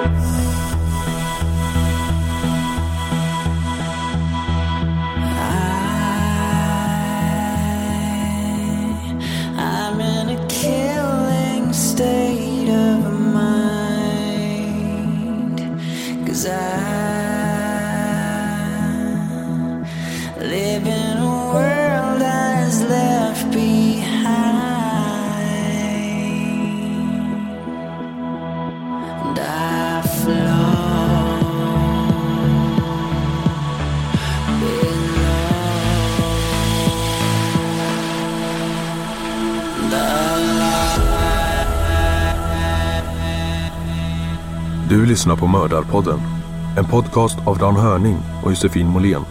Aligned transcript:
Yes. 0.00 0.29
Du 44.90 45.06
lyssnar 45.06 45.36
på 45.36 45.46
Mördarpodden. 45.46 46.18
En 46.78 46.84
podcast 46.84 47.46
av 47.46 47.58
Dan 47.58 47.76
Hörning 47.76 48.16
och 48.44 48.50
Josefin 48.50 48.86
Måhlén. 48.86 49.22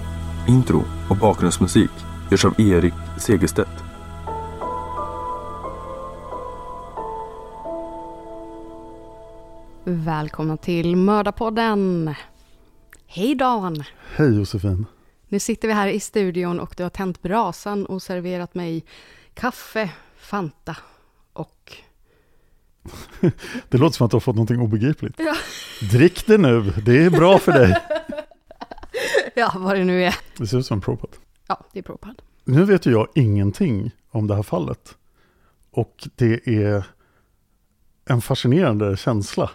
Intro 0.48 0.84
och 1.10 1.18
bakgrundsmusik 1.18 1.90
görs 2.32 2.46
av 2.46 2.62
Erik 2.62 2.94
Segerstedt. 3.18 3.70
Välkomna 9.84 10.58
till 10.58 10.96
Mördarpodden. 10.96 12.16
Hej 13.08 13.36
Dan! 13.36 13.84
Hej 14.16 14.38
Josefin. 14.38 14.86
Nu 15.28 15.40
sitter 15.40 15.68
vi 15.68 15.74
här 15.74 15.88
i 15.88 16.00
studion 16.00 16.60
och 16.60 16.74
du 16.78 16.84
har 16.84 16.90
tänt 16.90 17.22
brasan 17.22 17.86
och 17.86 18.02
serverat 18.02 18.56
mig 18.56 18.86
kaffe, 19.34 19.90
Fanta 20.18 20.78
och... 21.34 21.89
Det 23.70 23.78
låter 23.78 23.98
som 23.98 24.06
att 24.06 24.12
du 24.12 24.16
har 24.16 24.20
fått 24.22 24.36
någonting 24.36 24.60
obegripligt. 24.60 25.16
Ja, 25.18 25.36
Drick 25.92 26.26
det 26.28 26.38
nu, 26.38 26.62
det 26.86 27.04
är 27.06 27.10
bra 27.10 27.38
för 27.38 27.52
dig. 27.52 27.78
ja 29.36 29.52
vad 29.56 29.76
det 29.76 29.84
nu 29.84 30.04
är. 30.04 30.16
Det 30.38 30.48
ser 30.48 30.58
ut 30.58 30.66
som 30.66 30.78
en 30.78 30.82
propad. 30.82 31.10
Ja, 31.48 31.66
det 31.74 31.80
är 31.80 31.84
Propad. 31.84 32.22
Nu 32.44 32.64
vet 32.64 32.86
ju 32.86 32.92
jag 32.92 33.08
ingenting 33.16 33.92
om 34.12 34.28
det 34.28 34.36
här 34.36 34.44
fallet. 34.44 34.96
Och 35.72 36.08
det 36.16 36.48
är 36.48 36.84
en 38.06 38.22
fascinerande 38.22 38.98
känsla 38.98 39.50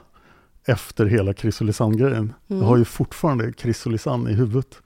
efter 0.66 1.06
hela 1.06 1.34
Chrysolisan-grejen. 1.34 2.32
Jag 2.46 2.56
har 2.56 2.76
ju 2.76 2.84
fortfarande 2.84 3.52
Chrysolisan 3.52 4.28
i 4.28 4.32
huvudet. 4.32 4.82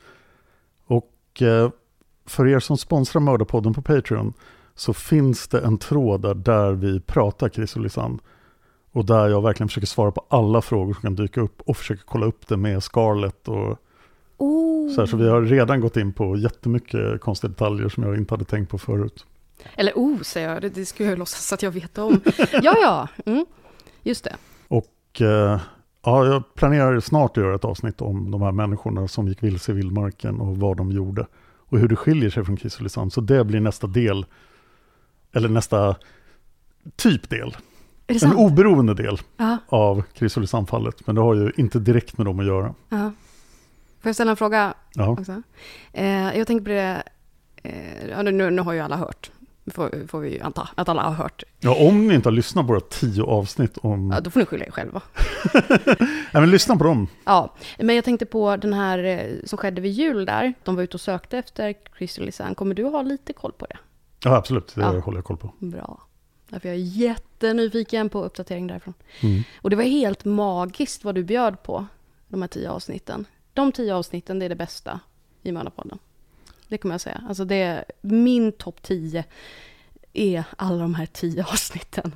Och 0.87 1.43
eh, 1.43 1.71
för 2.27 2.49
er 2.49 2.61
som 2.61 2.77
sponsrar 2.79 3.21
Mördarpodden 3.21 3.75
på 3.75 3.83
Patreon 3.83 4.33
så 4.75 4.93
finns 4.95 5.49
det 5.49 5.61
en 5.61 5.79
tråd 5.79 6.23
där, 6.23 6.35
där 6.35 6.73
vi 6.73 7.01
pratar 7.01 7.49
Chrysolisan. 7.49 8.21
Och 8.99 9.05
där 9.05 9.29
jag 9.29 9.43
verkligen 9.43 9.69
försöker 9.69 9.87
svara 9.87 10.11
på 10.11 10.25
alla 10.29 10.63
frågor 10.63 10.93
som 10.95 11.03
kan 11.03 11.15
dyka 11.15 11.41
upp 11.41 11.61
och 11.61 11.77
försöker 11.77 12.03
kolla 12.07 12.27
upp 12.27 12.49
det 12.49 12.57
med 12.57 12.83
Scarlett 12.83 13.49
och 13.49 13.79
Oh. 14.37 14.95
så 14.95 15.01
här. 15.01 15.07
Så 15.07 15.17
vi 15.17 15.29
har 15.29 15.43
redan 15.43 15.81
gått 15.81 15.97
in 15.97 16.13
på 16.13 16.37
jättemycket 16.37 17.21
konstiga 17.21 17.49
detaljer 17.49 17.89
som 17.89 18.03
jag 18.03 18.17
inte 18.17 18.35
hade 18.35 18.45
tänkt 18.45 18.71
på 18.71 18.79
förut. 18.79 19.27
Eller 19.75 19.93
oh, 19.93 20.21
säger 20.21 20.53
jag. 20.53 20.63
Det, 20.63 20.69
det 20.69 20.87
skulle 20.87 21.09
jag 21.09 21.19
låtsas 21.19 21.53
att 21.53 21.63
jag 21.63 21.71
vet 21.71 21.99
om. 21.99 22.21
ja, 22.53 22.77
ja. 22.83 23.09
Mm. 23.27 23.47
Just 24.03 24.25
det. 24.25 24.37
Och 24.69 25.21
eh, 25.21 25.61
ja, 26.03 26.27
jag 26.27 26.55
planerar 26.55 27.01
snart 27.01 27.37
att 27.37 27.43
göra 27.45 27.55
ett 27.55 27.65
avsnitt 27.65 28.01
om 28.01 28.31
de 28.31 28.43
här 28.43 28.53
människorna 28.53 29.09
som 29.09 29.29
gick 29.29 29.43
vilse 29.43 29.73
i 29.73 29.75
vildmarken 29.75 30.41
och 30.41 30.57
vad 30.57 30.77
de 30.77 30.93
gjorde. 30.93 31.27
Och 31.57 31.79
hur 31.79 31.89
det 31.89 31.97
skiljer 31.97 32.31
sig 32.31 32.45
från 32.45 32.57
Kisulisand. 32.57 33.13
Så 33.13 33.21
det 33.21 33.45
blir 33.45 33.61
nästa 33.61 33.87
del. 33.87 34.27
Eller 35.33 35.49
nästa 35.49 35.97
typ 36.97 37.31
del. 37.31 37.57
En 38.11 38.21
sant? 38.21 38.35
oberoende 38.37 38.95
del 38.95 39.19
Ja, 39.37 39.59
av 39.69 40.03
Kisulisandfallet. 40.15 41.07
Men 41.07 41.15
det 41.15 41.21
har 41.21 41.35
ju 41.35 41.53
inte 41.57 41.79
direkt 41.79 42.19
med 42.19 42.27
dem 42.27 42.41
att 42.41 42.47
göra. 42.47 42.75
ja. 42.89 43.13
Får 44.03 44.09
jag 44.09 44.15
ställa 44.15 44.31
en 44.31 44.37
fråga 44.37 44.75
Ja, 44.95 45.09
också? 45.09 45.43
Eh, 45.93 46.37
jag 46.39 46.47
tänker 46.47 46.65
på 46.65 46.69
det... 46.71 47.03
Eh, 47.63 48.23
nu, 48.23 48.51
nu 48.51 48.63
har 48.63 48.73
ju 48.73 48.81
alla 48.81 48.97
hört. 48.97 49.31
Får, 49.75 50.07
får 50.09 50.21
vi 50.21 50.33
ju 50.35 50.41
anta 50.41 50.69
att 50.75 50.89
alla 50.89 51.03
har 51.03 51.13
hört. 51.15 51.43
ja 51.61 51.75
om 51.89 52.07
ni 52.09 52.15
inte 52.15 52.29
har 52.29 52.35
lyssnat 52.35 52.67
på 52.67 52.73
våra 52.73 52.81
tio 52.81 53.23
avsnitt 53.23 53.79
om... 53.79 54.11
Ja, 54.11 54.21
då 54.21 54.31
får 54.31 54.41
ni 54.41 54.47
skylla 54.47 54.65
er 54.65 54.71
själva. 54.71 55.01
Nej, 55.99 56.31
men 56.33 56.51
lyssna 56.51 56.77
på 56.77 56.85
dem. 56.85 57.07
Ja, 57.25 57.55
men 57.79 57.95
jag 57.97 58.05
tänkte 58.05 58.27
på 58.27 58.57
den 58.57 58.73
här 58.73 59.05
eh, 59.05 59.21
som 59.45 59.59
skedde 59.59 59.81
vid 59.81 59.93
jul 59.93 60.25
där. 60.25 60.55
De 60.65 60.77
var 60.77 60.83
ute 60.83 60.95
och 60.97 61.01
sökte 61.01 61.39
efter 61.39 61.75
Lisanne. 62.21 62.55
Kommer 62.55 62.75
du 62.75 62.85
ha 62.85 63.03
lite 63.03 63.33
koll 63.33 63.53
på 63.53 63.67
det? 63.67 63.77
Ja, 64.25 64.37
absolut. 64.37 64.73
Det 64.75 64.81
Ja. 64.81 64.99
håller 65.01 65.19
jag 65.19 65.25
koll 65.25 65.37
på. 65.37 65.53
Bra. 65.59 66.01
Därför 66.49 66.69
jag 66.69 66.77
är 66.77 66.83
jättenyfiken 66.83 68.09
på 68.09 68.25
uppdatering 68.25 68.67
därifrån. 68.67 68.95
Mm. 69.21 69.43
Och 69.61 69.71
det 69.71 69.77
var 69.77 69.83
helt 69.83 70.25
magiskt 70.25 71.05
vad 71.05 71.15
du 71.15 71.25
bjöd 71.25 71.63
på, 71.63 71.87
de 72.29 72.43
här 72.43 72.49
tio 72.49 72.71
avsnitten. 72.71 73.27
De 73.55 73.73
tio 73.73 73.95
avsnitten, 73.95 74.39
det 74.39 74.45
är 74.45 74.49
det 74.49 74.55
bästa 74.57 75.01
i 75.43 75.53
Mördarpodden. 75.53 75.99
Det 76.69 76.79
kommer 76.79 76.95
jag 76.95 77.01
säga. 77.01 77.25
Alltså 77.29 77.45
det 77.45 77.57
är 77.57 77.85
min 78.01 78.53
topp 78.53 78.83
tio 78.83 79.25
är 80.13 80.45
alla 80.57 80.79
de 80.79 80.95
här 80.95 81.07
tio 81.07 81.43
avsnitten? 81.53 82.15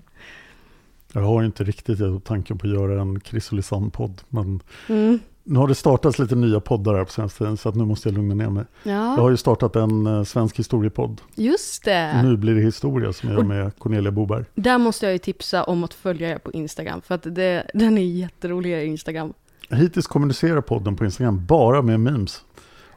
Jag 1.12 1.22
har 1.22 1.42
inte 1.42 1.64
riktigt 1.64 2.24
tanken 2.24 2.58
på 2.58 2.66
att 2.66 2.72
göra 2.72 3.00
en 3.00 3.20
Chrysolisand-podd, 3.20 4.20
men 4.28 4.60
Mm. 4.88 5.20
Nu 5.44 5.58
har 5.58 5.68
det 5.68 5.74
startats 5.74 6.18
lite 6.18 6.34
nya 6.34 6.60
poddar 6.60 6.94
här 6.94 7.04
på 7.04 7.10
senaste 7.10 7.38
tiden, 7.38 7.56
så 7.56 7.68
att 7.68 7.74
nu 7.74 7.84
måste 7.84 8.08
jag 8.08 8.14
lugna 8.16 8.34
ner 8.34 8.50
mig. 8.50 8.64
Jag 8.82 8.92
har 8.94 9.16
Ja, 9.24 9.30
ju 9.30 9.36
startat 9.36 9.76
en 9.76 10.06
eh, 10.06 10.22
svensk 10.24 10.58
historiepodd. 10.58 11.20
just 11.34 11.84
det. 11.84 12.22
Nu 12.22 12.36
blir 12.36 12.54
det 12.54 12.60
historia 12.60 13.12
som 13.12 13.28
jag 13.28 13.38
gör 13.38 13.44
med 13.44 13.78
Cornelia 13.78 14.10
Boberg. 14.10 14.44
Där 14.54 14.78
måste 14.78 15.06
jag 15.06 15.12
ju 15.12 15.18
tipsa 15.18 15.64
om 15.64 15.84
att 15.84 15.94
följa 15.94 16.28
er 16.30 16.38
på 16.38 16.52
Instagram, 16.52 17.00
för 17.02 17.14
att 17.14 17.22
det, 17.34 17.70
den 17.74 17.98
är 17.98 18.02
jätterolig, 18.02 18.70
er 18.72 18.84
Instagram. 18.84 19.32
Hittills 19.70 20.06
kommunicerar 20.06 20.60
podden 20.60 20.96
på 20.96 21.04
Instagram 21.04 21.46
bara 21.46 21.82
med 21.82 22.00
memes. 22.00 22.44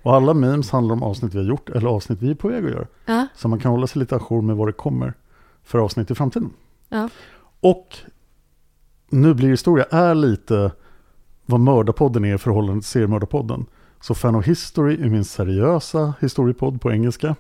Och 0.04 0.16
alla 0.16 0.34
memes 0.34 0.72
handlar 0.72 0.94
om 0.96 1.04
avsnitt 1.04 1.34
vi 1.34 1.38
har 1.38 1.46
gjort 1.46 1.70
eller 1.70 1.88
avsnitt 1.90 2.22
vi 2.22 2.32
är 2.32 2.36
på 2.36 2.48
väg 2.48 2.66
att 2.66 2.72
göra. 2.72 2.88
Ja, 3.06 3.28
Så 3.36 3.48
man 3.48 3.60
kan 3.60 3.72
hålla 3.72 3.88
sig 3.88 4.00
lite 4.00 4.16
ajour 4.16 4.42
med 4.42 4.56
vad 4.56 4.68
det 4.68 4.74
kommer 4.74 5.14
för 5.64 5.80
avsnitt 5.80 6.12
i 6.12 6.16
framtiden. 6.16 6.50
ja. 6.90 7.10
Och 7.60 7.98
Nu 9.10 9.34
blir 9.34 9.50
historia 9.50 9.86
är 9.90 10.16
lite 10.16 10.72
vad 11.46 11.60
Mördarpodden 11.60 12.26
är 12.26 12.36
i 12.36 12.38
förhållande 12.38 12.82
till 12.82 12.90
Seriemördarpodden. 12.90 13.66
Så 14.02 14.16
Fan 14.16 14.36
of 14.36 14.46
History 14.46 14.94
är 15.02 15.10
min 15.10 15.26
seriösa 15.26 16.14
historiepodd 16.22 16.82
på 16.82 16.92
engelska. 16.92 17.36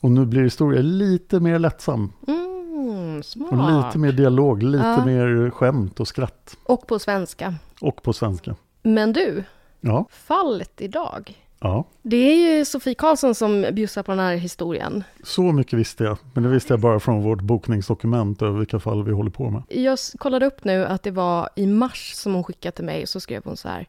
Och 0.00 0.10
nu 0.10 0.26
blir 0.26 0.42
historia 0.42 0.82
lite 0.82 1.40
mer 1.40 1.58
lättsam. 1.58 2.12
Mm, 2.28 3.22
smart. 3.22 3.52
Och 3.52 3.86
lite 3.86 3.98
mer 3.98 4.12
dialog, 4.12 4.62
lite 4.62 4.84
Ja. 4.84 5.04
mer 5.04 5.50
skämt 5.50 6.00
och 6.00 6.08
skratt. 6.08 6.56
Och 6.64 6.86
på 6.86 6.98
svenska. 6.98 7.54
Och 7.80 8.02
på 8.02 8.12
svenska. 8.12 8.56
Men 8.82 9.12
du, 9.12 9.44
Ja, 9.80 10.06
fallet 10.10 10.80
idag. 10.80 11.34
Ja. 11.60 11.84
Det 12.02 12.16
är 12.16 12.56
ju 12.56 12.64
Sofie 12.64 12.94
Karlsson 12.94 13.34
som 13.34 13.66
bjussar 13.72 14.02
på 14.02 14.12
den 14.12 14.18
här 14.18 14.36
historien. 14.36 15.04
Så 15.22 15.42
mycket 15.42 15.78
visste 15.78 16.04
jag. 16.04 16.18
Men 16.34 16.42
det 16.42 16.48
visste 16.48 16.72
jag 16.72 16.80
bara 16.80 17.00
från 17.00 17.22
vårt 17.22 17.40
bokningsdokument 17.40 18.42
över 18.42 18.58
vilka 18.58 18.80
fall 18.80 19.04
vi 19.04 19.12
håller 19.12 19.30
på 19.30 19.50
med. 19.50 19.62
Jag 19.68 19.98
kollade 20.18 20.46
upp 20.46 20.64
nu 20.64 20.84
att 20.84 21.02
det 21.02 21.10
var 21.10 21.48
i 21.56 21.66
mars 21.66 22.12
som 22.14 22.34
hon 22.34 22.44
skickade 22.44 22.76
till 22.76 22.84
mig, 22.84 23.06
så 23.06 23.20
skrev 23.20 23.42
hon 23.44 23.56
så 23.56 23.68
här. 23.68 23.88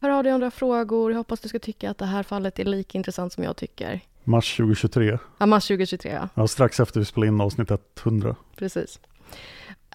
Hör 0.00 0.10
av 0.10 0.24
dig 0.24 0.32
har 0.32 0.50
frågor, 0.50 1.10
jag 1.10 1.18
hoppas 1.18 1.40
du 1.40 1.48
ska 1.48 1.58
tycka 1.58 1.90
att 1.90 1.98
det 1.98 2.06
här 2.06 2.22
fallet 2.22 2.58
är 2.58 2.64
lika 2.64 2.98
intressant 2.98 3.32
som 3.32 3.44
jag 3.44 3.56
tycker. 3.56 4.00
Mars 4.24 4.56
2023. 4.56 5.18
Ja, 5.38 5.46
mars 5.46 5.66
2023, 5.66 6.12
ja. 6.12 6.28
Ja, 6.34 6.46
strax 6.46 6.80
efter 6.80 7.00
vi 7.00 7.06
spelade 7.06 7.28
in 7.28 7.40
avsnitt 7.40 7.70
100. 8.04 8.36
Precis. 8.56 8.98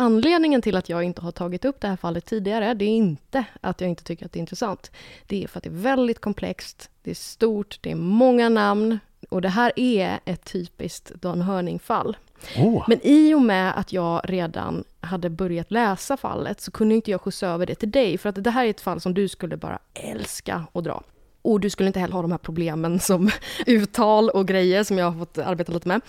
Anledningen 0.02 0.62
till 0.62 0.76
att 0.76 0.90
jag 0.90 1.04
inte 1.04 1.22
har 1.22 1.32
tagit 1.32 1.66
upp 1.66 1.82
det 1.82 1.88
här 1.88 1.96
fallet 1.96 2.26
tidigare, 2.26 2.74
det 2.74 2.86
är 2.86 2.90
inte 2.90 3.46
att 3.62 3.82
jag 3.82 3.90
inte 3.90 4.04
tycker 4.04 4.26
att 4.26 4.32
det 4.32 4.38
är 4.38 4.42
intressant. 4.42 4.92
Det 5.28 5.44
är 5.44 5.48
för 5.48 5.58
att 5.58 5.64
det 5.64 5.70
är 5.70 5.74
väldigt 5.74 6.20
komplext, 6.20 6.90
det 7.04 7.12
är 7.12 7.16
stort, 7.16 7.78
det 7.82 7.92
är 7.92 7.96
många 7.96 8.50
namn 8.50 9.00
och 9.30 9.42
det 9.42 9.50
här 9.50 9.72
är 9.76 10.20
ett 10.26 10.46
typiskt 10.46 11.12
Dan 11.16 11.42
Hörning-fall. 11.42 12.18
Åh, 12.58 12.86
Men 12.88 13.00
i 13.04 13.34
och 13.34 13.42
med 13.42 13.78
att 13.80 13.94
jag 13.94 14.22
redan 14.24 14.84
hade 15.02 15.30
börjat 15.30 15.72
läsa 15.72 16.18
fallet 16.18 16.62
så 16.62 16.72
kunde 16.72 16.96
inte 16.96 17.12
jag 17.12 17.22
skjutsa 17.22 17.48
över 17.48 17.66
det 17.66 17.76
till 17.76 17.92
dig, 17.92 18.18
för 18.18 18.30
att 18.30 18.44
det 18.44 18.52
här 18.52 18.66
är 18.66 18.70
ett 18.70 18.82
fall 18.82 19.02
som 19.02 19.14
du 19.14 19.28
skulle 19.28 19.58
bara 19.58 19.80
älska 19.94 20.64
att 20.74 20.84
dra. 20.84 21.04
Och 21.42 21.60
du 21.60 21.70
skulle 21.70 21.88
inte 21.88 22.00
heller 22.00 22.14
ha 22.14 22.22
de 22.22 22.32
här 22.32 22.38
problemen 22.38 23.00
som 23.00 23.30
uttal 23.66 24.30
och 24.30 24.48
grejer 24.48 24.84
som 24.84 24.98
jag 24.98 25.12
har 25.12 25.20
fått 25.20 25.38
arbeta 25.38 25.74
lite 25.74 25.88
med. 25.88 26.02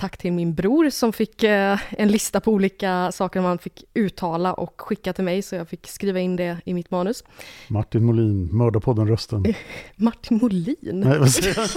Tack 0.00 0.16
till 0.16 0.32
min 0.32 0.54
bror 0.54 0.90
som 0.90 1.12
fick 1.12 1.42
eh, 1.42 1.78
en 1.90 2.08
lista 2.08 2.40
på 2.40 2.52
olika 2.52 3.12
saker 3.12 3.40
man 3.40 3.58
fick 3.58 3.84
uttala 3.94 4.54
och 4.54 4.80
skicka 4.80 5.12
till 5.12 5.24
mig 5.24 5.42
så 5.42 5.54
jag 5.54 5.68
fick 5.68 5.86
skriva 5.86 6.20
in 6.20 6.36
det 6.36 6.60
i 6.64 6.74
mitt 6.74 6.90
manus. 6.90 7.24
Martin 7.68 8.04
Molin, 8.04 8.48
Mördarpodden 8.56 9.08
Rösten. 9.08 9.44
Martin 9.96 10.38
Molin. 10.42 10.76
Nej, 10.80 11.18
vad 11.18 11.30
säger 11.30 11.56
jag? 11.58 11.68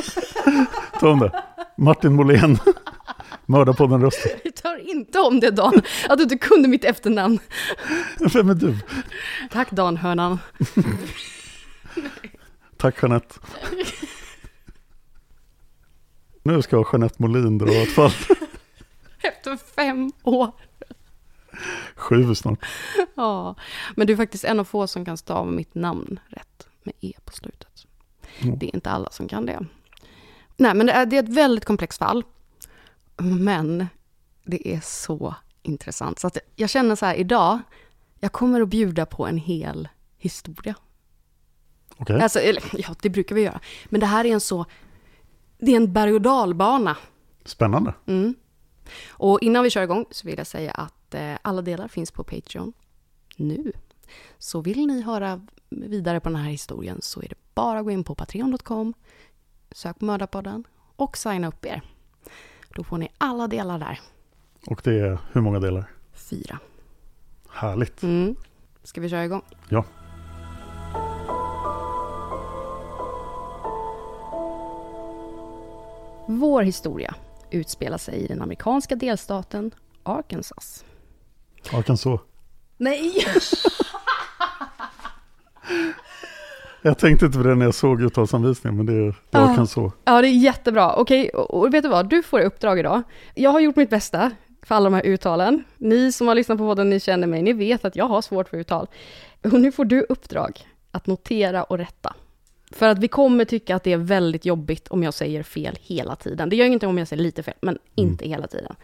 Ta 0.99 1.09
om 1.09 1.19
det. 1.19 1.43
Martin 1.77 2.13
Molén, 2.13 2.57
Mördarpodden 3.45 4.01
Rösten. 4.01 4.31
Vi 4.43 4.51
tar 4.51 4.89
inte 4.89 5.19
om 5.19 5.39
det 5.39 5.51
Dan, 5.51 5.81
att 6.09 6.17
du 6.17 6.23
inte 6.23 6.37
kunde 6.37 6.67
mitt 6.67 6.83
efternamn. 6.85 7.39
Vem 8.33 8.49
är 8.49 8.53
du? 8.53 8.77
Tack 9.51 9.71
Dan 9.71 9.97
Hörnan. 9.97 10.39
Tack 12.77 12.95
Jeanette. 13.01 13.35
Nu 16.44 16.62
ska 16.62 16.86
Jeanette 16.92 17.22
Molin 17.22 17.57
dra 17.57 17.74
ett 17.74 17.92
fall. 17.92 18.12
Efter 19.22 19.57
fem 19.75 20.12
år. 20.24 20.51
Sju 21.95 22.36
snart. 22.36 22.60
Ja, 23.16 23.56
men 23.95 24.07
du 24.07 24.13
är 24.13 24.18
faktiskt 24.18 24.44
en 24.44 24.60
av 24.60 24.63
få 24.63 24.88
som 24.88 25.06
kan 25.06 25.18
stava 25.18 25.51
mitt 25.51 25.75
namn 25.75 26.19
rätt 26.28 26.68
med 26.84 26.94
E 27.00 27.13
på 27.25 27.34
slutet. 27.34 27.86
Mm. 28.40 28.60
Det 28.60 28.66
är 28.66 28.75
inte 28.75 28.90
alla 28.90 29.10
som 29.10 29.28
kan 29.28 29.45
det. 29.45 29.66
Nej, 30.57 30.74
men 30.74 30.86
det 30.86 30.92
är, 30.92 31.06
det 31.06 31.18
är 31.18 31.24
ett 31.24 31.30
väldigt 31.30 31.66
komplext 31.66 32.00
fall. 32.00 32.24
Men 33.18 33.88
det 34.44 34.74
är 34.74 34.80
så 34.84 35.36
intressant. 35.62 36.19
Så 36.19 36.28
att 36.28 36.38
jag 36.56 36.69
känner 36.69 36.95
så 36.95 37.06
här 37.06 37.16
idag, 37.16 37.60
jag 38.19 38.31
kommer 38.31 38.62
att 38.62 38.69
bjuda 38.69 39.06
på 39.06 39.28
en 39.28 39.38
hel 39.38 39.88
historia. 40.18 40.75
Okej, 41.98 42.22
Alltså, 42.22 42.40
eller, 42.40 42.63
ja, 42.74 42.95
det 43.01 43.10
brukar 43.10 43.36
vi 43.36 43.42
göra. 43.42 43.60
Men 43.86 44.00
det 44.00 44.06
här 44.06 44.25
är 44.25 44.34
en 44.34 44.42
så... 44.42 44.66
Det 45.65 45.71
är 45.71 45.75
en 45.75 45.94
berg 45.94 46.13
och 46.13 46.21
dalbana. 46.21 46.98
spännande. 47.45 47.94
Mm. 48.06 48.36
Och 49.10 49.42
innan 49.42 49.63
vi 49.63 49.69
kör 49.69 49.83
igång 49.83 50.06
så 50.12 50.27
vill 50.27 50.38
jag 50.38 50.48
säga 50.48 50.71
att 50.71 51.13
eh, 51.13 51.33
alla 51.42 51.62
delar 51.62 51.88
finns 51.88 52.12
på 52.12 52.24
Patreon 52.24 52.74
nu. 53.38 53.71
Så 54.38 54.62
vill 54.62 54.88
ni 54.88 55.01
höra 55.01 55.48
vidare 55.69 56.19
på 56.19 56.30
den 56.30 56.36
här 56.36 56.50
historien 56.50 56.98
så 57.01 57.21
är 57.21 57.27
det 57.30 57.36
bara 57.56 57.80
att 57.80 57.86
gå 57.86 57.92
in 57.92 58.04
på 58.04 58.15
patreon.com, 58.15 58.94
sök 59.71 60.00
på 60.00 60.06
Mördarpodden 60.06 60.63
och 60.95 61.18
signa 61.18 61.48
upp 61.48 61.66
er. 61.66 61.81
Då 62.75 62.83
får 62.83 62.98
ni 62.98 63.09
alla 63.18 63.48
delar 63.48 63.80
där. 63.80 64.00
Och 64.68 64.81
det 64.83 65.00
är 65.00 65.18
hur 65.31 65.42
många 65.42 65.59
delar? 65.59 65.86
Fyra. 66.13 66.59
Härligt. 67.50 68.04
Mm. 68.04 68.36
Ska 68.83 69.01
vi 69.01 69.09
köra 69.09 69.25
igång? 69.25 69.42
Ja. 69.69 69.86
Vår 76.27 76.61
historia 76.61 77.15
utspelar 77.51 77.97
sig 77.97 78.15
i 78.15 78.27
den 78.27 78.41
amerikanska 78.41 78.95
delstaten 78.95 79.71
Arkansas. 80.03 80.85
Arkansas. 81.71 82.19
Nej! 82.77 83.13
Jag 86.85 86.97
tänkte 86.97 87.25
inte 87.25 87.37
på 87.37 87.43
det 87.43 87.55
när 87.55 87.65
jag 87.65 87.75
såg 87.75 88.01
uttalsanvisningen, 88.01 88.77
men 88.77 88.85
det 88.85 88.93
är, 88.93 89.15
det 89.29 89.37
är. 89.37 89.41
Arkansas. 89.41 89.93
Ja, 90.05 90.21
det 90.21 90.27
är 90.27 90.31
jättebra. 90.31 90.95
Okej, 90.95 91.29
och 91.29 91.53
och 91.53 91.73
vet 91.73 91.83
du 91.83 91.89
vad? 91.89 92.09
Du 92.09 92.23
får 92.23 92.41
i 92.41 92.43
uppdrag 92.43 92.79
idag. 92.79 93.01
Jag 93.35 93.49
har 93.49 93.59
gjort 93.59 93.75
mitt 93.75 93.89
bästa 93.89 94.31
för 94.61 94.75
alla 94.75 94.83
de 94.83 94.93
här 94.93 95.05
uttalen. 95.05 95.63
Ni 95.77 96.11
som 96.11 96.27
har 96.27 96.35
lyssnat 96.35 96.57
på 96.57 96.63
podden, 96.63 96.89
ni 96.89 96.99
känner 96.99 97.27
mig, 97.27 97.41
ni 97.41 97.53
vet 97.53 97.85
att 97.85 97.95
jag 97.95 98.06
har 98.06 98.21
svårt 98.21 98.49
för 98.49 98.57
uttal. 98.57 98.87
Och 99.44 99.61
nu 99.61 99.71
får 99.71 99.85
du 99.85 100.01
uppdrag 100.09 100.68
att 100.92 101.07
notera 101.07 101.63
och 101.63 101.77
rätta. 101.77 102.13
För 102.75 102.87
att 102.89 102.99
vi 102.99 103.07
kommer 103.07 103.45
tycka 103.45 103.75
att 103.75 103.83
det 103.83 103.94
är 103.94 103.97
väldigt 103.97 104.45
jobbigt 104.45 104.87
om 104.87 105.03
jag 105.03 105.13
säger 105.13 105.44
fel 105.44 105.77
hela 105.81 106.15
tiden. 106.15 106.49
Det 106.49 106.56
gör 106.56 106.65
ingenting 106.65 106.89
om 106.89 106.97
jag 106.97 107.07
säger 107.07 107.23
lite 107.23 107.44
fel, 107.44 107.53
men 107.61 107.77
inte 107.95 108.27
hela 108.27 108.47
tiden. 108.47 108.75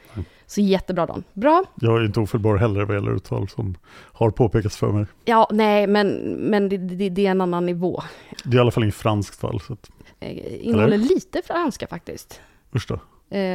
Så 0.45 0.61
jättebra 0.61 1.05
Dan. 1.05 1.23
Bra. 1.33 1.63
Jag 1.75 1.97
är 2.01 2.05
inte 2.05 2.19
ofelbar 2.19 2.57
heller 2.57 2.85
vad 2.85 2.95
gäller 2.95 3.11
uttal 3.15 3.49
som 3.49 3.75
har 3.91 4.29
påpekats 4.31 4.77
för 4.77 4.91
mig. 4.91 5.05
Ja, 5.25 5.47
nej, 5.51 5.87
men, 5.87 6.07
men 6.35 6.69
det, 6.69 6.77
det, 6.77 7.09
det 7.09 7.27
är 7.27 7.31
en 7.31 7.41
annan 7.41 7.65
nivå. 7.65 8.03
Det 8.43 8.49
är 8.51 8.55
i 8.57 8.59
alla 8.59 8.71
fall 8.71 8.83
inget 8.83 8.95
franskt 8.95 9.39
fall. 9.39 9.61
Så 9.61 9.73
att, 9.73 9.89
Eh, 10.21 10.67
Innehåller 10.67 10.97
lite 10.97 11.41
franska 11.45 11.87
faktiskt. 11.87 12.41
usch 12.75 12.85
då. 12.87 12.93
Eh, 12.93 12.99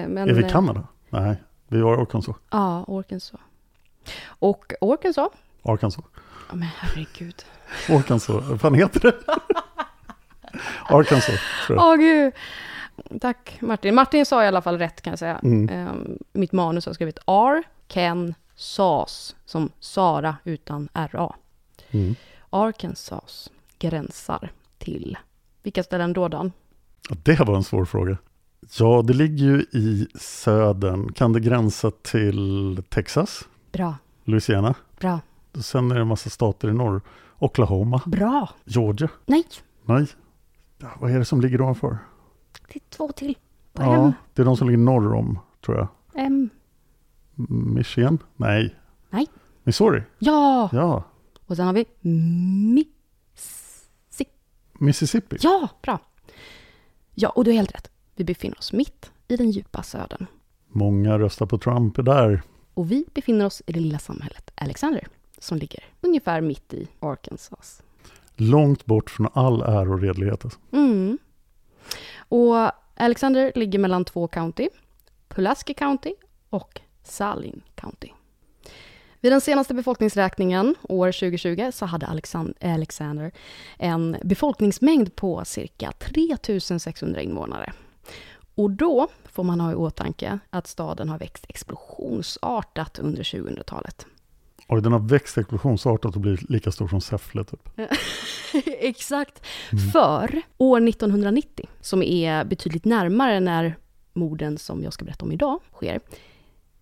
Men, 0.09 0.19
är 0.19 0.33
vi 0.35 0.41
i 0.41 0.45
eh, 0.45 0.51
Kanada? 0.51 0.87
Nej, 1.11 1.37
vi 1.69 1.81
har 1.81 2.03
Arkansas. 2.03 2.37
Ja, 2.51 2.85
Arkansas. 2.89 3.41
Och 4.27 4.73
Arkansas 4.81 5.29
Arkansas. 5.63 6.05
Ja, 6.49 6.55
men 6.55 6.69
herregud. 6.79 7.45
Arkansas, 7.89 8.45
vad 8.49 8.61
fan 8.61 8.75
heter 8.75 9.01
det? 9.01 9.15
Arkansas. 10.89 11.41
Åh 11.71 11.97
gud. 11.97 12.33
Tack 13.21 13.57
Martin. 13.61 13.95
Martin 13.95 14.27
sa 14.27 14.45
i 14.45 14.47
alla 14.47 14.63
fall 14.63 14.79
rätt 14.79 15.01
kan 15.03 15.11
jag 15.11 15.19
säga. 15.19 15.41
Mm. 15.43 15.69
Ehm, 15.69 16.19
mitt 16.33 16.53
manus 16.53 16.87
har 16.87 16.93
skrivit 16.93 17.19
R, 17.27 17.63
Ken, 17.89 18.35
Sas, 18.57 19.37
som 19.45 19.71
Sara 19.81 20.37
utan 20.45 20.89
RA. 20.95 21.35
Mm. 21.91 22.15
Arkansas 22.51 23.51
gränsar 23.79 24.53
till, 24.79 25.19
vilka 25.63 25.83
ställen 25.83 26.13
då 26.13 26.29
Dan? 26.29 26.53
Det 27.23 27.41
var 27.41 27.57
en 27.57 27.65
svår 27.65 27.85
fråga. 27.85 28.17
Ja, 28.79 29.03
det 29.05 29.13
ligger 29.13 29.45
ju 29.45 29.61
i 29.73 30.07
södern. 30.21 31.13
Kan 31.13 31.33
det 31.33 31.41
gränsa 31.41 31.91
till 31.91 32.83
Texas? 32.89 33.45
Bra, 33.73 33.95
Louisiana? 34.25 34.75
bra, 35.01 35.21
Sen 35.61 35.91
är 35.91 35.95
det 35.95 36.01
en 36.01 36.07
massa 36.07 36.31
stater 36.31 36.69
i 36.69 36.73
norr. 36.73 37.01
Oklahoma? 37.39 38.01
bra. 38.07 38.49
Georgia? 38.65 39.09
Nej, 39.27 39.45
Nej. 39.85 40.07
Vad 41.01 41.11
är 41.11 41.19
det 41.19 41.25
som 41.25 41.41
ligger 41.41 41.61
ovanför? 41.61 41.99
det 42.69 42.77
är 42.77 42.83
två 42.91 43.13
till. 43.13 43.35
På 43.73 43.83
Ja, 43.83 44.05
M. 44.05 44.13
det 44.35 44.43
är 44.43 44.47
de 44.47 44.57
som 44.57 44.69
ligger 44.69 44.79
norr 44.79 45.15
om, 45.15 45.39
tror 45.65 45.77
jag. 45.79 45.89
M. 46.15 46.51
Michigan? 47.75 48.19
Nej. 48.37 48.75
Nej. 49.11 49.27
Missouri? 49.63 50.03
Ja, 50.19 50.71
Ja. 50.73 51.03
och 51.47 51.57
sen 51.57 51.67
har 51.67 51.73
vi 51.73 51.85
Mississippi. 53.35 54.31
Mississippi? 54.73 55.37
Ja, 55.41 55.69
bra. 55.83 55.99
Ja, 57.15 57.29
och 57.29 57.45
du 57.45 57.51
har 57.51 57.57
helt 57.57 57.75
rätt. 57.75 57.91
Vi 58.17 58.25
befinner 58.25 58.59
oss 58.59 58.73
mitt 58.73 59.13
i 59.29 59.37
den 59.37 59.51
djupa 59.51 59.83
södern. 59.83 60.27
Många 60.69 61.19
röstar 61.19 61.47
på 61.47 61.59
Trump 61.59 61.99
är 61.99 62.03
där. 62.03 62.43
Och 62.75 62.91
vi 62.91 63.05
befinner 63.15 63.47
oss 63.47 63.63
i 63.67 63.73
det 63.73 63.81
lilla 63.81 63.99
samhället 63.99 64.51
Alexander, 64.55 65.07
som 65.39 65.59
ligger 65.59 65.85
ungefär 66.01 66.41
mitt 66.41 66.75
i 66.75 66.89
Arkansas. 67.01 67.83
Långt 68.37 68.87
bort 68.87 69.11
från 69.11 69.29
all 69.33 69.63
ära 69.63 69.91
och 69.91 70.01
redlighet. 70.01 70.45
Alltså. 70.45 70.61
Mm. 70.73 71.19
Och 72.19 72.71
Alexander 72.97 73.53
ligger 73.55 73.79
mellan 73.79 74.05
två 74.05 74.29
county, 74.29 74.69
Pulaski 75.29 75.75
County 75.75 76.15
och 76.51 76.81
Salin 77.03 77.63
County. 77.75 78.09
Vid 79.21 79.33
den 79.33 79.41
senaste 79.41 79.75
befolkningsräkningen, 79.75 80.75
år 80.83 81.13
2020, 81.13 81.71
så 81.73 81.87
hade 81.87 82.07
Alexander 82.61 83.33
en 83.79 84.17
befolkningsmängd 84.23 85.17
på 85.17 85.45
cirka 85.45 85.93
3600 85.93 87.23
invånare. 87.23 87.73
Och 88.55 88.71
då 88.71 89.09
får 89.25 89.45
man 89.45 89.61
ha 89.61 89.73
i 89.73 89.75
åtanke 89.75 90.39
att 90.51 90.67
staden 90.67 91.09
har 91.09 91.19
växt 91.19 91.45
explosionsartat 91.49 92.99
under 92.99 93.23
2000-talet. 93.23 94.07
Oj, 94.69 94.83
den 94.83 94.93
har 94.93 94.99
växt 95.01 95.39
explosionsartat 95.39 96.15
och 96.15 96.21
blivit 96.21 96.51
lika 96.51 96.71
stor 96.73 96.89
som 96.89 97.01
Säffle. 97.01 97.45
Typ. 97.45 97.69
Exakt. 98.81 99.47
För 99.93 100.43
år 100.59 100.89
1990, 100.89 101.67
som 101.81 102.03
är 102.03 102.45
betydligt 102.45 102.85
närmare 102.85 103.41
när 103.41 103.77
morden 104.13 104.59
som 104.59 104.83
jag 104.83 104.93
ska 104.93 105.05
berätta 105.05 105.25
om 105.25 105.33
idag 105.33 105.61
sker, 105.73 106.01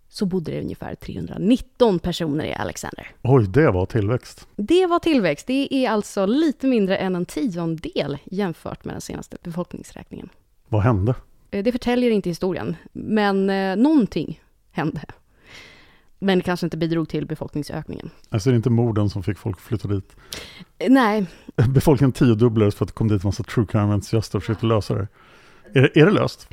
så 0.08 0.26
bodde 0.26 0.50
det 0.52 0.60
ungefär 0.60 0.94
319 0.94 1.98
personer 1.98 2.44
i 2.44 2.54
Alexander. 2.54 3.06
Oj, 3.22 3.46
det 3.48 3.70
var 3.70 3.86
tillväxt. 3.86 4.48
Det 4.56 4.86
var 4.86 4.98
tillväxt. 4.98 5.46
Det 5.46 5.74
är 5.74 5.90
alltså 5.90 6.26
lite 6.26 6.66
mindre 6.66 6.96
än 6.96 7.16
en 7.16 7.24
tiondel 7.26 8.18
jämfört 8.24 8.84
med 8.84 8.94
den 8.94 9.00
senaste 9.00 9.36
befolkningsräkningen. 9.42 10.28
Vad 10.68 10.82
hände? 10.82 11.14
Eh, 11.50 11.62
Det 11.64 11.72
förtäljer 11.72 12.10
inte 12.10 12.28
historien, 12.30 12.76
men 12.92 13.50
eh, 13.50 13.76
någonting 13.76 14.40
hände. 14.70 15.00
Men 16.22 16.38
det 16.38 16.44
kanske 16.44 16.66
inte 16.66 16.76
bidrog 16.76 17.08
till 17.08 17.26
befolkningsökningen. 17.26 18.10
Alltså 18.30 18.50
det 18.50 18.54
är 18.54 18.56
inte 18.56 18.70
morden 18.70 19.10
som 19.10 19.22
fick 19.22 19.38
folk 19.38 19.56
att 19.56 19.62
flytta 19.62 19.88
dit. 19.88 20.16
Eh, 20.78 20.90
Nej, 20.90 21.26
Befolkningen 21.68 22.12
tiodubblades 22.12 22.74
för 22.74 22.84
att 22.84 22.88
det 22.88 22.94
kom 22.94 23.08
dit 23.08 23.24
en 23.24 23.28
massa 23.28 23.42
true 23.42 23.66
crime-entusiaster 23.66 24.36
och 24.38 24.42
försökte 24.42 24.66
lösa 24.66 24.94
det. 24.94 25.08
Är, 25.74 25.98
är 25.98 26.06
det 26.06 26.12
löst? 26.12 26.48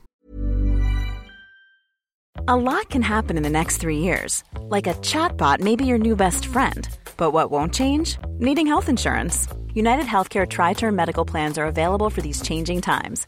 A 2.48 2.56
lot 2.56 2.90
can 2.90 3.04
happen 3.04 3.38
in 3.38 3.44
the 3.44 3.50
next 3.50 3.82
three 3.82 3.98
years. 3.98 4.44
Like 4.76 4.88
a 4.88 4.94
chatbot 5.04 5.60
may 5.60 5.76
be 5.76 5.86
your 5.86 5.98
new 5.98 6.16
best 6.16 6.46
friend. 6.46 6.88
But 7.18 7.34
what 7.34 7.52
won't 7.52 7.74
change? 7.74 8.18
Needing 8.40 8.68
health 8.68 8.90
insurance. 8.90 9.48
United 9.76 10.06
Healthcare 10.06 10.48
Tri 10.48 10.74
Term 10.74 10.96
Medical 10.96 11.26
Plans 11.26 11.58
are 11.58 11.68
available 11.68 12.10
for 12.10 12.22
these 12.22 12.42
changing 12.42 12.82
times. 12.82 13.28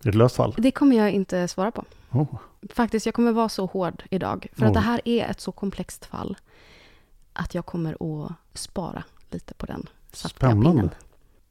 Är 0.00 0.04
det 0.04 0.08
ett 0.08 0.14
löst 0.14 0.36
fall? 0.36 0.54
det 0.58 0.70
kommer 0.70 0.96
jag 0.96 1.10
inte 1.10 1.48
svara 1.48 1.70
på. 1.70 1.84
Oh. 2.10 2.34
Faktiskt, 2.74 3.06
jag 3.06 3.14
kommer 3.14 3.32
vara 3.32 3.48
så 3.48 3.66
hård 3.66 4.02
idag. 4.10 4.46
För 4.52 4.66
att 4.66 4.70
Oj. 4.70 4.74
det 4.74 4.80
här 4.80 5.00
är 5.04 5.30
ett 5.30 5.40
så 5.40 5.52
komplext 5.52 6.04
fall. 6.06 6.36
Att 7.32 7.54
jag 7.54 7.66
kommer 7.66 8.24
att 8.24 8.32
spara 8.54 9.04
lite 9.30 9.54
på 9.54 9.66
den 9.66 9.86
Spännande. 10.12 10.90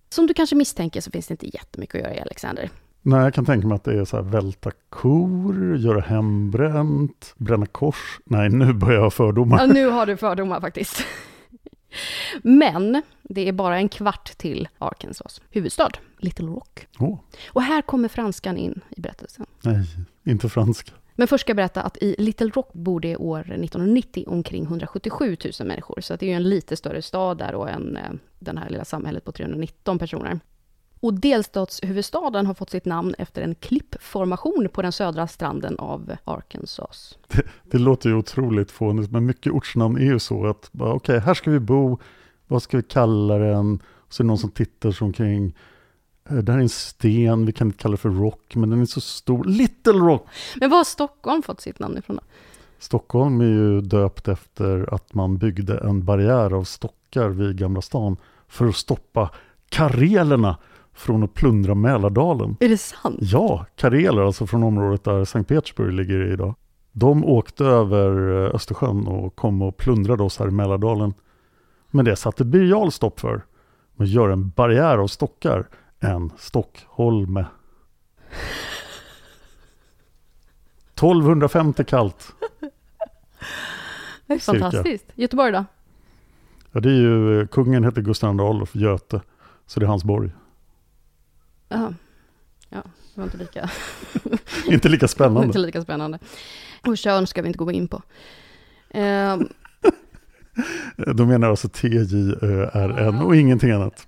Som 0.10 0.28
du 0.28 0.34
kanske 0.34 0.56
misstänker 0.56 1.02
så 1.02 1.12
finns 1.12 1.28
det 1.28 1.32
inte 1.32 1.56
jättemycket 1.56 1.96
att 1.96 2.02
göra 2.02 2.16
i 2.16 2.22
Alexander. 2.22 2.70
Nej, 3.02 3.24
jag 3.24 3.34
kan 3.34 3.46
tänka 3.46 3.68
mig 3.68 3.76
att 3.76 3.84
det 3.84 4.00
är 4.00 4.06
så 4.06 4.18
här 4.18 4.24
välta 4.24 4.72
kor, 4.90 5.78
göra 5.78 6.02
hembränt, 6.02 7.34
bränna 7.38 7.66
kors. 7.66 8.20
Nej, 8.24 8.50
nu 8.50 8.74
börjar 8.74 8.96
jag 8.96 9.04
ha 9.04 9.12
fördomar. 9.12 9.58
Ja, 9.58 9.66
nu 9.66 9.88
har 9.88 10.06
du 10.06 10.18
fördomar 10.18 10.62
faktiskt. 10.62 11.04
Men 12.44 13.02
det 13.24 13.48
är 13.48 13.52
bara 13.52 13.78
en 13.78 13.90
kvart 13.90 14.38
till 14.38 14.68
Arkansas 14.78 15.42
huvudstad, 15.50 15.92
Little 16.18 16.48
Rock. 16.48 16.88
Åh, 17.00 17.20
Och 17.50 17.62
här 17.62 17.82
kommer 17.82 18.08
franskan 18.08 18.58
in 18.58 18.82
i 18.98 19.02
berättelsen. 19.02 19.46
nej, 19.62 19.86
inte 20.24 20.50
franska. 20.50 20.92
Men 21.16 21.28
först 21.28 21.42
ska 21.42 21.50
jag 21.50 21.58
berätta 21.58 21.82
att 21.82 21.98
i 21.98 22.16
Little 22.20 22.48
Rock 22.50 22.74
bor 22.74 23.00
det 23.00 23.18
år 23.18 23.40
1990 23.40 24.24
omkring 24.28 24.64
177 24.64 25.38
000 25.60 25.68
människor. 25.68 26.02
Så 26.02 26.16
det 26.16 26.26
är 26.26 26.30
ju 26.30 26.36
en 26.36 26.50
lite 26.50 26.76
större 26.76 27.02
stad 27.02 27.38
där 27.38 27.56
och 27.56 27.70
än 27.70 27.98
eh, 27.98 28.12
den 28.40 28.58
här 28.58 28.70
lilla 28.70 28.86
samhället 28.86 29.26
på 29.26 29.32
319 29.32 30.00
personer. 30.00 30.40
Och 31.00 31.14
delstatshuvudstaden 31.14 32.46
har 32.46 32.54
fått 32.54 32.70
sitt 32.70 32.86
namn 32.86 33.16
efter 33.18 33.42
en 33.42 33.56
klippformation 33.56 34.68
på 34.74 34.82
den 34.82 34.92
södra 34.92 35.28
stranden 35.28 35.80
av 35.80 36.16
Arkansas. 36.24 37.18
Det 37.64 37.78
låter 37.78 38.10
ju 38.10 38.16
otroligt 38.16 38.72
fånigt, 38.72 39.12
men 39.12 39.26
mycket 39.26 39.54
ortsnamn 39.54 39.98
är 39.98 40.02
ju 40.06 40.20
så 40.20 40.48
att 40.48 40.72
okej, 40.80 41.20
här 41.20 41.34
ska 41.34 41.52
vi 41.52 41.60
bo, 41.60 41.98
vad 42.48 42.64
ska 42.64 42.78
vi 42.78 42.84
kalla 42.84 43.38
den? 43.38 43.80
Och 43.86 44.14
så 44.14 44.22
är 44.22 44.26
det 44.26 44.28
någon 44.28 44.38
som 44.38 44.52
tittar 44.52 44.92
sig 44.92 45.06
omkring. 45.06 45.56
Eh, 46.30 46.36
Det 46.38 46.52
här 46.52 46.60
är 46.60 46.64
en 46.64 46.70
sten, 46.70 47.46
vi 47.46 47.52
kan 47.52 47.68
inte 47.68 47.80
kalla 47.80 47.92
det 47.92 47.98
för 47.98 48.10
rock, 48.10 48.56
men 48.56 48.70
den 48.70 48.82
är 48.82 48.86
så 48.86 49.02
stor. 49.02 49.44
Little 49.44 49.94
Rock! 49.94 50.28
Men 50.56 50.70
var 50.70 50.78
har 50.78 50.84
Stockholm 50.84 51.42
fått 51.42 51.62
sitt 51.62 51.80
namn 51.80 51.98
ifrån 51.98 52.16
då? 52.16 52.22
Stockholm 52.80 53.42
är 53.42 53.46
ju 53.46 53.82
döpt 53.82 54.28
efter 54.28 54.94
att 54.94 55.14
man 55.14 55.38
byggde 55.38 55.78
en 55.78 56.06
barriär 56.06 56.54
av 56.54 56.64
stockar 56.64 57.30
vid 57.30 57.58
Gamla 57.58 57.82
stan 57.82 58.18
för 58.48 58.68
att 58.68 58.76
stoppa 58.76 59.30
karelerna 59.70 60.58
från 61.00 61.24
att 61.24 61.34
plundra 61.34 61.76
Mälardalen. 61.76 62.58
Är 62.60 62.70
det 62.70 62.78
sant? 62.78 63.18
Ja, 63.22 63.66
kareler, 63.76 64.22
alltså 64.22 64.48
från 64.48 64.64
området 64.64 65.04
där 65.04 65.26
Sankt 65.26 65.48
Petersburg 65.48 65.94
ligger 65.94 66.32
idag. 66.34 66.56
De 66.92 67.26
åkte 67.26 67.66
över 67.66 68.44
eh, 68.46 68.56
Östersjön 68.56 69.08
och 69.08 69.36
kom 69.36 69.62
och 69.62 69.78
plundrade 69.78 70.24
oss 70.24 70.40
här 70.40 70.48
i 70.48 70.52
Mälardalen. 70.52 71.14
Men 71.92 72.06
det 72.06 72.16
satte 72.16 72.46
Birger 72.46 72.66
Jarl 72.68 72.90
stopp 72.90 73.20
för. 73.20 73.42
Med 73.96 74.06
att 74.06 74.12
göra 74.12 74.34
en 74.34 74.50
barriär 74.50 74.98
av 74.98 75.08
stockar. 75.08 75.68
En 76.00 76.32
Stockholme. 76.38 77.46
1250 80.96 81.84
kallt. 81.84 82.36
Det 84.26 84.34
är 84.34 84.40
Cirka. 84.40 84.60
fantastiskt. 84.60 85.06
Göteborg 85.16 85.52
då? 85.52 85.66
Ja, 86.72 86.80
det 86.80 86.90
är 86.90 86.94
ju, 86.94 87.42
eh, 87.42 87.48
kungen 87.48 87.84
heter 87.84 88.02
Gustav 88.02 88.36
II 88.36 88.42
Adolf 88.42 88.76
Göte. 88.76 89.22
Så 89.66 89.80
det 89.80 89.86
är 89.86 89.88
hans 89.88 90.04
borg. 90.04 90.32
Jaha. 91.70 91.96
Ja, 92.70 92.84
det 93.16 93.22
var 93.22 93.24
inte 93.24 93.38
lika, 93.38 93.70
Inte 94.68 94.90
lika 94.90 95.06
inte 95.06 95.08
spännande. 95.08 95.60
lika 95.60 95.82
spännande. 95.82 96.20
Och 96.88 96.98
kön 96.98 97.28
ska 97.28 97.42
vi 97.42 97.48
inte 97.48 97.58
gå 97.60 97.72
in 97.72 97.88
på. 97.88 98.02
Ehm, 98.90 99.50
De 101.16 101.28
menar 101.28 101.50
alltså 101.50 101.70
T-J-Ö-R-N 101.70 103.16
och 103.22 103.36
ingenting 103.36 103.72
annat. 103.72 104.08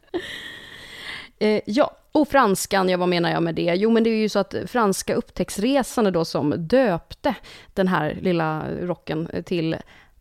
Eh, 1.39 1.61
ja, 1.65 1.97
och 2.11 2.27
franskan, 2.27 2.89
ja 2.89 2.97
vad 2.97 3.09
menar 3.09 3.31
jag 3.31 3.43
med 3.43 3.55
det? 3.55 3.73
Jo 3.75 3.89
men 3.91 4.03
det 4.03 4.09
är 4.09 4.15
ju 4.21 4.29
så 4.29 4.39
att 4.39 4.55
franska 4.67 5.15
upptäcktsresande 5.15 6.11
då 6.11 6.25
som 6.25 6.53
döpte 6.67 7.35
den 7.73 7.87
här 7.87 8.17
lilla 8.21 8.63
rocken 8.81 9.29
till 9.45 9.75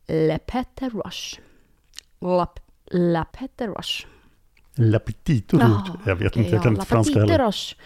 Le 0.07 0.39
Pete 0.39 0.89
Roche. 0.89 1.41
La, 2.21 2.47
La 2.91 3.25
Pete 3.25 3.67
Roche. 3.67 4.07
La 4.81 4.99
Petite 4.99 5.57
Rouge. 5.57 5.91
Jag 6.07 6.17
vet 6.17 6.37
inte, 6.37 6.51
jag 6.51 6.63
kan 6.63 6.73
inte 6.73 6.87
franska 6.87 7.21
heller. 7.21 7.39
Roche. 7.39 7.77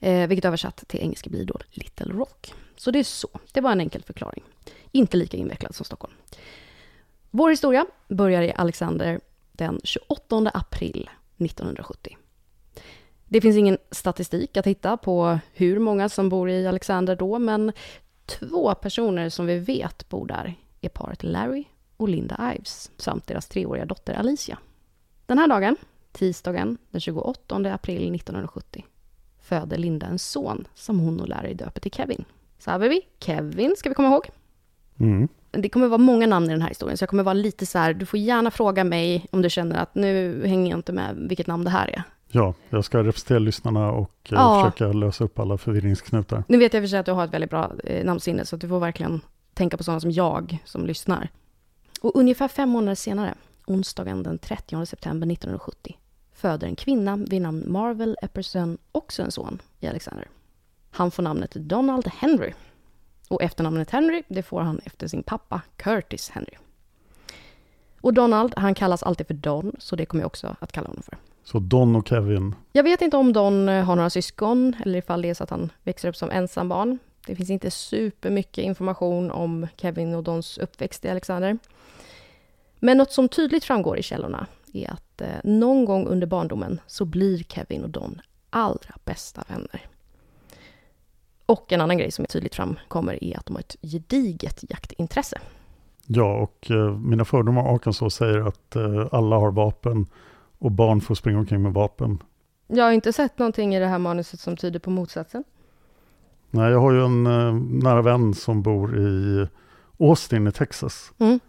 Eh, 0.00 0.28
vilket 0.28 0.44
översatt 0.44 0.84
till 0.88 1.00
engelska 1.00 1.30
blir 1.30 1.44
då 1.44 1.58
Little 1.70 2.12
Rock. 2.12 2.52
Så 2.76 2.90
det 2.90 2.98
är 2.98 3.04
så. 3.04 3.28
Det 3.52 3.60
var 3.60 3.72
en 3.72 3.80
enkel 3.80 4.02
förklaring. 4.02 4.44
Inte 4.92 5.16
lika 5.16 5.36
invecklad 5.36 5.74
som 5.74 5.84
Stockholm. 5.84 6.14
Vår 7.30 7.50
historia 7.50 7.86
börjar 8.08 8.42
i 8.42 8.52
Alexander 8.52 9.20
den 9.52 9.80
28 9.84 10.50
april 10.54 11.10
1970. 11.38 12.16
Det 13.28 13.40
finns 13.40 13.56
ingen 13.56 13.78
statistik 13.90 14.56
att 14.56 14.66
hitta 14.66 14.96
på 14.96 15.38
hur 15.52 15.78
många 15.78 16.08
som 16.08 16.28
bor 16.28 16.50
i 16.50 16.66
Alexander 16.66 17.16
då, 17.16 17.38
men 17.38 17.72
två 18.26 18.74
personer 18.74 19.28
som 19.28 19.46
vi 19.46 19.58
vet 19.58 20.08
bor 20.08 20.26
där 20.26 20.54
är 20.80 20.88
paret 20.88 21.22
Larry 21.22 21.64
och 21.96 22.08
Linda 22.08 22.54
Ives 22.56 22.90
samt 22.96 23.26
deras 23.26 23.46
treåriga 23.46 23.86
dotter 23.86 24.14
Alicia. 24.14 24.58
Den 25.26 25.38
här 25.38 25.48
dagen, 25.48 25.76
tisdagen 26.12 26.78
den 26.90 27.00
28 27.00 27.56
april 27.56 28.14
1970, 28.14 28.84
föder 29.40 29.78
Linda 29.78 30.06
en 30.06 30.18
son 30.18 30.64
som 30.74 30.98
hon 31.00 31.20
och 31.20 31.28
Larry 31.28 31.54
döper 31.54 31.80
till 31.80 31.92
Kevin. 31.92 32.24
Så 32.58 32.70
här 32.70 32.78
vi, 32.78 33.00
Kevin 33.20 33.74
ska 33.76 33.88
vi 33.88 33.94
komma 33.94 34.08
ihåg. 34.08 34.28
Mm. 35.00 35.28
Det 35.50 35.68
kommer 35.68 35.88
vara 35.88 35.98
många 35.98 36.26
namn 36.26 36.46
i 36.46 36.48
den 36.52 36.62
här 36.62 36.68
historien, 36.68 36.96
så 36.98 37.02
jag 37.02 37.08
kommer 37.10 37.22
vara 37.22 37.34
lite 37.34 37.66
så 37.66 37.78
här, 37.78 37.94
du 37.94 38.06
får 38.06 38.18
gärna 38.18 38.50
fråga 38.50 38.84
mig 38.84 39.26
om 39.30 39.42
du 39.42 39.50
känner 39.50 39.76
att 39.78 39.94
nu 39.94 40.42
hänger 40.46 40.70
jag 40.70 40.78
inte 40.78 40.92
med 40.92 41.16
vilket 41.28 41.46
namn 41.46 41.64
det 41.64 41.70
här 41.70 41.88
är. 41.88 42.02
Ja, 42.28 42.54
jag 42.70 42.84
ska 42.84 42.98
representera 42.98 43.38
lyssnarna 43.38 43.90
och 43.92 44.12
eh, 44.24 44.30
Ja. 44.30 44.70
försöka 44.72 44.92
lösa 44.92 45.24
upp 45.24 45.38
alla 45.38 45.58
förvirringsknutar. 45.58 46.44
Nu 46.48 46.58
vet 46.58 46.74
jag 46.74 46.82
för 46.82 46.88
sig 46.88 46.98
att 46.98 47.06
du 47.06 47.12
har 47.12 47.24
ett 47.24 47.34
väldigt 47.34 47.50
bra 47.50 47.72
eh, 47.84 48.04
namnsinne, 48.04 48.44
så 48.44 48.56
att 48.56 48.60
du 48.60 48.68
får 48.68 48.80
verkligen 48.80 49.20
tänka 49.54 49.76
på 49.76 49.84
sådana 49.84 50.00
som 50.00 50.10
jag 50.10 50.58
som 50.64 50.86
lyssnar. 50.86 51.28
Och 52.00 52.16
ungefär 52.16 52.48
fem 52.48 52.68
månader 52.68 52.94
senare, 52.94 53.34
onsdagen 53.70 54.22
den 54.22 54.38
30 54.38 54.86
september 54.86 55.32
1970, 55.32 55.96
föder 56.32 56.66
en 56.66 56.76
kvinna 56.76 57.16
vid 57.16 57.42
namn 57.42 57.64
Marvel 57.72 58.16
Epperson 58.22 58.78
också 58.92 59.22
en 59.22 59.30
son 59.30 59.62
i 59.80 59.86
Alexander. 59.86 60.28
Han 60.90 61.10
får 61.10 61.22
namnet 61.22 61.54
Donald 61.54 62.06
Henry. 62.06 62.52
Och 63.28 63.42
efternamnet 63.42 63.90
Henry, 63.90 64.22
det 64.28 64.42
får 64.42 64.60
han 64.60 64.80
efter 64.84 65.08
sin 65.08 65.22
pappa 65.22 65.62
Curtis 65.76 66.30
Henry. 66.30 66.54
Och 68.00 68.14
Donald, 68.14 68.54
han 68.56 68.74
kallas 68.74 69.02
alltid 69.02 69.26
för 69.26 69.34
Don, 69.34 69.76
så 69.78 69.96
det 69.96 70.06
kommer 70.06 70.22
jag 70.22 70.26
också 70.26 70.56
att 70.60 70.72
kalla 70.72 70.88
honom 70.88 71.02
för. 71.02 71.16
Så 71.44 71.58
Don 71.58 71.96
och 71.96 72.08
Kevin, 72.08 72.54
Jag 72.72 72.82
vet 72.82 73.02
inte 73.02 73.16
om 73.16 73.32
Don 73.32 73.68
eh, 73.68 73.84
har 73.84 73.96
några 73.96 74.10
syskon 74.10 74.76
eller 74.84 74.98
ifall 74.98 75.22
det 75.22 75.30
är 75.30 75.34
så 75.34 75.44
att 75.44 75.50
han 75.50 75.72
växer 75.82 76.08
upp 76.08 76.16
som 76.16 76.30
ensambarn. 76.30 76.98
Det 77.26 77.36
finns 77.36 77.50
inte 77.50 77.70
supermycket 77.70 78.64
information 78.64 79.30
om 79.30 79.66
Kevin 79.76 80.14
och 80.14 80.22
Dons 80.22 80.58
uppväxt 80.58 81.04
i 81.04 81.08
Alexander. 81.08 81.58
Men 82.80 82.96
något 82.96 83.12
som 83.12 83.28
tydligt 83.28 83.64
framgår 83.64 83.98
i 83.98 84.02
källorna 84.02 84.46
är 84.72 84.90
att 84.90 85.20
eh, 85.20 85.28
någon 85.44 85.84
gång 85.84 86.06
under 86.06 86.26
barndomen 86.26 86.80
så 86.86 87.04
blir 87.04 87.38
Kevin 87.38 87.84
och 87.84 87.90
Don 87.90 88.20
allra 88.50 88.94
bästa 89.04 89.44
vänner. 89.48 89.86
Och 91.46 91.72
en 91.72 91.80
annan 91.80 91.98
grej 91.98 92.10
som 92.10 92.24
tydligt 92.24 92.54
framkommer 92.54 93.24
är 93.24 93.38
att 93.38 93.46
de 93.46 93.52
har 93.56 93.60
ett 93.60 93.76
gediget 93.82 94.64
jaktintresse. 94.70 95.38
ja 96.06 96.34
och 96.34 96.70
eh, 96.70 96.98
mina 96.98 97.24
fördomar 97.24 97.62
om 97.62 97.74
Arkansas 97.74 98.14
säger 98.14 98.38
att 98.40 98.76
eh, 98.76 99.06
alla 99.12 99.36
har 99.36 99.50
vapen 99.50 100.06
och 100.58 100.70
barn 100.70 101.00
får 101.00 101.14
springa 101.14 101.38
omkring 101.38 101.62
med 101.62 101.72
vapen. 101.72 102.22
Jag 102.66 102.84
har 102.84 102.92
inte 102.92 103.12
sett 103.12 103.38
någonting 103.38 103.74
i 103.74 103.78
det 103.78 103.86
här 103.86 103.98
manuset 103.98 104.40
som 104.40 104.56
tyder 104.56 104.78
på 104.78 104.90
motsatsen. 104.90 105.44
Nej, 106.50 106.70
jag 106.70 106.80
har 106.80 106.92
ju 106.92 107.04
en 107.04 107.26
eh, 107.26 107.54
nära 107.84 108.02
vän 108.02 108.34
som 108.34 108.62
bor 108.62 108.98
i 108.98 109.46
Austin 109.98 110.46
i 110.46 110.52
Texas. 110.52 111.12
Mm. 111.18 111.40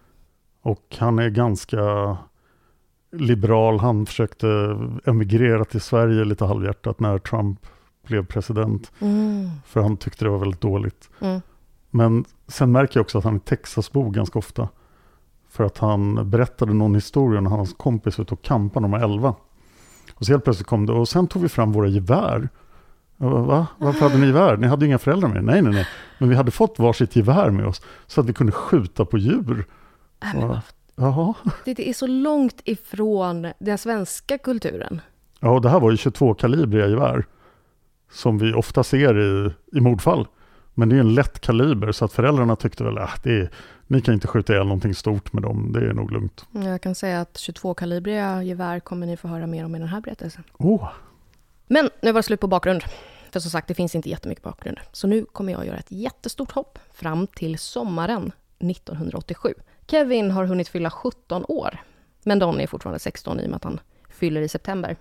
Och 0.61 0.95
han 0.99 1.19
är 1.19 1.29
ganska 1.29 2.17
liberal. 3.11 3.79
Han 3.79 4.05
försökte 4.05 4.77
emigrera 5.05 5.65
till 5.65 5.81
Sverige 5.81 6.25
lite 6.25 6.45
halvhjärtat 6.45 6.99
när 6.99 7.17
Trump 7.17 7.59
blev 8.07 8.25
president. 8.25 8.91
Mm. 8.99 9.49
För 9.65 9.81
han 9.81 9.97
tyckte 9.97 10.25
det 10.25 10.29
var 10.29 10.39
väldigt 10.39 10.61
dåligt. 10.61 11.09
Mm. 11.19 11.41
Men 11.89 12.25
sen 12.47 12.71
märker 12.71 12.97
jag 12.99 13.03
också 13.03 13.17
att 13.17 13.23
han 13.23 13.35
är 13.35 13.39
Texasbo 13.39 14.09
ganska 14.09 14.39
ofta. 14.39 14.69
För 15.49 15.63
att 15.63 15.77
han 15.77 16.29
berättade 16.29 16.73
någon 16.73 16.95
historia 16.95 17.41
när 17.41 17.49
hans 17.49 17.73
kompis 17.73 18.17
var 18.17 18.23
ute 18.23 18.33
och 18.33 18.41
campade 18.41 18.87
när 18.87 18.97
de 18.97 19.07
var 19.07 19.13
11. 19.13 19.35
Och 20.13 20.25
så 20.25 20.31
helt 20.31 20.43
plötsligt 20.43 20.67
kom 20.67 20.85
det, 20.85 20.93
och 20.93 21.09
sen 21.09 21.27
tog 21.27 21.41
vi 21.41 21.49
fram 21.49 21.71
våra 21.71 21.87
gevär. 21.87 22.49
Bara, 23.17 23.41
Va? 23.41 23.67
Varför 23.77 23.99
hade 23.99 24.17
ni 24.17 24.27
gevär? 24.27 24.57
Ni 24.57 24.67
hade 24.67 24.85
ju 24.85 24.87
inga 24.87 24.97
föräldrar 24.97 25.29
med 25.29 25.37
er. 25.37 25.41
Nej, 25.41 25.61
nej, 25.61 25.73
nej. 25.73 25.87
Men 26.17 26.29
vi 26.29 26.35
hade 26.35 26.51
fått 26.51 26.79
varsitt 26.79 27.15
gevär 27.15 27.49
med 27.49 27.65
oss. 27.65 27.81
Så 28.07 28.21
att 28.21 28.27
vi 28.27 28.33
kunde 28.33 28.51
skjuta 28.51 29.05
på 29.05 29.17
djur. 29.17 29.65
Äh, 30.23 30.35
men 30.35 30.59
Ja. 30.95 31.33
Det 31.65 31.73
det 31.73 31.89
är 31.89 31.93
så 31.93 32.07
långt 32.07 32.61
ifrån 32.65 33.47
den 33.59 33.77
svenska 33.77 34.37
kulturen. 34.37 35.01
Ja, 35.39 35.49
och 35.49 35.61
det 35.61 35.69
här 35.69 35.79
var 35.79 35.91
ju 35.91 35.97
22-kalibriga 35.97 36.87
gevär. 36.87 37.25
Som 38.11 38.37
vi 38.37 38.53
ofta 38.53 38.83
ser 38.83 39.19
i, 39.19 39.51
i 39.77 39.81
mordfall. 39.81 40.27
Men 40.73 40.89
det 40.89 40.95
är 40.95 40.99
en 40.99 41.15
lätt 41.15 41.39
kaliber 41.39 41.91
så 41.91 42.05
att 42.05 42.13
föräldrarna 42.13 42.55
tyckte 42.55 42.83
väl 42.83 42.97
att 42.97 43.25
är, 43.25 43.51
ni 43.87 44.01
kan 44.01 44.13
inte 44.13 44.27
skjuta 44.27 44.53
ihjäl 44.53 44.65
någonting 44.65 44.95
stort 44.95 45.33
med 45.33 45.43
dem, 45.43 45.71
det 45.73 45.79
är 45.79 45.93
nog 45.93 46.11
lugnt. 46.11 46.45
Jag 46.51 46.81
kan 46.81 46.95
säga 46.95 47.21
att 47.21 47.33
22-kalibriga 47.33 48.43
gevär 48.43 48.79
kommer 48.79 49.07
ni 49.07 49.17
få 49.17 49.27
höra 49.27 49.47
mer 49.47 49.65
om 49.65 49.75
i 49.75 49.79
den 49.79 49.87
här 49.87 50.01
berättelsen. 50.01 50.43
Åh, 50.57 50.89
Men 51.67 51.89
nu 52.01 52.11
var 52.11 52.19
det 52.19 52.23
slut 52.23 52.39
på 52.39 52.47
bakgrund. 52.47 52.83
För 53.31 53.39
som 53.39 53.51
sagt, 53.51 53.67
det 53.67 53.73
finns 53.73 53.95
inte 53.95 54.09
jättemycket 54.09 54.43
bakgrund. 54.43 54.79
Så 54.91 55.07
nu 55.07 55.25
kommer 55.25 55.53
jag 55.53 55.65
göra 55.67 55.77
ett 55.77 55.91
jättestort 55.91 56.51
hopp 56.51 56.79
fram 56.93 57.27
till 57.27 57.57
sommaren 57.59 58.31
1987. 58.59 59.53
Kevin 59.91 60.31
har 60.31 60.45
hunnit 60.45 60.67
fylla 60.67 60.89
17 60.89 61.45
år. 61.47 61.83
Men 62.23 62.39
Don 62.39 62.61
är 62.61 62.67
fortfarande 62.67 62.99
16 62.99 63.39
i 63.39 63.45
och 63.45 63.49
med 63.49 63.55
att 63.55 63.63
han 63.63 63.79
fyller 64.09 64.41
i 64.41 64.47
september. 64.47 64.95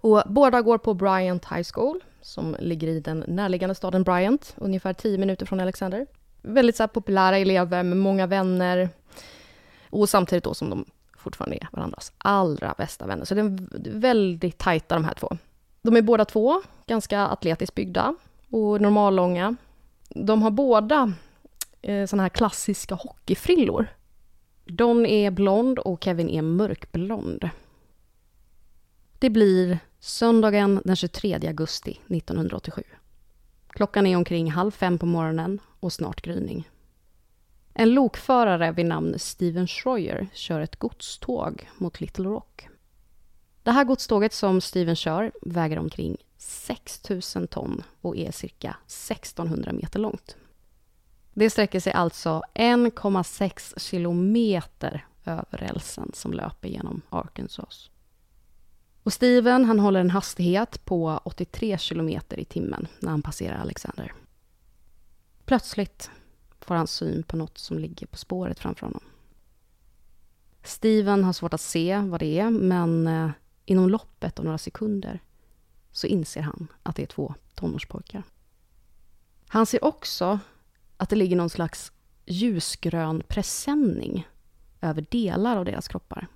Och 0.00 0.22
båda 0.26 0.62
går 0.62 0.78
på 0.78 0.94
Bryant 0.94 1.44
High 1.44 1.68
School, 1.74 2.04
som 2.20 2.56
ligger 2.58 2.88
i 2.88 3.00
den 3.00 3.24
närliggande 3.28 3.74
staden 3.74 4.02
Bryant, 4.02 4.54
ungefär 4.58 4.92
10 4.92 5.18
minuter 5.18 5.46
från 5.46 5.60
Alexander. 5.60 6.06
Väldigt 6.42 6.76
så 6.76 6.82
här, 6.82 6.88
populära 6.88 7.38
elever 7.38 7.82
med 7.82 7.96
många 7.96 8.26
vänner. 8.26 8.88
Och 9.90 10.08
samtidigt 10.08 10.44
då 10.44 10.54
som 10.54 10.70
de 10.70 10.84
fortfarande 11.18 11.56
är 11.56 11.68
varandras 11.72 12.12
allra 12.18 12.74
bästa 12.78 13.06
vänner. 13.06 13.24
Så 13.24 13.34
det 13.34 13.40
är 13.40 13.58
väldigt 14.00 14.58
tajta 14.58 14.94
de 14.94 15.04
här 15.04 15.14
två. 15.14 15.36
De 15.82 15.96
är 15.96 16.02
båda 16.02 16.24
två 16.24 16.62
ganska 16.86 17.26
atletiskt 17.26 17.74
byggda 17.74 18.14
och 18.50 18.80
normallånga. 18.80 19.56
De 20.08 20.42
har 20.42 20.50
båda 20.50 21.12
eh, 21.82 22.06
såna 22.06 22.22
här 22.22 22.30
klassiska 22.30 22.94
hockeyfrillor. 22.94 23.86
Don 24.68 25.06
är 25.06 25.30
blond 25.30 25.78
och 25.78 26.04
Kevin 26.04 26.28
är 26.28 26.42
mörkblond. 26.42 27.50
Det 29.18 29.30
blir 29.30 29.78
söndagen 29.98 30.82
den 30.84 30.96
23 30.96 31.34
augusti 31.34 31.90
1987. 31.90 32.82
Klockan 33.68 34.06
är 34.06 34.16
omkring 34.16 34.50
halv 34.50 34.70
fem 34.70 34.98
på 34.98 35.06
morgonen 35.06 35.60
och 35.80 35.92
snart 35.92 36.22
gryning. 36.22 36.68
En 37.74 37.94
lokförare 37.94 38.72
vid 38.72 38.86
namn 38.86 39.18
Steven 39.18 39.66
Schroyer 39.66 40.26
kör 40.32 40.60
ett 40.60 40.76
godståg 40.76 41.68
mot 41.76 42.00
Little 42.00 42.28
Rock. 42.28 42.68
Det 43.62 43.70
här 43.70 43.84
godståget 43.84 44.32
som 44.32 44.60
Steven 44.60 44.96
kör 44.96 45.32
väger 45.42 45.78
omkring 45.78 46.16
6 46.38 47.10
000 47.36 47.48
ton 47.48 47.82
och 48.00 48.16
är 48.16 48.30
cirka 48.30 48.76
1600 48.86 49.72
meter 49.72 49.98
långt. 49.98 50.36
Det 51.38 51.50
sträcker 51.50 51.80
sig 51.80 51.92
alltså 51.92 52.42
1,6 52.54 53.78
kilometer 53.78 55.06
över 55.24 55.58
rälsen 55.58 56.10
som 56.14 56.32
löper 56.32 56.68
genom 56.68 57.02
Arkansas. 57.10 57.90
Och 59.02 59.12
Steven 59.12 59.64
han 59.64 59.78
håller 59.78 60.00
en 60.00 60.10
hastighet 60.10 60.84
på 60.84 61.20
83 61.24 61.78
kilometer 61.78 62.40
i 62.40 62.44
timmen 62.44 62.88
när 63.00 63.10
han 63.10 63.22
passerar 63.22 63.58
Alexander. 63.58 64.12
Plötsligt 65.44 66.10
får 66.60 66.74
han 66.74 66.86
syn 66.86 67.22
på 67.22 67.36
något 67.36 67.58
som 67.58 67.78
ligger 67.78 68.06
på 68.06 68.16
spåret 68.16 68.58
framför 68.58 68.86
honom. 68.86 69.02
Steven 70.62 71.24
har 71.24 71.32
svårt 71.32 71.54
att 71.54 71.60
se 71.60 71.98
vad 71.98 72.20
det 72.20 72.38
är, 72.38 72.50
men 72.50 73.06
eh, 73.06 73.30
inom 73.64 73.88
loppet 73.88 74.38
av 74.38 74.44
några 74.44 74.58
sekunder 74.58 75.20
så 75.92 76.06
inser 76.06 76.42
han 76.42 76.68
att 76.82 76.96
det 76.96 77.02
är 77.02 77.06
två 77.06 77.34
tonårspojkar. 77.54 78.22
Han 79.48 79.66
ser 79.66 79.84
också 79.84 80.38
att 80.96 81.08
det 81.08 81.16
ligger 81.16 81.36
någon 81.36 81.50
slags 81.50 81.92
ljusgrön 82.26 83.22
presenning 83.28 84.28
över 84.80 85.06
delar 85.10 85.56
av 85.56 85.64
deras 85.64 85.88
kroppar. 85.88 86.26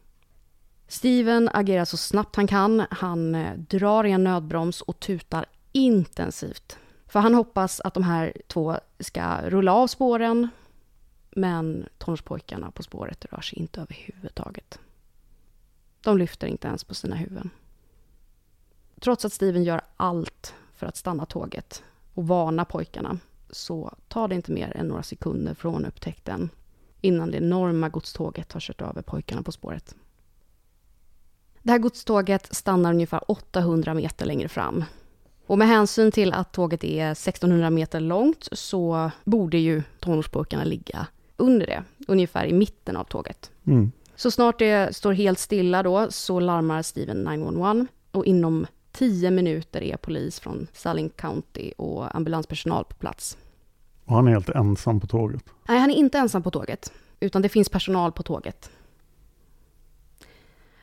Steven 0.86 1.48
agerar 1.52 1.84
så 1.84 1.96
snabbt 1.96 2.36
han 2.36 2.46
kan. 2.46 2.86
Han 2.90 3.34
eh, 3.34 3.58
drar 3.58 4.04
i 4.04 4.10
en 4.10 4.24
nödbroms 4.24 4.80
och 4.80 5.00
tutar 5.00 5.46
intensivt. 5.72 6.78
För 7.06 7.20
han 7.20 7.34
hoppas 7.34 7.80
att 7.80 7.94
de 7.94 8.02
här 8.02 8.32
två 8.46 8.76
ska 8.98 9.50
rulla 9.50 9.72
av 9.72 9.86
spåren. 9.86 10.48
Men 11.30 11.88
tonårspojkarna 11.98 12.70
på 12.70 12.82
spåret 12.82 13.24
rör 13.24 13.40
sig 13.40 13.58
inte 13.58 13.80
överhuvudtaget. 13.80 14.78
De 16.00 16.18
lyfter 16.18 16.46
inte 16.46 16.68
ens 16.68 16.84
på 16.84 16.94
sina 16.94 17.16
huvuden. 17.16 17.50
Trots 19.00 19.24
att 19.24 19.32
Steven 19.32 19.64
gör 19.64 19.80
allt 19.96 20.54
för 20.72 20.86
att 20.86 20.96
stanna 20.96 21.26
tåget 21.26 21.82
och 22.14 22.26
varna 22.28 22.64
pojkarna 22.64 23.18
så 23.52 23.94
tar 24.08 24.28
det 24.28 24.34
inte 24.34 24.52
mer 24.52 24.76
än 24.76 24.88
några 24.88 25.02
sekunder 25.02 25.54
från 25.54 25.84
upptäckten 25.84 26.50
innan 27.00 27.30
det 27.30 27.36
enorma 27.36 27.88
godståget 27.88 28.52
har 28.52 28.60
kört 28.60 28.82
över 28.82 29.02
pojkarna 29.02 29.42
på 29.42 29.52
spåret. 29.52 29.94
Det 31.62 31.70
här 31.70 31.78
godståget 31.78 32.54
stannar 32.54 32.92
ungefär 32.92 33.30
800 33.30 33.94
meter 33.94 34.26
längre 34.26 34.48
fram. 34.48 34.84
Och 35.46 35.58
med 35.58 35.68
hänsyn 35.68 36.12
till 36.12 36.32
att 36.32 36.52
tåget 36.52 36.84
är 36.84 37.12
1600 37.12 37.70
meter 37.70 38.00
långt 38.00 38.48
så 38.52 39.10
borde 39.24 39.58
ju 39.58 39.82
tonårsburkarna 39.98 40.64
ligga 40.64 41.06
under 41.36 41.66
det, 41.66 41.84
ungefär 42.08 42.46
i 42.46 42.52
mitten 42.52 42.96
av 42.96 43.04
tåget. 43.04 43.50
Mm. 43.66 43.92
Så 44.16 44.30
snart 44.30 44.58
det 44.58 44.96
står 44.96 45.12
helt 45.12 45.38
stilla 45.38 45.82
då 45.82 46.06
så 46.10 46.40
larmar 46.40 46.82
Steven 46.82 47.24
911 47.24 47.86
och 48.10 48.26
inom 48.26 48.66
10 48.92 49.30
minuter 49.30 49.82
är 49.82 49.96
polis 49.96 50.40
från 50.40 50.66
Saline 50.72 51.10
County 51.10 51.72
och 51.76 52.16
ambulanspersonal 52.16 52.84
på 52.84 52.94
plats. 52.94 53.38
Och 54.04 54.14
han 54.14 54.28
är 54.28 54.32
helt 54.32 54.48
ensam 54.48 55.00
på 55.00 55.06
tåget. 55.06 55.44
Nej, 55.68 55.78
han 55.78 55.90
är 55.90 55.94
inte 55.94 56.18
ensam 56.18 56.42
på 56.42 56.50
tåget, 56.50 56.92
utan 57.20 57.42
det 57.42 57.48
finns 57.48 57.68
personal 57.68 58.12
på 58.12 58.22
tåget. 58.22 58.70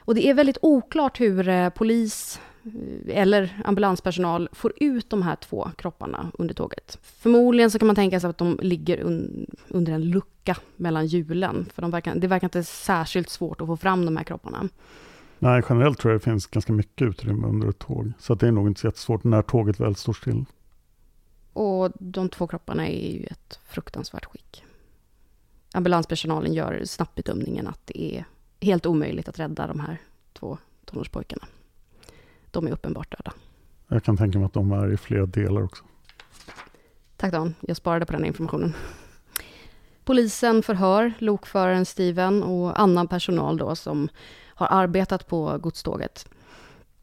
Och 0.07 0.15
det 0.15 0.29
är 0.29 0.33
väldigt 0.33 0.57
oklart 0.61 1.19
hur 1.19 1.49
eh, 1.49 1.69
polis 1.69 2.39
eh, 2.63 3.19
eller 3.19 3.61
ambulanspersonal 3.65 4.49
får 4.51 4.73
ut 4.75 5.09
de 5.09 5.21
här 5.21 5.35
två 5.35 5.71
kropparna 5.77 6.31
under 6.33 6.53
tåget. 6.53 6.99
Förmodligen 7.01 7.71
så 7.71 7.79
kan 7.79 7.87
man 7.87 7.95
tänka 7.95 8.19
sig 8.19 8.29
att 8.29 8.37
de 8.37 8.59
ligger 8.61 8.99
un 8.99 9.45
under 9.67 9.93
en 9.93 10.09
lucka 10.09 10.57
mellan 10.75 11.07
hjulen, 11.07 11.65
för 11.73 11.81
de 11.81 11.91
verkar, 11.91 12.15
det 12.15 12.27
verkar 12.27 12.47
inte 12.47 12.63
särskilt 12.63 13.29
svårt 13.29 13.61
att 13.61 13.67
få 13.67 13.77
fram 13.77 14.05
de 14.05 14.17
här 14.17 14.23
kropparna. 14.23 14.69
Nej, 15.39 15.63
generellt 15.69 15.99
tror 15.99 16.11
jag 16.11 16.21
det 16.21 16.25
finns 16.25 16.47
ganska 16.47 16.73
mycket 16.73 17.07
utrymme 17.07 17.47
under 17.47 17.69
ett 17.69 17.79
tåg. 17.79 18.11
Så 18.19 18.35
det 18.35 18.47
är 18.47 18.51
nog 18.51 18.67
inte 18.67 18.81
så 18.81 18.87
jättesvårt 18.87 19.23
när 19.23 19.41
tåget 19.41 19.79
väl 19.79 19.95
står 19.95 20.13
still. 20.13 20.45
Och 21.53 21.91
de 21.99 22.29
två 22.29 22.47
kropparna 22.47 22.87
är 22.87 23.11
ju 23.11 23.23
ett 23.23 23.59
fruktansvärt 23.65 24.25
skick. 24.25 24.63
Ambulanspersonalen 25.73 26.53
gör 26.53 26.81
snabbt 26.85 27.15
bedömningen 27.15 27.67
att 27.67 27.81
det 27.85 28.03
är 28.03 28.25
helt 28.61 28.85
omöjligt 28.85 29.27
att 29.27 29.39
rädda 29.39 29.67
de 29.67 29.79
här 29.79 29.97
två 30.33 30.57
tonårspojkarna. 30.85 31.45
De 32.51 32.67
är 32.67 32.71
uppenbart 32.71 33.17
döda. 33.17 33.33
Jag 33.87 34.03
kan 34.03 34.17
tänka 34.17 34.37
mig 34.37 34.45
att 34.45 34.53
de 34.53 34.71
är 34.71 34.93
i 34.93 34.97
flera 34.97 35.25
delar 35.25 35.63
också. 35.63 35.83
Tack 37.17 37.31
Dan, 37.31 37.55
jag 37.59 37.77
sparade 37.77 38.05
på 38.05 38.11
den 38.13 38.25
informationen. 38.25 38.73
Polisen 40.05 40.63
förhör 40.63 41.13
lokföraren 41.19 41.85
Steven 41.85 42.43
och 42.43 42.79
annan 42.79 43.07
personal 43.07 43.57
då 43.57 43.75
som 43.75 44.09
har 44.57 44.67
arbetat 44.71 45.27
på 45.27 45.57
godståget. 45.57 46.29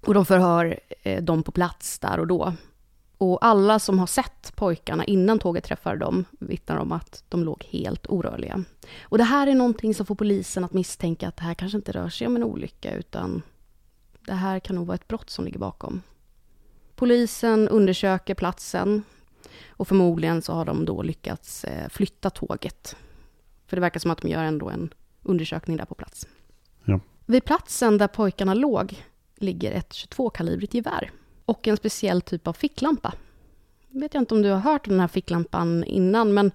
Och 0.07 0.15
de 0.15 0.27
förhör 0.27 0.81
eh, 1.03 1.23
dem 1.23 1.43
på 1.43 1.53
plats 1.53 1.99
där 1.99 2.21
och 2.21 2.27
då. 2.27 2.53
Och 3.19 3.45
alla 3.45 3.79
som 3.79 3.99
har 3.99 4.07
sett 4.07 4.57
pojkarna 4.57 5.05
innan 5.05 5.39
tåget 5.39 5.65
träffade 5.65 5.99
dem 5.99 6.25
vittnar 6.31 6.77
om 6.77 6.93
att 6.93 7.25
de 7.29 7.45
låg 7.45 7.65
helt 7.65 8.07
orörliga. 8.07 8.65
Och 9.03 9.19
det 9.19 9.25
här 9.25 9.47
är 9.47 9.55
någonting 9.55 9.95
som 9.95 10.07
får 10.07 10.15
polisen 10.15 10.65
att 10.65 10.73
misstänka 10.73 11.29
att 11.29 11.37
det 11.37 11.43
här 11.43 11.55
kanske 11.55 11.79
inte 11.79 11.93
rör 11.93 12.09
sig 12.09 12.27
om 12.27 12.37
en 12.37 12.45
olycka 12.45 12.95
utan 12.95 13.43
det 14.21 14.35
här 14.35 14.61
kan 14.61 14.77
nog 14.77 14.87
vara 14.87 14.95
ett 14.95 15.09
brott 15.09 15.31
som 15.31 15.45
ligger 15.45 15.59
bakom. 15.59 16.03
Polisen 16.97 17.69
undersöker 17.69 18.35
platsen 18.35 19.03
och 19.69 19.89
förmodligen 19.89 20.43
så 20.43 20.53
har 20.53 20.65
de 20.65 20.85
då 20.85 21.03
lyckats 21.03 21.65
eh, 21.65 21.89
flytta 21.89 22.31
tåget. 22.31 22.97
För 23.67 23.77
det 23.77 23.81
verkar 23.81 24.01
som 24.01 24.11
att 24.11 24.23
de 24.23 24.29
gör 24.29 24.45
ändå 24.45 24.71
en 24.71 24.95
undersökning 25.23 25.77
där 25.77 25.85
på 25.85 25.95
plats. 25.95 26.27
Ja. 26.85 27.01
Vid 27.27 27.45
platsen 27.45 27.99
där 27.99 28.09
pojkarna 28.09 28.55
låg 28.55 29.05
ligger 29.37 29.73
ett 29.73 29.91
22-kalibrigt 29.91 30.75
gevär 30.75 31.11
och 31.45 31.69
en 31.69 31.77
speciell 31.77 32.21
typ 32.21 32.47
av 32.49 32.53
ficklampa. 32.53 33.15
Jag 33.89 34.01
vet 34.01 34.15
jag 34.15 34.23
inte 34.23 34.35
om 34.35 34.43
du 34.43 34.51
har 34.51 34.59
hört 34.59 34.87
om 34.87 34.93
den 34.93 35.01
här 35.01 35.09
ficklampan 35.09 35.85
innan, 35.85 36.35
men 36.35 36.53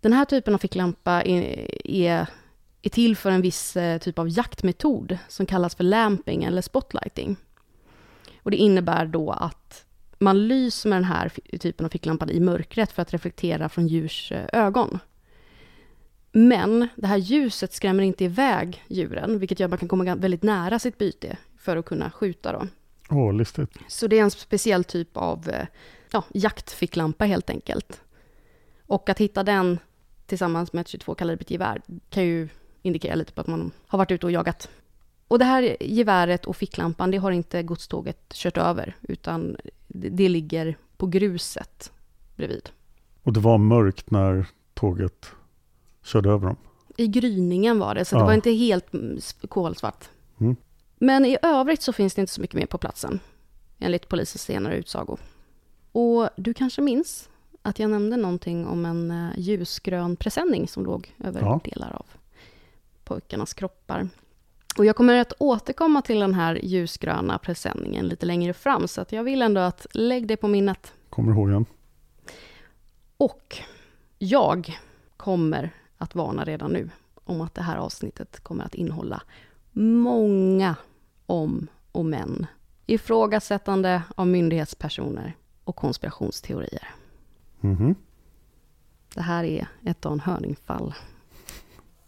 den 0.00 0.12
här 0.12 0.24
typen 0.24 0.54
av 0.54 0.58
ficklampa 0.58 1.22
är, 1.22 1.42
är, 1.90 2.26
är 2.82 2.90
till 2.90 3.16
för 3.16 3.30
en 3.30 3.42
viss 3.42 3.76
eh, 3.76 3.98
typ 3.98 4.18
av 4.18 4.28
jaktmetod 4.28 5.18
som 5.28 5.46
kallas 5.46 5.74
för 5.74 5.84
lamping 5.84 6.44
eller 6.44 6.62
spotlighting. 6.62 7.36
Och 8.42 8.50
det 8.50 8.56
innebär 8.56 9.06
då 9.06 9.30
att 9.30 9.84
man 10.18 10.48
lyser 10.48 10.88
med 10.88 10.96
den 10.96 11.04
här 11.04 11.32
typen 11.58 11.86
av 11.86 11.90
ficklampan 11.90 12.30
i 12.30 12.40
mörkret 12.40 12.92
för 12.92 13.02
att 13.02 13.12
reflektera 13.12 13.68
från 13.68 13.88
djurs 13.88 14.32
eh, 14.32 14.46
ögon. 14.52 14.98
Men 16.38 16.88
det 16.96 17.06
här 17.06 17.16
ljuset 17.16 17.72
skrämmer 17.72 18.02
inte 18.02 18.24
iväg 18.24 18.84
djuren, 18.88 19.38
vilket 19.38 19.60
gör 19.60 19.66
att 19.66 19.70
man 19.70 19.78
kan 19.78 19.88
komma 19.88 20.14
väldigt 20.14 20.42
nära 20.42 20.78
sitt 20.78 20.98
byte 20.98 21.36
för 21.56 21.76
att 21.76 21.84
kunna 21.84 22.10
skjuta. 22.10 22.52
Då. 22.52 22.66
Åh, 23.10 23.34
listigt. 23.34 23.78
Så 23.88 24.06
det 24.06 24.18
är 24.18 24.22
en 24.22 24.30
speciell 24.30 24.84
typ 24.84 25.16
av 25.16 25.48
eh, 25.48 25.66
ja, 26.10 26.24
jaktficklampa 26.34 27.24
helt 27.24 27.50
enkelt. 27.50 28.00
Och 28.86 29.08
att 29.08 29.18
hitta 29.18 29.42
den 29.42 29.78
tillsammans 30.26 30.72
med 30.72 30.80
ett 30.80 30.86
22-kalibrigt 30.86 31.52
gevär 31.52 31.82
kan 32.10 32.24
ju 32.24 32.48
indikera 32.82 33.14
lite 33.14 33.32
på 33.32 33.40
att 33.40 33.46
man 33.46 33.70
har 33.86 33.98
varit 33.98 34.10
ute 34.10 34.26
och 34.26 34.32
jagat. 34.32 34.68
Och 35.28 35.38
det 35.38 35.44
här 35.44 35.76
geväret 35.80 36.46
och 36.46 36.56
ficklampan, 36.56 37.10
det 37.10 37.16
har 37.16 37.30
inte 37.30 37.62
godståget 37.62 38.32
kört 38.34 38.56
över, 38.56 38.96
utan 39.02 39.56
det, 39.86 40.08
det 40.08 40.28
ligger 40.28 40.76
på 40.96 41.06
gruset 41.06 41.92
bredvid. 42.36 42.68
Och 43.22 43.32
det 43.32 43.40
var 43.40 43.58
mörkt 43.58 44.10
när 44.10 44.46
tåget 44.74 45.32
körde 46.08 46.30
över 46.30 46.46
dem. 46.46 46.56
I 46.96 47.06
gryningen 47.06 47.78
var 47.78 47.94
det, 47.94 48.04
så 48.04 48.16
Ja. 48.16 48.18
det 48.20 48.24
var 48.24 48.32
inte 48.32 48.50
helt 48.50 48.94
mm, 48.94 49.18
kolsvart. 49.48 50.08
Mm. 50.40 50.56
Men 50.98 51.24
i 51.24 51.36
övrigt 51.42 51.82
så 51.82 51.92
finns 51.92 52.14
det 52.14 52.20
inte 52.20 52.32
så 52.32 52.40
mycket 52.40 52.56
mer 52.56 52.66
på 52.66 52.78
platsen, 52.78 53.20
enligt 53.78 54.08
polisens 54.08 54.42
senare 54.42 54.76
utsago. 54.76 55.16
Och 55.92 56.28
du 56.36 56.54
kanske 56.54 56.82
minns 56.82 57.28
att 57.62 57.78
jag 57.78 57.90
nämnde 57.90 58.16
någonting 58.16 58.66
om 58.66 58.84
en 58.86 59.10
eh, 59.10 59.28
ljusgrön 59.36 60.16
presenning 60.16 60.68
som 60.68 60.84
låg 60.84 61.14
över 61.24 61.40
Ja. 61.40 61.60
delar 61.64 61.92
av 61.92 62.06
pojkarnas 63.04 63.54
kroppar. 63.54 64.08
Och 64.78 64.84
jag 64.84 64.96
kommer 64.96 65.14
att 65.20 65.32
återkomma 65.38 66.02
till 66.02 66.18
den 66.18 66.34
här 66.34 66.60
ljusgröna 66.64 67.38
presenningen 67.38 68.06
lite 68.08 68.26
längre 68.26 68.52
fram, 68.52 68.88
så 68.88 69.00
att 69.00 69.12
jag 69.12 69.24
vill 69.24 69.42
ändå 69.42 69.60
att 69.60 69.86
lägg 69.90 70.26
det 70.26 70.36
på 70.36 70.48
minnet. 70.48 70.92
Kommer 71.10 71.32
ihåg 71.32 71.48
igen. 71.50 71.66
Och 73.16 73.56
jag 74.18 74.78
kommer 75.16 75.74
att 75.98 76.14
varna 76.14 76.44
redan 76.44 76.72
nu 76.72 76.90
om 77.24 77.40
att 77.40 77.54
det 77.54 77.62
här 77.62 77.76
avsnittet 77.76 78.40
kommer 78.40 78.64
att 78.64 78.74
innehålla 78.74 79.22
många 79.72 80.76
om 81.26 81.66
och 81.92 82.04
men, 82.04 82.46
ifrågasättande 82.86 84.02
av 84.16 84.26
myndighetspersoner 84.26 85.36
och 85.64 85.76
konspirationsteorier. 85.76 86.88
Mhm. 87.60 87.94
Det 89.14 89.22
här 89.22 89.44
är 89.44 89.68
ett 89.84 90.02
Dan 90.02 90.20
Hörning-fall. 90.20 90.94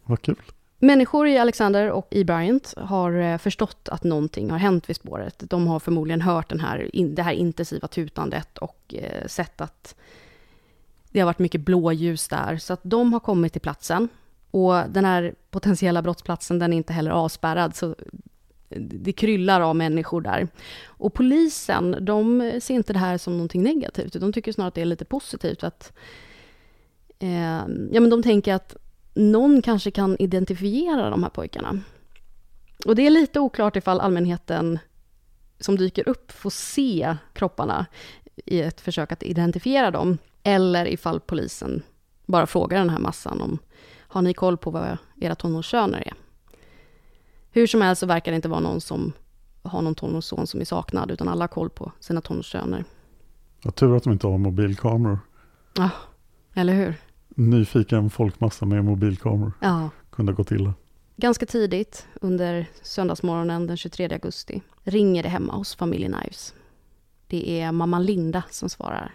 Vad 0.05 0.22
kul. 0.22 0.42
Människor 0.79 1.29
i 1.29 1.38
Alexander 1.38 1.90
och 1.90 2.09
i 2.11 2.24
Bryant 2.24 2.74
har 2.76 3.12
eh, 3.12 3.38
förstått 3.38 3.88
att 3.88 4.05
någonting 4.05 4.50
har 4.50 4.59
hänt 4.59 4.88
vid 4.88 4.96
spåret. 4.96 5.42
De 5.50 5.66
har 5.66 5.81
förmodligen 5.81 6.20
hört 6.20 6.48
den 6.48 6.61
här, 6.61 6.90
det 6.92 7.22
här 7.22 7.33
intensiva 7.33 7.88
tutandet 7.88 8.59
och 8.59 8.94
eh, 8.94 9.26
sett 9.26 9.61
att 9.61 9.94
det 11.11 11.20
har 11.20 11.27
varit 11.27 11.38
mycket 11.38 11.61
blåljus 11.61 12.29
där. 12.29 12.57
Så 12.57 12.73
att 12.73 12.81
de 12.83 13.12
har 13.12 13.20
kommit 13.20 13.53
till 13.53 13.62
platsen. 13.62 14.09
Och 14.51 14.75
den 14.88 15.05
här 15.05 15.35
potentiella 15.51 16.03
brottsplatsen, 16.03 16.59
den 16.59 16.73
är 16.73 16.77
inte 16.77 16.92
heller 16.92 17.11
avspärrad. 17.11 17.77
Så 17.77 17.94
det 18.79 19.12
kryllar 19.12 19.61
av 19.61 19.77
människor 19.77 20.20
där. 20.20 20.49
Och 20.85 21.14
polisen, 21.14 21.96
de 22.01 22.53
ser 22.62 22.75
inte 22.75 22.92
det 22.92 22.99
här 22.99 23.18
som 23.18 23.33
någonting 23.33 23.62
negativt. 23.62 24.12
De 24.12 24.33
tycker 24.33 24.53
snarare 24.53 24.68
att 24.68 24.75
det 24.75 24.81
är 24.81 24.85
lite 24.85 25.05
positivt. 25.05 25.64
Att, 25.64 25.92
eh, 27.18 27.62
ja, 27.90 28.01
men 28.01 28.11
de 28.11 28.23
tänker 28.23 28.55
att 28.55 28.77
någon 29.14 29.62
kanske 29.62 29.90
kan 29.90 30.16
identifiera 30.18 31.11
de 31.11 31.23
här 31.23 31.31
pojkarna. 31.31 31.81
Och 32.87 32.94
det 32.94 33.07
är 33.07 33.11
lite 33.11 33.40
oklart 33.40 33.77
ifall 33.77 34.01
allmänheten 34.01 34.79
som 35.61 35.77
dyker 35.77 36.09
upp 36.09 36.33
får 36.33 36.51
se 36.51 37.16
kropparna 37.33 37.87
i 38.46 38.61
ett 38.61 38.81
försök 38.81 39.12
att 39.12 39.22
identifiera 39.22 39.90
dem, 39.90 40.18
eller 40.42 40.87
ifall 40.87 41.20
polisen 41.20 41.83
bara 42.26 42.46
frågar 42.46 42.79
den 42.79 42.90
här 42.90 42.98
massan 42.98 43.40
om 43.40 43.59
har 43.98 44.22
ni 44.22 44.35
koll 44.35 44.57
på 44.57 44.70
vad 44.70 44.96
era 45.20 45.35
tonårssöner 45.35 46.09
är? 46.09 46.14
Hur 47.50 47.66
som 47.66 47.83
helst 47.83 48.00
så 48.00 48.07
verkar 48.07 48.33
det 48.33 48.37
inte 48.37 48.48
vara 48.48 48.61
någon 48.61 48.81
som 48.81 49.12
har 49.62 49.83
någon 49.83 49.94
tonårsson 49.94 50.46
som 50.46 50.61
är 50.61 50.64
saknad, 50.64 51.11
utan 51.11 51.29
alla 51.29 51.42
har 51.42 51.48
koll 51.48 51.70
på 51.70 51.92
sina 52.00 52.20
tonårssöner. 52.20 52.85
Vad 53.62 53.74
tur 53.74 53.96
att 53.96 54.05
de 54.05 54.12
inte 54.12 54.26
har 54.26 54.38
mobilkameror. 54.38 55.18
Ja, 55.76 55.90
eller 56.55 56.74
hur? 56.74 56.94
Nyfiken 57.29 58.11
folkmassa 58.11 58.66
med 58.66 58.85
mobilkameror. 58.85 59.53
Ja. 59.61 59.90
Kunde 60.11 60.33
ha 60.33 60.37
gått 60.37 60.50
illa. 60.50 60.74
Ganska 61.16 61.46
tidigt 61.46 62.07
under 62.20 62.66
söndagsmorgonen 62.83 63.66
den 63.66 63.76
23 63.76 64.09
augusti 64.12 64.62
ringer 64.85 65.22
det 65.22 65.29
hemma 65.29 65.53
hos 65.53 65.74
familjen 65.74 66.14
Ives. 66.26 66.55
Det 67.30 67.60
är 67.60 67.72
mamma 67.72 67.98
Linda 67.98 68.42
som 68.50 68.68
svarar. 68.68 69.14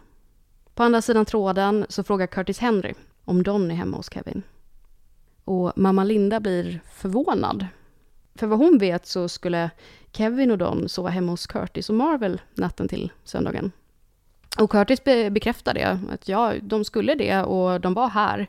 På 0.74 0.84
andra 0.84 1.02
sidan 1.02 1.26
tråden 1.26 1.86
så 1.90 2.04
frågar 2.04 2.28
Curtis 2.28 2.60
Henry 2.60 2.94
om 3.26 3.44
Don 3.44 3.72
är 3.72 3.76
hemma 3.76 3.98
hos 3.98 4.14
Kevin. 4.14 4.44
Och 5.44 5.74
mamma 5.76 6.04
Linda 6.04 6.40
blir 6.40 6.80
förvånad. 6.94 7.68
För 8.36 8.48
vad 8.48 8.60
hon 8.60 8.78
vet 8.78 9.08
så 9.08 9.30
skulle 9.30 9.70
Kevin 10.12 10.52
och 10.52 10.58
Don 10.58 10.90
sova 10.90 11.10
hemma 11.10 11.32
hos 11.32 11.48
Curtis 11.48 11.90
och 11.90 11.96
Marvel 11.96 12.42
natten 12.54 12.88
till 12.88 13.12
söndagen. 13.24 13.72
Och 14.60 14.72
Curtis 14.72 15.04
be- 15.04 15.30
bekräftar 15.30 15.74
det, 15.74 16.00
att 16.12 16.28
ja, 16.28 16.54
de 16.62 16.86
skulle 16.86 17.16
det 17.16 17.42
och 17.44 17.82
de 17.82 17.94
var 17.94 18.10
här. 18.10 18.48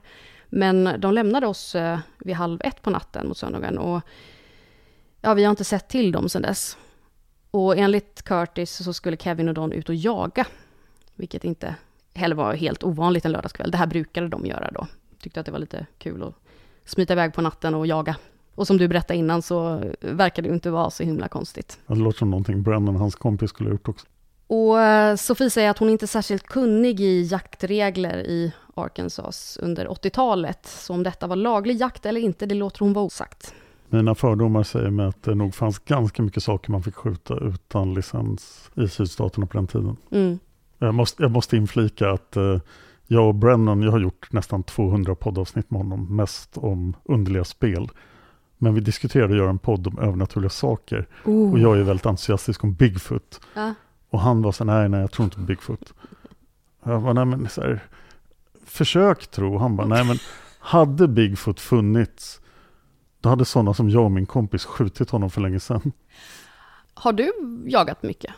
Men 0.49 1.01
de 1.01 1.15
lämnade 1.15 1.47
oss 1.47 1.75
eh, 1.75 1.99
vid 2.19 2.35
halv 2.37 2.61
ett 2.65 2.83
på 2.83 2.91
natten 2.91 3.29
mot 3.29 3.39
söndagen 3.39 3.79
och 3.79 4.01
Ja, 5.21 5.35
vi 5.35 5.45
har 5.45 5.51
inte 5.51 5.65
sett 5.65 5.89
till 5.89 6.13
dem 6.13 6.29
sedan 6.29 6.43
dess. 6.43 6.79
Och 7.57 7.77
enligt 7.77 8.23
Curtis 8.23 8.85
så 8.85 8.93
skulle 8.93 9.17
Kevin 9.17 9.49
och 9.49 9.55
Don 9.55 9.73
ut 9.73 9.89
och 9.89 9.95
jaga. 9.95 10.47
Vilket 11.15 11.45
inte 11.45 11.75
heller 12.15 12.37
var 12.37 12.55
helt 12.55 12.85
ovanligt 12.85 13.25
en 13.25 13.33
lördagskväll. 13.33 13.71
Det 13.71 13.79
här 13.79 13.87
brukade 13.87 14.29
de 14.29 14.47
göra 14.47 14.71
då. 14.71 14.87
Tyckte 15.23 15.41
att 15.41 15.47
det 15.47 15.53
var 15.53 15.59
lite 15.59 15.87
kul 15.99 16.23
att 16.23 16.35
smita 16.85 17.13
iväg 17.13 17.35
på 17.35 17.41
natten 17.41 17.75
och 17.75 17.87
jaga. 17.87 18.17
Och 18.55 18.67
som 18.67 18.79
du 18.79 18.89
berättade 18.89 19.19
innan 19.19 19.43
så 19.43 19.83
verkar 20.01 20.43
det 20.43 20.49
inte 20.49 20.71
vara 20.71 20.91
så 20.91 21.03
himla 21.03 21.29
konstigt. 21.29 21.79
Det 21.87 21.95
låter 21.95 22.19
som 22.19 22.31
någonting 22.31 22.63
Brennan, 22.63 22.97
hans 22.97 23.15
kompis, 23.15 23.51
skulle 23.51 23.69
ha 23.69 23.75
gjort 23.75 23.89
också. 23.89 24.07
Och 24.47 24.81
eh, 24.81 25.17
Sofie 25.17 25.51
säger 25.51 25.71
att 25.71 25.79
hon 25.79 25.91
inte 25.91 26.05
är 26.05 26.07
särskilt 26.07 26.47
kunnig 26.47 27.01
i 27.01 27.23
jaktregler 27.23 28.19
i 28.19 28.53
Arkansas 28.75 29.59
under 29.63 29.87
80-talet. 29.87 30.67
Så 30.67 30.95
om 30.95 31.03
detta 31.03 31.27
var 31.27 31.37
laglig 31.37 31.77
jakt 31.77 32.07
eller 32.07 32.21
inte, 32.21 32.47
det 32.47 32.55
låter 32.55 32.81
hon 32.81 32.93
vara 32.93 33.05
osagt. 33.05 33.55
Mina 33.89 34.15
fördomar 34.15 34.63
säger 34.63 34.91
mig 34.91 35.07
att 35.07 35.23
det 35.23 35.35
nog 35.35 35.55
fanns 35.55 35.79
ganska 35.79 36.23
mycket 36.23 36.43
saker 36.43 36.73
man 36.73 36.83
fick 36.83 36.95
skjuta 36.95 37.35
utan 37.37 37.95
licens 37.95 38.71
i 38.75 38.89
sydstaterna 38.89 39.47
på 39.47 39.59
den 39.59 39.67
tiden. 39.67 39.97
Mm. 40.11 40.39
Jag 40.79 40.95
måste, 40.95 41.23
jag 41.23 41.31
måste 41.31 41.57
inflika 41.57 42.11
att 42.11 42.37
eh, 42.37 42.59
jag 43.07 43.29
och 43.29 43.35
Brennan, 43.35 43.83
jag 43.83 43.91
har 43.91 44.01
gjort 44.01 44.33
nästan 44.33 44.63
200 44.63 45.15
poddavsnitt 45.15 45.71
med 45.71 45.81
honom, 45.81 46.17
mest 46.17 46.59
om 46.59 46.97
underliga 47.05 47.45
spel. 47.45 47.91
Men 48.59 48.75
vi 48.75 48.81
diskuterade 48.81 49.33
att 49.33 49.39
göra 49.39 49.51
en 49.51 49.59
podd 49.59 49.87
om 49.87 49.99
övernaturliga 49.99 50.51
saker. 50.51 51.07
Oh. 51.25 51.53
Och 51.53 51.59
jag 51.59 51.79
är 51.79 51.83
väldigt 51.83 52.07
entusiastisk 52.07 52.65
om 52.65 52.75
Bigfoot. 52.75 53.41
Ja. 53.55 53.75
Och 54.11 54.21
han 54.21 54.43
var 54.43 54.53
så 54.53 54.65
nej, 54.65 54.89
nej, 54.89 55.01
jag 55.01 55.11
tror 55.11 55.25
inte 55.25 55.37
på 55.37 55.43
Bigfoot. 55.43 55.95
Jag 56.85 57.03
bara, 57.03 57.13
nej 57.13 57.25
men 57.25 57.49
så 57.49 57.61
här, 57.61 57.81
försök 58.65 59.27
tro. 59.27 59.59
Han 59.59 59.77
bara, 59.77 59.87
nej 59.87 60.05
men 60.05 60.17
hade 60.59 61.09
Bigfoot 61.09 61.61
funnits, 61.61 62.41
då 63.27 63.31
hade 63.31 63.45
sådana 63.45 63.75
som 63.75 63.91
jag 63.91 64.05
och 64.05 64.11
min 64.11 64.27
kompis 64.27 64.65
skjutit 64.65 65.11
honom 65.11 65.31
för 65.31 65.41
länge 65.41 65.61
sedan. 65.61 65.93
Har 66.95 67.13
du 67.13 67.33
jagat 67.67 68.03
mycket? 68.03 68.35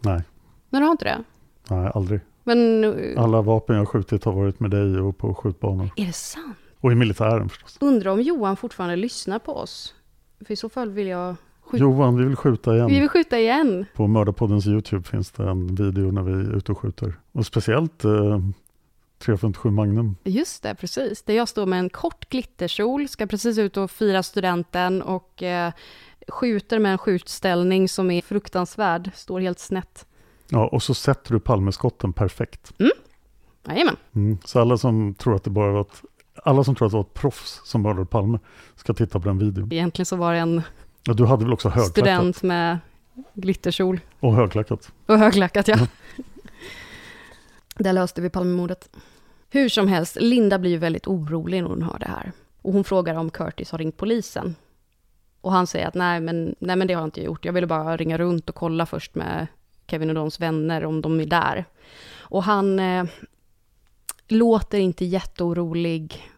Nej, 0.00 0.22
Nej, 0.70 0.80
du 0.80 0.84
har 0.86 0.92
inte 0.92 1.04
det? 1.04 1.24
nej, 1.68 1.90
aldrig. 1.94 2.20
Men 2.44 2.84
Alla 3.18 3.42
vapen 3.42 3.76
jag 3.76 3.88
skjutit 3.88 4.24
har 4.24 4.32
varit 4.32 4.60
med 4.60 4.70
dig 4.70 5.00
och 5.00 5.18
på 5.18 5.34
skjutbanor. 5.34 5.90
är 5.96 6.06
det 6.06 6.12
sant? 6.12 6.56
Och 6.80 6.92
i 6.92 6.94
militären 6.94 7.48
förstås. 7.48 7.78
Undrar 7.80 8.10
om 8.10 8.20
Johan 8.20 8.56
fortfarande 8.56 8.96
lyssnar 8.96 9.38
på 9.38 9.52
oss? 9.56 9.94
För 10.46 10.52
i 10.52 10.56
så 10.56 10.68
fall 10.68 10.90
vill 10.90 11.06
jag... 11.06 11.36
skjuta. 11.60 11.82
Johan, 11.82 12.16
vi 12.16 12.24
vill 12.24 12.36
skjuta 12.36 12.74
igen. 12.74 12.86
Vi 12.86 13.00
vill 13.00 13.08
skjuta 13.08 13.38
igen. 13.38 13.86
På 13.94 14.06
Mördarpoddens 14.06 14.66
YouTube 14.66 15.02
finns 15.04 15.30
det 15.30 15.50
en 15.50 15.74
video 15.74 16.10
när 16.10 16.22
vi 16.22 16.32
är 16.32 16.56
ute 16.56 16.72
och 16.72 16.78
skjuter. 16.78 17.14
Och 17.32 17.46
speciellt 17.46 18.04
eh, 18.04 18.38
357 19.22 19.70
Magnum. 19.70 20.16
Just 20.24 20.62
det, 20.62 20.74
precis. 20.74 21.22
Där 21.22 21.34
jag 21.34 21.48
står 21.48 21.66
med 21.66 21.78
en 21.78 21.90
kort 21.90 22.28
glitterkjol, 22.28 23.08
ska 23.08 23.26
precis 23.26 23.58
ut 23.58 23.76
och 23.76 23.90
fira 23.90 24.22
studenten 24.22 25.02
och 25.02 25.42
eh, 25.42 25.72
skjuter 26.28 26.78
med 26.78 26.92
en 26.92 26.98
skjutställning 26.98 27.88
som 27.88 28.10
är 28.10 28.22
fruktansvärd, 28.22 29.10
står 29.14 29.40
helt 29.40 29.58
snett. 29.58 30.06
Ja, 30.48 30.66
och 30.68 30.82
så 30.82 30.94
sätter 30.94 31.32
du 31.32 31.40
Palmeskotten 31.40 32.12
perfekt. 32.12 32.72
Jajamän. 33.68 33.96
Mm. 34.14 34.38
Så 34.44 34.60
alla 34.60 34.78
som 34.78 35.14
tror 35.14 35.36
att 35.36 35.44
det 35.44 35.50
bara 35.50 35.72
var 35.72 35.80
ett, 35.80 36.02
alla 36.44 36.64
som 36.64 36.74
tror 36.74 36.86
att 36.86 36.92
det 36.92 36.96
var 36.96 37.04
ett 37.04 37.14
proffs 37.14 37.60
som 37.64 37.82
mördade 37.82 38.06
Palme 38.06 38.38
ska 38.76 38.94
titta 38.94 39.20
på 39.20 39.28
den 39.28 39.38
videon. 39.38 39.72
Egentligen 39.72 40.06
så 40.06 40.16
var 40.16 40.32
det 40.32 40.38
en 40.38 40.62
Ja, 41.04 41.12
du 41.12 41.24
hade 41.26 41.44
väl 41.44 41.52
också 41.52 41.68
högklackat? 41.68 41.90
student 41.92 42.42
med 42.42 42.78
glitterkjol 43.34 44.00
Och 44.20 44.34
högklackat. 44.34 44.92
och 45.06 45.18
höglackat, 45.18 45.68
ja. 45.68 45.76
Där 47.74 47.92
löste 47.92 48.20
vi 48.20 48.30
Palmemordet. 48.30 48.90
Hur 49.54 49.68
som 49.68 49.88
helst, 49.88 50.16
Linda 50.20 50.58
blir 50.58 50.70
ju 50.70 50.76
väldigt 50.76 51.06
orolig 51.06 51.62
när 51.62 51.68
hon 51.68 51.82
hör 51.82 51.98
det 51.98 52.08
här. 52.08 52.32
Och 52.62 52.72
hon 52.72 52.84
frågar 52.84 53.14
om 53.14 53.30
Curtis 53.30 53.70
har 53.70 53.78
ringt 53.78 53.96
polisen. 53.96 54.56
Och 55.40 55.52
han 55.52 55.66
säger 55.66 55.86
att 55.86 55.94
nej 55.94 56.20
men, 56.20 56.54
nej, 56.58 56.76
men 56.76 56.86
det 56.86 56.94
har 56.94 57.00
jag 57.00 57.06
inte 57.06 57.22
gjort. 57.22 57.44
Jag 57.44 57.52
ville 57.52 57.66
bara 57.66 57.96
ringa 57.96 58.18
runt 58.18 58.48
och 58.48 58.54
kolla 58.54 58.86
först 58.86 59.14
med 59.14 59.46
Kevin 59.86 60.08
och 60.08 60.14
Dons 60.14 60.40
vänner 60.40 60.84
om 60.84 61.02
de 61.02 61.20
är 61.20 61.26
där. 61.26 61.64
Och 62.18 62.42
han 62.42 62.78
eh, 62.78 63.04
låter 64.28 64.78
inte 64.78 65.04
jätteorolig. 65.04 66.30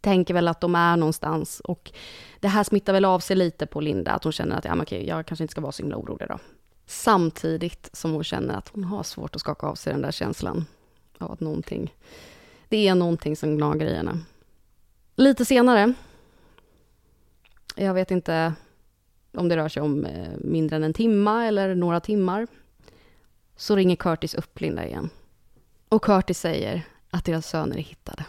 Tänker 0.00 0.34
väl 0.34 0.48
att 0.48 0.60
de 0.60 0.74
är 0.74 0.96
någonstans. 0.96 1.60
Och 1.60 1.92
det 2.40 2.48
här 2.48 2.64
smittar 2.64 2.92
väl 2.92 3.04
av 3.04 3.20
sig 3.20 3.36
lite 3.36 3.66
på 3.66 3.80
Linda. 3.80 4.12
Att 4.12 4.24
hon 4.24 4.32
känner 4.32 4.56
att 4.56 4.64
ja, 4.64 4.74
men 4.74 4.82
okej, 4.82 5.08
jag 5.08 5.26
kanske 5.26 5.44
inte 5.44 5.52
ska 5.52 5.60
vara 5.60 5.72
så 5.72 5.82
himla 5.82 5.96
orolig 5.96 6.28
då. 6.28 6.38
Samtidigt 6.86 7.90
som 7.92 8.12
hon 8.12 8.24
känner 8.24 8.54
att 8.54 8.68
hon 8.68 8.84
har 8.84 9.02
svårt 9.02 9.34
att 9.34 9.40
skaka 9.40 9.66
av 9.66 9.74
sig 9.74 9.92
den 9.92 10.02
där 10.02 10.12
känslan 10.12 10.64
av 11.18 11.32
att 11.32 11.40
någonting, 11.40 11.94
det 12.68 12.88
är 12.88 12.94
någonting 12.94 13.36
som 13.36 13.56
gnager 13.56 13.86
i 13.86 13.94
henne. 13.94 14.18
Lite 15.16 15.44
senare, 15.44 15.94
jag 17.76 17.94
vet 17.94 18.10
inte 18.10 18.54
om 19.32 19.48
det 19.48 19.56
rör 19.56 19.68
sig 19.68 19.82
om 19.82 20.04
eh, 20.04 20.28
mindre 20.38 20.76
än 20.76 20.84
en 20.84 20.92
timma 20.92 21.46
eller 21.46 21.74
några 21.74 22.00
timmar, 22.00 22.46
så 23.56 23.76
ringer 23.76 23.96
Curtis 23.96 24.34
upp 24.34 24.60
Linda 24.60 24.86
igen. 24.86 25.10
Och 25.88 26.04
Curtis 26.04 26.38
säger 26.38 26.82
att 27.10 27.24
deras 27.24 27.46
söner 27.46 27.76
är 27.76 27.82
hittade. 27.82 28.24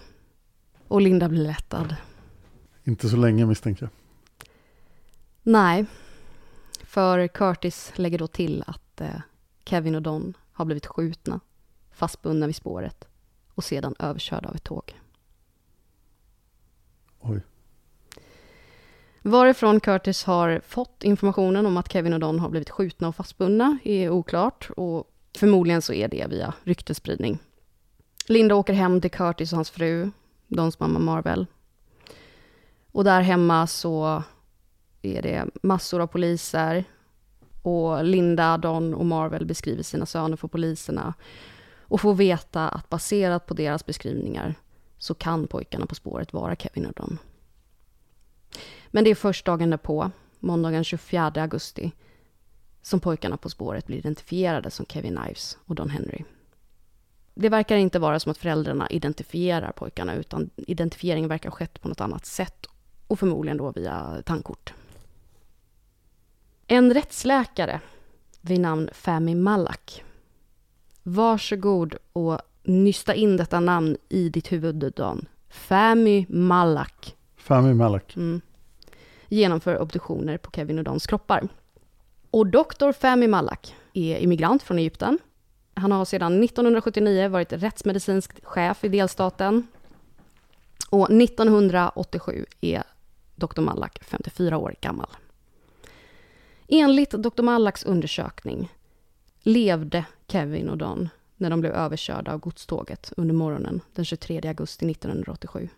Och 0.87 1.01
Linda 1.01 1.29
blir 1.29 1.43
lättad. 1.43 1.95
Inte 2.83 3.09
så 3.09 3.17
länge 3.17 3.45
misstänker 3.45 3.83
jag. 3.83 3.91
Nej, 5.43 5.85
för 6.83 7.27
Curtis 7.27 7.91
lägger 7.95 8.19
då 8.19 8.27
till 8.27 8.63
att 8.67 9.01
eh, 9.01 9.21
Kevin 9.65 9.95
och 9.95 10.01
Don 10.01 10.33
har 10.51 10.65
blivit 10.65 10.85
skjutna, 10.85 11.39
fastbundna 11.95 12.45
vid 12.45 12.55
spåret 12.55 13.07
och 13.53 13.63
sedan 13.63 13.95
överkörda 13.99 14.49
av 14.49 14.55
ett 14.55 14.63
tåg. 14.63 14.99
Oj. 17.19 17.41
Varifrån 19.21 19.79
Curtis 19.79 20.23
har 20.23 20.61
fått 20.65 21.03
informationen 21.03 21.65
om 21.65 21.77
att 21.77 21.91
Kevin 21.91 22.13
och 22.13 22.19
Don 22.19 22.39
har 22.39 22.49
blivit 22.49 22.69
skjutna 22.69 23.07
och 23.07 23.15
fastbundna 23.15 23.77
är 23.83 24.09
oklart 24.09 24.69
och 24.77 25.11
förmodligen 25.37 25.81
så 25.81 25.93
är 25.93 26.07
det 26.07 26.27
via 26.29 26.53
ryktesspridning. 26.63 27.39
Linda 28.27 28.55
åker 28.55 28.73
hem 28.73 29.01
till 29.01 29.11
Curtis 29.11 29.51
och 29.51 29.55
hans 29.55 29.69
fru, 29.69 30.11
Dons 30.47 30.79
mamma 30.79 30.99
Marvel. 30.99 31.45
Och 32.91 33.03
där 33.03 33.21
hemma 33.21 33.67
så 33.67 34.23
är 35.01 35.21
det 35.21 35.45
massor 35.63 36.01
av 36.01 36.07
poliser 36.07 36.83
och 37.61 38.03
Linda, 38.03 38.57
Don 38.57 38.93
och 38.93 39.05
Marvel 39.05 39.45
beskriver 39.45 39.83
sina 39.83 40.05
söner 40.05 40.37
för 40.37 40.47
poliserna 40.47 41.13
och 41.87 42.01
får 42.01 42.13
veta 42.13 42.69
att 42.69 42.89
baserat 42.89 43.45
på 43.45 43.53
deras 43.53 43.85
beskrivningar 43.85 44.55
så 44.97 45.13
kan 45.13 45.47
pojkarna 45.47 45.85
på 45.85 45.95
spåret 45.95 46.33
vara 46.33 46.55
Kevin 46.55 46.85
och 46.85 46.93
Don. 46.93 47.17
Men 48.87 49.03
det 49.03 49.09
är 49.09 49.15
först 49.15 49.45
dagen 49.45 49.69
därpå, 49.69 50.11
måndagen 50.39 50.83
24 50.83 51.31
augusti, 51.35 51.91
som 52.81 52.99
pojkarna 52.99 53.37
på 53.37 53.49
spåret 53.49 53.87
blir 53.87 53.97
identifierade 53.97 54.71
som 54.71 54.85
Kevin 54.85 55.19
Ives 55.29 55.57
och 55.65 55.75
Don 55.75 55.89
Henry. 55.89 56.23
Det 57.33 57.49
verkar 57.49 57.77
inte 57.77 57.99
vara 57.99 58.19
som 58.19 58.31
att 58.31 58.37
föräldrarna 58.37 58.89
identifierar 58.89 59.71
pojkarna, 59.71 60.15
utan 60.15 60.49
identifieringen 60.55 61.29
verkar 61.29 61.49
ha 61.49 61.55
skett 61.55 61.81
på 61.81 61.87
något 61.87 62.01
annat 62.01 62.25
sätt 62.25 62.65
och 63.07 63.19
förmodligen 63.19 63.57
då 63.57 63.71
via 63.71 64.21
tandkort. 64.25 64.73
En 66.67 66.93
rättsläkare 66.93 67.81
vid 68.41 68.59
namn 68.59 68.89
Fami 68.93 69.35
Malak. 69.35 70.03
Varsågod 71.07 71.95
och 72.13 72.39
nysta 72.63 73.13
in 73.15 73.37
detta 73.37 73.59
namn 73.59 73.97
i 74.09 74.29
ditt 74.29 74.51
huvud, 74.51 74.93
Dan. 74.95 75.25
Fami 75.49 76.25
Malak 76.29 77.15
Fami 77.37 77.73
Malak. 77.73 78.15
mm, 78.15 78.41
genomför 79.27 79.81
obduktioner 79.81 80.37
på 80.37 80.51
Kevin 80.51 80.77
och 80.77 80.83
Dons 80.83 81.07
kroppar. 81.07 81.47
Och 82.31 82.47
doktor 82.47 82.91
Fami 82.91 83.27
Malak 83.27 83.75
är 83.93 84.17
immigrant 84.17 84.63
från 84.63 84.79
Egypten. 84.79 85.19
Han 85.73 85.91
har 85.91 86.05
sedan 86.05 86.43
1979 86.43 87.29
varit 87.29 87.53
rättsmedicinsk 87.53 88.45
chef 88.45 88.83
i 88.83 88.89
delstaten. 88.89 89.67
Och 90.89 91.11
1987 91.11 92.45
är 92.61 92.83
doktor 93.35 93.61
Malak 93.61 93.99
54 94.03 94.57
år 94.57 94.75
gammal. 94.81 95.09
Enligt 96.67 97.11
doktor 97.11 97.43
Malaks 97.43 97.83
undersökning 97.83 98.71
levde 99.43 100.05
Kevin 100.27 100.69
och 100.69 100.77
Don 100.77 101.09
när 101.37 101.49
de 101.49 101.61
blev 101.61 101.73
överkörda 101.73 102.33
av 102.33 102.39
godståget 102.39 103.13
under 103.17 103.33
morgonen 103.33 103.81
den 103.93 104.05
23 104.05 104.47
augusti 104.47 104.91
1987. 104.91 105.69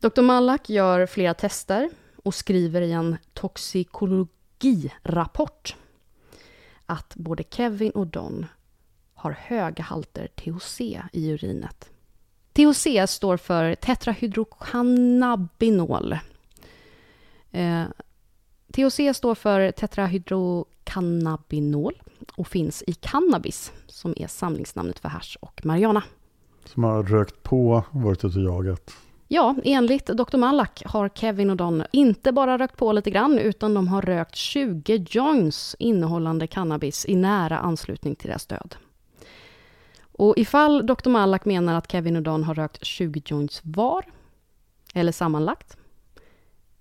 Dr. 0.00 0.22
Malak 0.22 0.70
gör 0.70 1.06
flera 1.06 1.34
tester 1.34 1.90
och 2.16 2.34
skriver 2.34 2.82
i 2.82 2.92
en 2.92 3.16
toxikologirapport 3.32 5.76
att 6.86 7.16
både 7.16 7.44
Kevin 7.50 7.90
och 7.90 8.06
Don 8.06 8.46
har 9.14 9.30
höga 9.30 9.82
halter 9.82 10.26
THC 10.26 10.80
i 11.12 11.30
urinet. 11.30 11.90
THC 12.52 12.86
står 13.06 13.36
för 13.36 13.74
tetrahydrocannabinol. 13.74 16.18
Eh, 17.50 17.84
THC 18.72 19.00
står 19.14 19.34
för 19.34 19.70
tetrahydrocannabinol 19.70 22.02
och 22.40 22.48
finns 22.48 22.84
i 22.86 22.92
cannabis 22.92 23.72
som 23.86 24.14
är 24.16 24.26
samlingsnamnet 24.26 24.98
för 24.98 25.08
hasch 25.08 25.38
och 25.40 25.66
marijuana. 25.66 26.02
Som 26.64 26.84
har 26.84 27.02
rökt 27.02 27.42
på, 27.42 27.84
varit 27.90 28.24
ute 28.24 28.38
och 28.38 28.44
jagat. 28.44 28.92
Ja, 29.28 29.56
enligt 29.64 30.06
Dr. 30.06 30.36
Malak 30.36 30.82
har 30.86 31.08
Kevin 31.08 31.50
och 31.50 31.56
Don 31.56 31.84
inte 31.92 32.32
bara 32.32 32.58
rökt 32.58 32.76
på 32.76 32.92
lite 32.92 33.10
grann, 33.10 33.38
utan 33.38 33.74
de 33.74 33.88
har 33.88 34.02
rökt 34.02 34.36
20 34.36 35.06
joints 35.10 35.76
innehållande 35.78 36.46
cannabis 36.46 37.06
i 37.08 37.14
nära 37.14 37.58
anslutning 37.58 38.14
till 38.14 38.28
deras 38.28 38.46
död. 38.46 38.76
Och 40.12 40.38
ifall 40.38 40.86
Dr. 40.86 41.08
Malak 41.08 41.44
menar 41.44 41.74
att 41.74 41.92
Kevin 41.92 42.16
och 42.16 42.22
Don 42.22 42.44
har 42.44 42.54
rökt 42.54 42.84
20 42.84 43.22
joints 43.26 43.60
var, 43.64 44.04
eller 44.94 45.12
sammanlagt, 45.12 45.76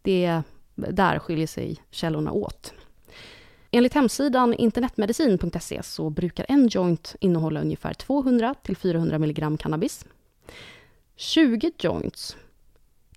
det, 0.02 0.42
där 0.76 1.20
skiljer 1.20 1.48
sig 1.48 1.78
källorna 1.92 2.32
åt. 2.32 2.74
Enligt 3.72 3.94
hemsidan 3.94 4.54
internetmedicin.se 4.54 5.84
så 5.84 6.10
brukar 6.10 6.46
en 6.50 6.68
joint 6.68 7.16
innehålla 7.20 7.62
ungefär 7.62 7.94
200 7.94 8.56
till 8.64 8.78
400 8.78 9.16
mg 9.16 9.58
cannabis. 9.58 10.06
20 11.16 11.72
joints 11.80 12.38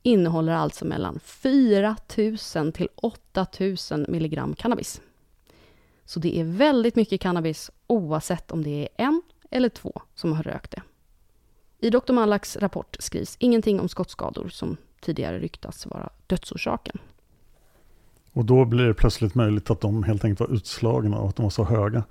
innehåller 0.02 0.52
alltså 0.52 0.84
mellan 0.84 1.20
4 1.20 1.96
000 2.56 2.72
till 2.72 2.88
8 2.94 3.46
000 3.60 3.76
mg 4.08 4.54
cannabis. 4.58 5.00
Så 6.04 6.20
det 6.20 6.40
är 6.40 6.44
väldigt 6.44 6.96
mycket 6.96 7.20
cannabis 7.20 7.70
oavsett 7.86 8.50
om 8.50 8.64
det 8.64 8.82
är 8.82 8.88
en 8.96 9.22
eller 9.50 9.68
två 9.68 10.02
som 10.14 10.32
har 10.32 10.42
rökt 10.42 10.70
det. 10.70 10.82
I 11.78 11.90
Dr. 11.90 12.12
Mallaks 12.12 12.56
rapport 12.56 12.96
skrivs 13.00 13.36
ingenting 13.38 13.80
om 13.80 13.88
skottskador 13.88 14.48
som 14.48 14.76
tidigare 15.00 15.38
ryktats 15.38 15.86
vara 15.86 16.10
dödsorsaken. 16.26 16.98
Och 18.32 18.44
då 18.44 18.64
blir 18.64 18.84
det 18.86 18.94
plötsligt 18.94 19.34
möjligt 19.34 19.70
att 19.70 19.80
de 19.80 20.02
helt 20.02 20.24
enkelt 20.24 20.48
var 20.50 20.56
utslagna 20.56 21.18
och 21.18 21.28
att 21.28 21.36
de 21.36 21.42
var 21.42 21.50
så 21.50 21.64
höga. 21.64 22.04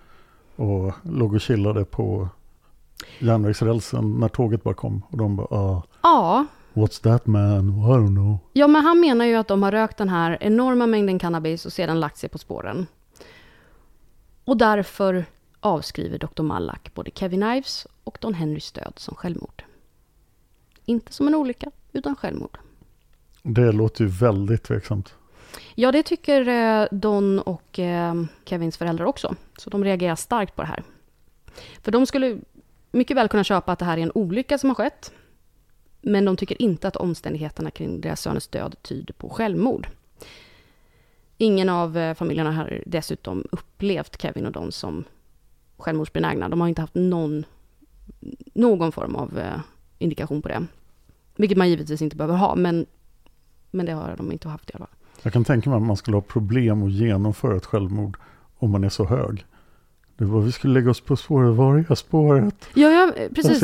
Och 0.56 0.94
låg 1.04 1.34
och 1.34 1.42
chillade 1.42 1.86
på 1.86 2.30
järnvägsrälsen 3.20 4.20
när 4.20 4.28
tåget 4.28 4.64
bara 4.64 4.74
kom. 4.74 5.02
Och 5.10 5.18
de 5.18 5.36
bara, 5.36 5.48
ah, 5.50 5.84
Ja, 6.02 6.46
what's 6.74 7.04
that 7.04 7.26
man? 7.28 7.70
I 7.70 7.82
don't 7.82 8.08
know. 8.08 8.38
Ja, 8.54 8.68
men 8.68 8.84
han 8.84 9.00
menar 9.00 9.26
ju 9.26 9.36
att 9.36 9.48
de 9.48 9.64
har 9.64 9.72
rökt 9.72 9.98
den 9.98 10.10
här 10.10 10.38
enorma 10.42 10.88
mängden 10.88 11.20
cannabis 11.20 11.66
och 11.66 11.74
sedan 11.74 12.00
lagt 12.00 12.18
sig 12.18 12.30
på 12.30 12.38
spåren. 12.38 12.88
Och 14.46 14.58
därför 14.58 15.26
avskriver 15.60 16.18
Dr. 16.18 16.44
Mallak 16.44 16.92
både 16.94 17.12
Kevin 17.12 17.44
Ives 17.44 17.88
och 18.04 18.18
Don 18.22 18.34
Henrys 18.34 18.72
död 18.72 18.94
som 18.96 19.16
självmord. 19.16 19.64
Inte 20.86 21.14
som 21.14 21.28
en 21.28 21.36
olycka, 21.36 21.72
utan 21.92 22.16
självmord. 22.16 22.58
Det 23.44 23.72
låter 23.72 24.04
ju 24.04 24.10
väldigt 24.10 24.64
tveksamt. 24.64 25.16
Ja, 25.76 25.92
det 25.92 26.04
tycker 26.04 26.48
eh, 26.48 26.88
Don 26.92 27.40
och 27.40 27.80
eh, 27.80 28.24
Kevins 28.46 28.78
föräldrar 28.78 29.06
också. 29.06 29.36
Så 29.58 29.70
de 29.70 29.84
reagerar 29.84 30.16
starkt 30.16 30.56
på 30.56 30.62
det 30.62 30.68
här. 30.68 30.84
För 31.82 31.92
de 31.92 32.06
skulle 32.06 32.38
mycket 32.92 33.18
väl 33.18 33.28
kunna 33.28 33.44
köpa 33.44 33.72
att 33.72 33.80
det 33.80 33.86
här 33.86 33.98
är 33.98 34.02
en 34.02 34.12
olycka 34.16 34.58
som 34.58 34.70
har 34.70 34.76
skett. 34.76 35.12
Men 36.02 36.26
de 36.26 36.38
tycker 36.38 36.62
inte 36.62 36.88
att 36.88 36.96
omständigheterna 36.96 37.72
kring 37.72 38.02
deras 38.02 38.22
söners 38.22 38.48
död 38.48 38.76
tyder 38.82 39.14
på 39.14 39.30
självmord. 39.30 39.88
Ingen 41.38 41.70
av 41.70 41.98
eh, 41.98 42.14
familjerna 42.14 42.52
har 42.52 42.84
dessutom 42.86 43.48
upplevt 43.52 44.22
Kevin 44.22 44.46
och 44.46 44.52
Don 44.52 44.72
som 44.72 45.04
självmordsbenägna. 45.78 46.50
De 46.50 46.62
har 46.62 46.68
inte 46.68 46.82
haft 46.82 46.96
någon, 46.96 47.46
någon 48.54 48.92
form 48.92 49.16
av 49.16 49.42
indikation 49.98 50.42
på 50.42 50.48
det. 50.48 50.66
Vilket 51.36 51.58
man 51.58 51.70
givetvis 51.70 52.02
inte 52.02 52.16
behöver 52.16 52.36
ha, 52.36 52.56
men, 52.56 52.86
men 53.72 53.86
det 53.86 53.92
har 53.92 54.16
de 54.18 54.32
inte 54.32 54.50
haft 54.50 54.70
i 54.70 54.74
alla 54.74 54.86
fall. 54.86 55.01
Jag 55.24 55.34
kan 55.34 55.44
tänka 55.44 55.70
mig 55.70 55.78
att 55.78 55.84
man 55.84 55.98
skulle 55.98 56.18
ha 56.18 56.22
problem 56.22 56.84
att 56.84 56.92
genomföra 56.92 57.58
ett 57.58 57.66
självmord 57.66 58.18
om 58.58 58.72
man 58.72 58.84
är 58.84 58.90
så 58.90 59.06
hög. 59.06 59.46
Det 60.18 60.26
var 60.26 60.42
vi 60.42 60.52
skulle 60.52 60.74
lägga 60.74 60.92
oss 60.92 61.02
på 61.02 61.16
spåret, 61.16 61.56
var 61.56 61.78
är 61.78 61.96
spåret? 61.96 62.68
Ja, 62.74 62.90
ja 62.90 63.12
precis. 63.36 63.62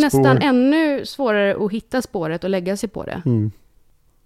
Nästan 0.00 0.10
spår. 0.10 0.38
ännu 0.42 1.06
svårare 1.06 1.64
att 1.64 1.72
hitta 1.72 2.02
spåret 2.02 2.44
och 2.44 2.50
lägga 2.50 2.76
sig 2.76 2.88
på 2.88 3.04
det. 3.04 3.22
Mm. 3.24 3.50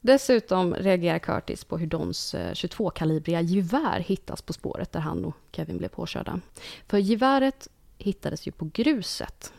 Dessutom 0.01 0.75
reagerar 0.75 1.19
Curtis 1.19 1.65
på 1.65 1.79
hur 1.79 1.87
Dons 1.87 2.35
eh, 2.35 2.53
22-kalibriga 2.53 3.41
gevär 3.41 4.01
hittas 4.01 4.43
på 4.43 4.53
spåret 4.53 4.93
där 4.93 5.01
han 5.01 5.25
och 5.25 5.35
Kevin 5.53 5.79
blev 5.79 5.89
påkörda. 5.89 6.41
För 6.87 6.99
geväret 6.99 7.69
hittades 7.99 8.47
ju 8.47 8.53
på 8.53 8.71
gruset. 8.73 9.53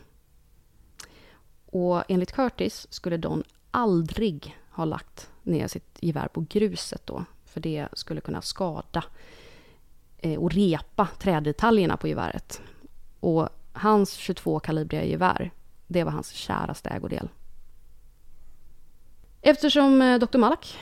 Och 1.66 2.02
enligt 2.08 2.32
Curtis 2.32 2.86
skulle 2.90 3.16
Don 3.16 3.42
aldrig 3.70 4.56
har 4.80 4.86
lagt 4.86 5.30
ner 5.42 5.68
sitt 5.68 5.98
gevär 6.00 6.28
på 6.28 6.44
gruset 6.48 7.06
då. 7.06 7.24
För 7.44 7.60
det 7.60 7.88
skulle 7.92 8.20
kunna 8.20 8.42
skada 8.42 9.04
eh, 10.18 10.38
och 10.38 10.52
repa 10.52 11.08
trädetaljerna 11.18 11.96
på 11.96 12.08
geväret. 12.08 12.62
Och 13.20 13.48
hans 13.72 14.18
22-kalibriga 14.18 15.04
gevär, 15.04 15.50
det 15.86 16.04
var 16.04 16.12
hans 16.12 16.30
käraste 16.30 16.88
ägodel. 16.88 17.28
Eftersom 19.42 20.02
eh, 20.02 20.18
Dr. 20.18 20.38
Malak 20.38 20.78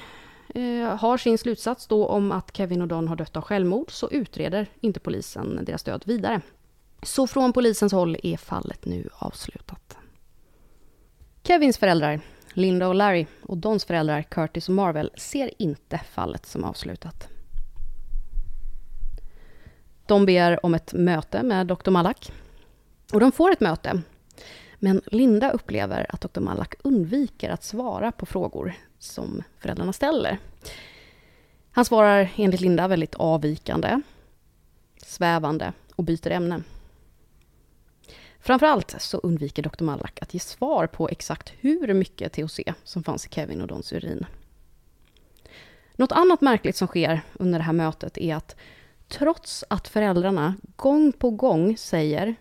eh, 0.55 0.97
har 0.97 1.17
sin 1.17 1.39
slutsats 1.39 1.87
då 1.87 2.07
om 2.07 2.33
att 2.33 2.57
Kevin 2.57 2.83
och 2.83 2.89
Don 2.89 3.09
har 3.09 3.17
dött 3.17 3.37
av 3.37 3.43
självmord 3.43 3.91
så 3.91 4.11
utreder 4.11 4.67
inte 4.81 5.01
polisen 5.01 5.65
deras 5.65 5.83
död 5.83 6.03
vidare. 6.07 6.41
Så 7.03 7.27
från 7.27 7.53
polisens 7.53 7.93
håll 7.93 8.17
är 8.23 8.37
fallet 8.37 8.85
nu 8.85 9.09
avslutat. 9.13 9.97
Kevins 11.43 11.79
föräldrar, 11.79 12.21
Linda 12.53 12.89
och 12.89 12.95
Larry, 12.95 13.27
och 13.43 13.59
Dons 13.59 13.85
föräldrar, 13.85 14.23
Curtis 14.23 14.69
och 14.69 14.75
Marvel, 14.75 15.11
ser 15.17 15.51
inte 15.59 15.99
fallet 15.99 16.47
som 16.47 16.65
avslutat. 16.65 17.29
De 20.07 20.27
ber 20.27 20.67
om 20.67 20.75
ett 20.75 20.93
möte 20.93 21.43
med 21.43 21.67
Dr. 21.67 21.91
Malak. 21.91 22.33
Och 23.13 23.21
de 23.21 23.33
får 23.33 23.53
ett 23.53 23.61
möte. 23.61 24.03
Men 24.79 25.01
Linda 25.07 25.51
upplever 25.51 26.07
att 26.09 26.21
Dr. 26.21 26.41
Malak 26.41 26.75
undviker 26.83 27.51
att 27.51 27.63
svara 27.63 28.13
på 28.13 28.27
frågor 28.27 28.75
som 28.99 29.43
föräldrarna 29.59 29.93
ställer. 29.93 30.39
Han 31.71 31.85
svarar 31.85 32.31
enligt 32.37 32.61
Linda 32.61 32.89
väldigt 32.89 33.15
avvikande, 33.15 34.01
svävande 35.03 35.73
och 35.97 36.05
byter 36.05 36.31
ämne. 36.31 36.63
Framförallt 38.49 38.95
så 38.99 39.19
undviker 39.19 39.63
Dr. 39.63 39.85
Malak 39.85 40.19
att 40.23 40.35
ge 40.35 40.41
svar 40.41 40.87
på 40.87 41.09
exakt 41.09 41.53
hur 41.61 41.95
mycket 41.95 42.33
THC 42.33 42.61
som 42.85 43.03
fanns 43.05 43.27
i 43.27 43.29
Kevin 43.29 43.61
och 43.61 43.67
Dons 43.67 43.93
urin. 43.93 44.27
Något 45.97 46.13
annat 46.13 46.41
märkligt 46.41 46.77
som 46.77 46.89
sker 46.89 47.21
under 47.35 47.59
det 47.59 47.65
här 47.65 47.73
mötet 47.73 48.19
är 48.19 48.35
att 48.35 48.57
trots 49.09 49.65
att 49.71 49.89
föräldrarna 49.89 50.55
gång 50.77 51.13
på 51.13 51.31
gång 51.31 51.77
säger 51.77 52.37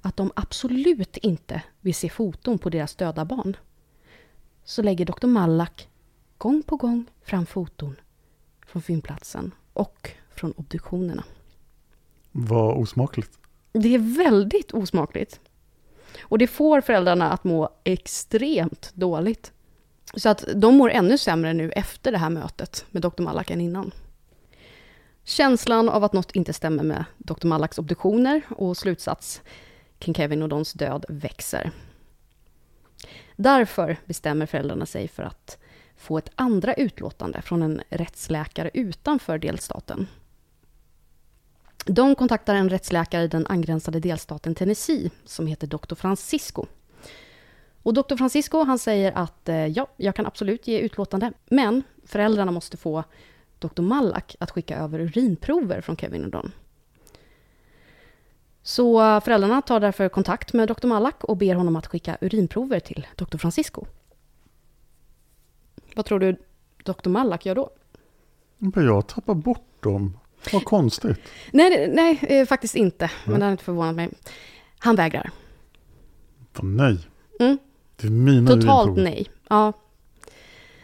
att 0.00 0.16
de 0.16 0.32
absolut 0.36 1.16
inte 1.16 1.62
vill 1.80 1.94
se 1.94 2.08
foton 2.08 2.58
på 2.58 2.70
deras 2.70 2.94
döda 2.94 3.24
barn, 3.24 3.56
så 4.64 4.82
lägger 4.82 5.04
Dr. 5.04 5.26
Malak 5.26 5.88
gång 6.38 6.62
på 6.62 6.76
gång 6.76 7.04
fram 7.22 7.46
foton 7.46 7.96
från 8.66 8.82
fyndplatsen 8.82 9.54
och 9.72 10.10
från 10.30 10.52
obduktionerna. 10.52 11.24
Vad 12.32 12.76
osmakligt. 12.76 13.38
Det 13.72 13.94
är 13.94 14.16
väldigt 14.16 14.74
osmakligt. 14.74 15.40
Och 16.20 16.38
det 16.38 16.46
får 16.46 16.80
föräldrarna 16.80 17.30
att 17.32 17.44
må 17.44 17.68
extremt 17.84 18.92
dåligt. 18.94 19.52
Så 20.14 20.28
att 20.28 20.44
de 20.54 20.76
mår 20.76 20.90
ännu 20.90 21.18
sämre 21.18 21.52
nu 21.52 21.72
efter 21.72 22.12
det 22.12 22.18
här 22.18 22.30
mötet 22.30 22.84
med 22.90 23.02
Dr. 23.02 23.22
Malak 23.22 23.50
än 23.50 23.60
innan. 23.60 23.90
Känslan 25.24 25.88
av 25.88 26.04
att 26.04 26.12
något 26.12 26.32
inte 26.32 26.52
stämmer 26.52 26.82
med 26.82 27.04
Dr. 27.18 27.46
Malaks 27.46 27.78
obduktioner 27.78 28.42
och 28.48 28.76
slutsats 28.76 29.42
kring 29.98 30.14
Kevin 30.14 30.42
och 30.42 30.48
Dons 30.48 30.72
död 30.72 31.04
växer. 31.08 31.70
Därför 33.36 33.96
bestämmer 34.04 34.46
föräldrarna 34.46 34.86
sig 34.86 35.08
för 35.08 35.22
att 35.22 35.58
få 35.96 36.18
ett 36.18 36.30
andra 36.34 36.74
utlåtande 36.74 37.42
från 37.42 37.62
en 37.62 37.82
rättsläkare 37.88 38.70
utanför 38.74 39.38
delstaten. 39.38 40.06
De 41.84 42.14
kontaktar 42.14 42.54
en 42.54 42.68
rättsläkare 42.68 43.22
i 43.22 43.28
den 43.28 43.46
angränsade 43.46 44.00
delstaten 44.00 44.54
Tennessee 44.54 45.10
som 45.24 45.46
heter 45.46 45.66
Dr. 45.66 45.94
Francisco. 45.94 46.66
Och 47.82 47.94
Dr. 47.94 48.16
Francisco 48.16 48.64
han 48.64 48.78
säger 48.78 49.12
att 49.12 49.48
eh, 49.48 49.66
ja, 49.66 49.86
jag 49.96 50.14
kan 50.14 50.26
absolut 50.26 50.66
ge 50.66 50.78
utlåtande, 50.78 51.32
men 51.48 51.82
föräldrarna 52.04 52.52
måste 52.52 52.76
få 52.76 53.04
Dr. 53.58 53.82
Malak 53.82 54.36
att 54.40 54.50
skicka 54.50 54.76
över 54.76 55.00
urinprover 55.00 55.80
från 55.80 55.96
Kevin 55.96 56.24
och 56.24 56.30
Don. 56.30 56.52
Så 58.62 59.00
eh, 59.00 59.20
föräldrarna 59.20 59.62
tar 59.62 59.80
därför 59.80 60.08
kontakt 60.08 60.52
med 60.52 60.68
Dr. 60.68 60.86
Malak 60.86 61.24
och 61.24 61.36
ber 61.36 61.54
honom 61.54 61.76
att 61.76 61.86
skicka 61.86 62.18
urinprover 62.20 62.80
till 62.80 63.06
Dr. 63.16 63.38
Francisco. 63.38 63.86
Vad 65.96 66.04
tror 66.04 66.18
du 66.18 66.36
Dr. 66.84 67.08
Malak 67.08 67.46
gör 67.46 67.54
då? 67.54 67.70
Jag 68.74 69.06
tappar 69.06 69.34
bort 69.34 69.82
dem. 69.82 70.18
Vad 70.52 70.64
konstigt. 70.64 71.18
Nej, 71.52 71.88
nej 71.88 72.18
eh, 72.22 72.46
faktiskt 72.46 72.74
inte. 72.74 73.10
Men 73.24 73.40
det 73.40 73.46
har 73.46 73.52
inte 73.52 73.64
förvånat 73.64 73.96
mig. 73.96 74.10
Han 74.78 74.96
vägrar. 74.96 75.30
Nej. 76.62 76.98
Mm. 77.40 77.58
Det 77.96 78.06
är 78.06 78.10
mina 78.10 78.50
Totalt 78.50 78.96
nej. 78.96 79.26
Ja. 79.48 79.72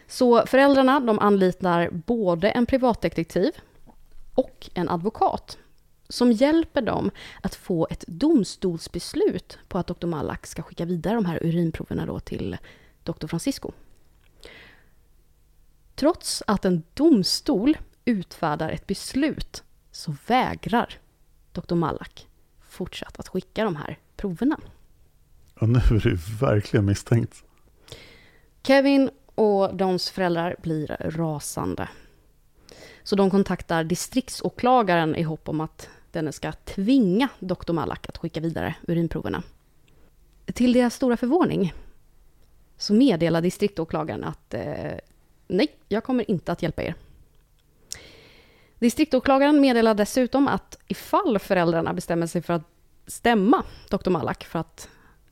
Så 0.07 0.45
föräldrarna 0.45 0.99
de 0.99 1.19
anlitar 1.19 1.89
både 1.89 2.49
en 2.49 2.65
privatdetektiv 2.65 3.51
och 4.33 4.69
en 4.73 4.89
advokat 4.89 5.57
som 6.09 6.31
hjälper 6.31 6.81
dem 6.81 7.11
att 7.41 7.55
få 7.55 7.87
ett 7.89 8.03
domstolsbeslut 8.07 9.59
på 9.67 9.77
att 9.77 9.87
Dr. 9.87 10.07
Malak 10.07 10.47
ska 10.47 10.61
skicka 10.61 10.85
vidare 10.85 11.15
de 11.15 11.25
här 11.25 11.39
urinproverna 11.43 12.05
då 12.05 12.19
till 12.19 12.57
Dr. 13.03 13.27
Francisco. 13.27 13.71
Trots 15.95 16.43
att 16.47 16.65
en 16.65 16.83
domstol 16.93 17.77
utfärdar 18.07 18.69
ett 18.69 18.87
beslut 18.87 19.63
så 19.91 20.15
vägrar 20.27 20.99
Dr. 21.51 21.75
Malak 21.75 22.27
fortsatt 22.69 23.19
att 23.19 23.27
skicka 23.27 23.63
de 23.63 23.75
här 23.75 23.99
proverna. 24.15 24.59
Och 25.59 25.69
nu 25.69 25.79
är 25.79 26.09
det 26.09 26.45
verkligen 26.45 26.85
misstänkt. 26.85 27.43
Kevin 28.63 29.09
och 29.35 29.75
Dons 29.75 30.09
föräldrar 30.09 30.55
blir 30.61 30.97
rasande. 30.99 31.89
Så 33.03 33.15
de 33.15 33.29
kontaktar 33.29 33.83
distriktsåklagaren 33.83 35.15
i 35.15 35.23
hopp 35.23 35.49
om 35.49 35.61
att 35.61 35.89
denne 36.11 36.31
ska 36.31 36.51
tvinga 36.51 37.29
Dr. 37.39 37.73
Malak 37.73 38.09
att 38.09 38.17
skicka 38.17 38.39
vidare 38.39 38.75
urinproverna. 38.87 39.43
Till 40.45 40.73
deras 40.73 40.93
stora 40.93 41.17
förvåning 41.17 41.73
så 42.77 42.93
meddelar 42.93 43.41
distriktåklagaren 43.41 44.23
att 44.23 44.53
eh, 44.53 44.97
nej, 45.47 45.67
jag 45.87 46.03
kommer 46.03 46.31
inte 46.31 46.51
att 46.51 46.61
hjälpa 46.61 46.83
er. 46.83 46.95
Distriktåklagaren 48.79 49.61
meddelar 49.61 49.93
dessutom 49.93 50.47
att 50.47 50.77
ifall 50.87 51.39
föräldrarna 51.39 51.93
bestämmer 51.93 52.27
sig 52.27 52.41
för 52.41 52.53
att 52.53 52.63
stämma 53.07 53.63
Dr. 53.89 54.09
Malak 54.09 54.43
för 54.43 54.59
att 54.59 54.89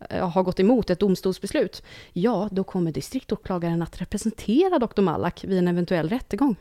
eh, 0.09 0.29
ha 0.29 0.41
gått 0.41 0.59
emot 0.59 0.89
ett 0.89 0.99
domstolsbeslut, 0.99 1.83
ja, 2.13 2.49
då 2.51 2.63
kommer 2.63 2.91
distriktåklagaren 2.91 3.81
att 3.81 4.01
representera 4.01 4.79
Dr. 4.79 5.01
Malak 5.01 5.43
vid 5.43 5.57
en 5.57 5.67
eventuell 5.67 6.09
rättegång. 6.09 6.55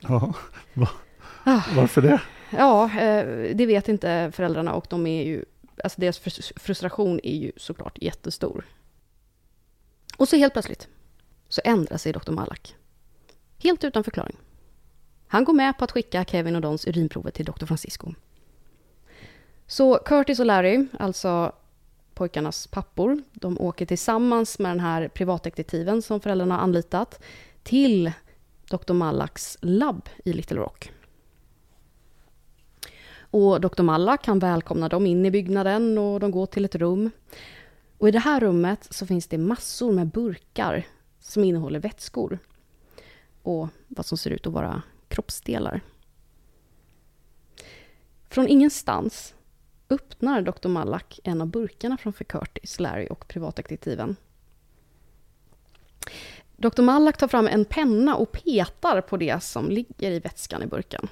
Ja, 0.00 0.34
va? 0.74 0.88
Ah. 1.44 1.62
varför 1.76 2.02
det? 2.02 2.20
Ja, 2.50 2.84
eh, 3.00 3.56
det 3.56 3.66
vet 3.66 3.88
inte 3.88 4.32
föräldrarna 4.34 4.74
och 4.74 4.86
de 4.90 5.06
är 5.06 5.24
ju, 5.24 5.44
alltså 5.84 6.00
deras 6.00 6.20
frus- 6.20 6.52
frustration 6.56 7.20
är 7.22 7.36
ju 7.36 7.52
såklart 7.56 7.98
jättestor. 8.02 8.64
Och 10.16 10.28
så 10.28 10.36
helt 10.36 10.52
plötsligt 10.52 10.88
så 11.48 11.60
ändrar 11.64 11.96
sig 11.96 12.12
Dr. 12.12 12.32
Malak. 12.32 12.74
Helt 13.58 13.84
utan 13.84 14.04
förklaring. 14.04 14.36
Han 15.32 15.44
går 15.44 15.52
med 15.52 15.78
på 15.78 15.84
att 15.84 15.92
skicka 15.92 16.24
Kevin 16.24 16.56
och 16.56 16.62
Dons 16.62 16.86
urinprover 16.86 17.30
till 17.30 17.44
Dr. 17.44 17.66
Francisco. 17.66 18.14
Så 19.66 19.98
Curtis 19.98 20.40
och 20.40 20.46
Larry, 20.46 20.86
alltså 20.98 21.52
pojkarnas 22.14 22.66
pappor, 22.66 23.22
de 23.32 23.60
åker 23.60 23.86
tillsammans 23.86 24.58
med 24.58 24.70
den 24.70 24.80
här 24.80 25.08
privatdetektiven 25.08 26.02
som 26.02 26.20
föräldrarna 26.20 26.54
har 26.54 26.62
anlitat 26.62 27.22
till 27.62 28.12
Dr. 28.70 28.92
Mallacks 28.92 29.58
labb 29.60 30.08
i 30.24 30.32
Little 30.32 30.56
Rock. 30.56 30.92
Och 33.20 33.60
Dr. 33.60 33.82
Mallack 33.82 34.22
kan 34.24 34.38
välkomna 34.38 34.88
dem 34.88 35.06
in 35.06 35.26
i 35.26 35.30
byggnaden 35.30 35.98
och 35.98 36.20
de 36.20 36.30
går 36.30 36.46
till 36.46 36.64
ett 36.64 36.74
rum. 36.74 37.10
Och 37.98 38.08
i 38.08 38.10
det 38.10 38.18
här 38.18 38.40
rummet 38.40 38.86
så 38.90 39.06
finns 39.06 39.26
det 39.26 39.38
massor 39.38 39.92
med 39.92 40.06
burkar 40.06 40.86
som 41.20 41.44
innehåller 41.44 41.80
vätskor 41.80 42.38
och 43.42 43.68
vad 43.88 44.06
som 44.06 44.18
ser 44.18 44.30
ut 44.30 44.46
att 44.46 44.52
vara 44.52 44.82
kroppsdelar. 45.10 45.80
Från 48.28 48.48
ingenstans 48.48 49.34
öppnar 49.90 50.42
Dr. 50.42 50.68
Malak 50.68 51.20
en 51.24 51.40
av 51.40 51.46
burkarna 51.46 51.96
framför 51.96 52.24
Curtis, 52.24 52.80
Larry 52.80 53.06
och 53.10 53.28
privatdetektiven. 53.28 54.16
Dr. 56.56 56.82
Malak 56.82 57.16
tar 57.16 57.28
fram 57.28 57.46
en 57.46 57.64
penna 57.64 58.16
och 58.16 58.32
petar 58.32 59.00
på 59.00 59.16
det 59.16 59.42
som 59.42 59.70
ligger 59.70 60.10
i 60.10 60.18
vätskan 60.18 60.62
i 60.62 60.66
burken. 60.66 61.08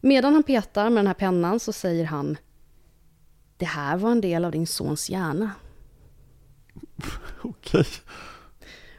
Medan 0.00 0.34
han 0.34 0.42
petar 0.42 0.90
med 0.90 0.98
den 0.98 1.06
här 1.06 1.14
pennan 1.14 1.60
så 1.60 1.72
säger 1.72 2.04
han 2.04 2.36
Det 3.56 3.64
här 3.64 3.96
var 3.96 4.10
en 4.10 4.20
del 4.20 4.44
av 4.44 4.52
din 4.52 4.66
sons 4.66 5.10
hjärna. 5.10 5.50
Okej. 7.42 7.86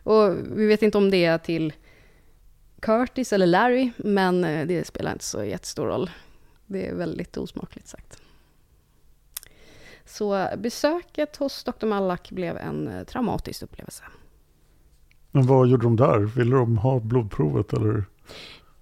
Och 0.04 0.36
vi 0.58 0.66
vet 0.68 0.82
inte 0.82 0.98
om 0.98 1.12
det 1.12 1.26
är 1.26 1.38
till 1.38 1.74
Curtis 2.82 3.34
eller 3.34 3.48
Larry, 3.48 3.92
men 3.98 4.44
eh, 4.44 4.68
det 4.68 4.88
spelar 4.88 5.12
inte 5.12 5.26
så 5.26 5.44
jättestor 5.44 5.86
roll. 5.88 6.10
Det 6.66 6.88
är 6.88 6.96
väldigt 6.96 7.38
osmakligt 7.38 7.88
sagt. 7.88 8.22
Så 10.06 10.48
besöket 10.58 11.38
hos 11.38 11.64
Dr. 11.64 11.86
Malak 11.86 12.32
blev 12.32 12.58
en 12.58 12.88
eh, 12.88 13.04
traumatisk 13.04 13.64
upplevelse. 13.64 14.04
Men 15.32 15.48
vad 15.48 15.68
gjorde 15.68 15.84
de 15.84 15.96
där? 15.96 16.20
Ville 16.20 16.56
de 16.56 16.78
ha 16.78 17.00
blodprovet 17.00 17.74
eller? 17.74 18.04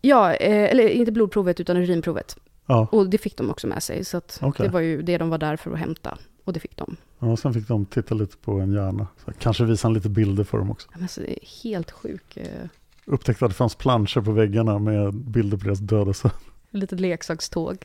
Ja, 0.01 0.33
eh, 0.33 0.71
eller 0.71 0.87
inte 0.89 1.11
blodprovet 1.11 1.59
utan 1.59 1.77
urinprovet. 1.77 2.37
Ja, 2.65 2.87
Och 2.91 3.09
det 3.09 3.17
fick 3.17 3.37
de 3.37 3.49
också 3.49 3.67
med 3.67 3.83
sig, 3.83 4.05
så 4.05 4.21
Okej. 4.41 4.65
det 4.65 4.71
var 4.71 4.79
ju 4.79 5.01
det 5.01 5.17
de 5.17 5.29
var 5.29 5.37
där 5.37 5.55
för 5.55 5.71
att 5.71 5.79
hämta. 5.79 6.17
Och 6.43 6.53
det 6.53 6.59
fick 6.59 6.77
de. 6.77 6.95
ja 7.19 7.37
sen 7.37 7.53
fick 7.53 7.67
de 7.67 7.85
titta 7.85 8.15
lite 8.15 8.37
på 8.37 8.51
en 8.51 8.73
hjärna. 8.73 9.07
Så 9.25 9.31
kanske 9.39 9.63
visa 9.65 9.89
lite 9.89 10.09
bilder 10.09 10.43
för 10.43 10.57
dem 10.57 10.71
också. 10.71 10.89
Ja, 10.91 10.97
Men 10.99 11.07
så 11.07 11.21
det 11.21 11.31
är 11.31 11.63
helt 11.63 11.91
sjuk. 11.91 12.37
Eh, 12.37 12.67
Upptäckte 13.07 13.45
att 13.45 13.51
det 13.51 13.55
fanns 13.55 13.75
planscher 13.75 14.21
på 14.21 14.31
väggarna 14.31 14.79
med 14.79 15.13
bilder 15.13 15.57
på 15.57 15.63
deras 15.63 15.79
döda 15.79 16.11
ett 16.11 16.33
litet 16.69 16.99
leksakståg. 16.99 17.77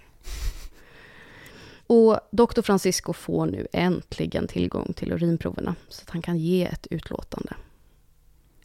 Och 1.86 2.20
Dr. 2.30 2.62
Francisco 2.62 3.12
får 3.12 3.46
nu 3.46 3.66
äntligen 3.72 4.46
tillgång 4.46 4.92
till 4.96 5.12
urinproverna 5.12 5.74
så 5.88 6.02
att 6.02 6.10
han 6.10 6.22
kan 6.22 6.38
ge 6.38 6.64
ett 6.64 6.86
utlåtande. 6.90 7.54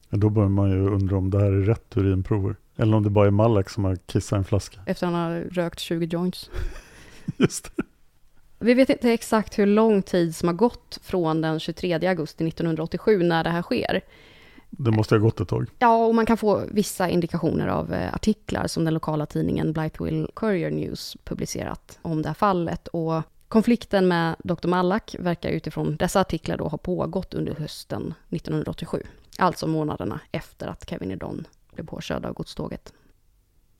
Ja, 0.09 0.17
Då 0.17 0.29
börjar 0.29 0.49
man 0.49 0.69
ju 0.69 0.89
undra 0.89 1.17
om 1.17 1.29
det 1.29 1.39
här 1.39 1.51
är 1.51 1.61
rätt 1.61 1.97
urinprover. 1.97 2.55
Eller 2.75 2.97
om 2.97 3.03
det 3.03 3.09
bara 3.09 3.27
är 3.27 3.31
Malak 3.31 3.69
som 3.69 3.85
har 3.85 3.95
kissat 3.95 4.37
en 4.37 4.43
flaska. 4.43 4.79
Efter 4.85 5.07
att 5.07 5.13
han 5.13 5.21
har 5.21 5.41
rökt 5.41 5.79
20 5.79 6.05
joints. 6.05 6.49
Just 7.37 7.75
det. 7.75 7.83
Vi 8.59 8.73
vet 8.73 8.89
inte 8.89 9.11
exakt 9.11 9.59
hur 9.59 9.65
lång 9.65 10.01
tid 10.01 10.35
som 10.35 10.47
har 10.47 10.53
gått 10.55 10.99
från 11.03 11.41
den 11.41 11.59
23 11.59 11.93
augusti 12.07 12.47
1987 12.47 13.23
när 13.23 13.43
det 13.43 13.49
här 13.49 13.61
sker. 13.61 14.01
Det 14.69 14.91
måste 14.91 15.15
ha 15.15 15.19
gått 15.19 15.39
ett 15.39 15.47
tag. 15.47 15.67
Ja, 15.79 16.05
och 16.05 16.15
man 16.15 16.25
kan 16.25 16.37
få 16.37 16.63
vissa 16.71 17.09
indikationer 17.09 17.67
av 17.67 17.93
eh, 17.93 18.13
artiklar 18.13 18.67
som 18.67 18.85
den 18.85 18.93
lokala 18.93 19.25
tidningen 19.25 19.73
Blytheville 19.73 20.27
Courier 20.33 20.71
News 20.71 21.17
publicerat 21.23 21.99
om 22.01 22.21
det 22.21 22.29
här 22.29 22.33
fallet. 22.33 22.87
Och 22.87 23.21
konflikten 23.47 24.07
med 24.07 24.35
Dr. 24.43 24.67
Malak 24.67 25.15
verkar 25.19 25.49
utifrån 25.49 25.95
dessa 25.97 26.21
artiklar 26.21 26.57
då 26.57 26.67
ha 26.67 26.77
pågått 26.77 27.33
under 27.33 27.55
hösten 27.55 28.13
1987. 28.29 29.03
Alltså 29.37 29.67
månaderna 29.67 30.19
efter 30.31 30.67
att 30.67 30.89
Kevin 30.89 31.11
och 31.11 31.17
Don 31.17 31.47
blev 31.73 31.85
påkörda 31.85 32.27
av 32.29 32.33
godståget. 32.33 32.93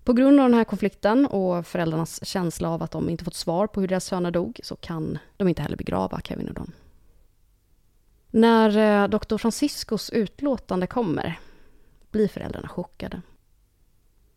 På 0.04 0.14
grund 0.14 0.40
av 0.40 0.50
den 0.50 0.58
här 0.58 0.64
konflikten 0.64 1.26
och 1.26 1.68
föräldrarnas 1.68 2.26
känsla 2.26 2.70
av 2.70 2.84
att 2.84 2.92
de 2.92 3.10
inte 3.10 3.24
fått 3.24 3.36
svar 3.36 3.68
på 3.68 3.82
hur 3.82 3.88
deras 3.88 4.06
söner 4.06 4.32
dog 4.32 4.60
så 4.64 4.76
kan 4.76 5.18
de 5.38 5.48
inte 5.48 5.62
heller 5.62 5.78
begrava 5.78 6.22
Kevin 6.24 6.48
och 6.48 6.54
Don. 6.54 6.72
När 8.32 8.78
eh, 9.04 9.08
Dr. 9.08 9.38
Franciscos 9.38 10.10
utlåtande 10.10 10.88
kommer 10.88 11.40
blir 12.12 12.28
föräldrarna 12.28 12.68
chockade. 12.68 13.22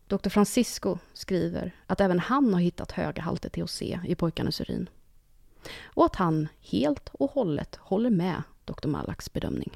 Dr. 0.07 0.29
Francisco 0.29 0.97
skriver 1.13 1.75
att 1.87 2.01
även 2.01 2.19
han 2.19 2.53
har 2.53 2.61
hittat 2.61 2.91
höga 2.91 3.21
halter 3.21 3.49
THC 3.49 3.81
i 3.81 4.15
pojkarnas 4.15 4.61
urin. 4.61 4.89
Och 5.83 6.05
att 6.05 6.15
han 6.15 6.47
helt 6.61 7.09
och 7.13 7.31
hållet 7.31 7.75
håller 7.75 8.09
med 8.09 8.43
Dr. 8.65 8.87
Malaks 8.87 9.33
bedömning. 9.33 9.71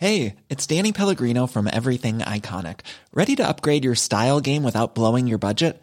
Hej, 0.00 0.36
det 0.46 0.70
är 0.70 0.76
Danny 0.76 0.92
Pellegrino 0.92 1.46
from 1.46 1.66
Everything 1.66 2.22
Iconic. 2.36 2.76
Ready 3.12 3.36
to 3.36 3.42
upgrade 3.42 3.84
your 3.84 3.94
style 3.94 4.40
game 4.40 4.66
without 4.66 4.94
blowing 4.94 5.28
your 5.28 5.38
budget? 5.38 5.82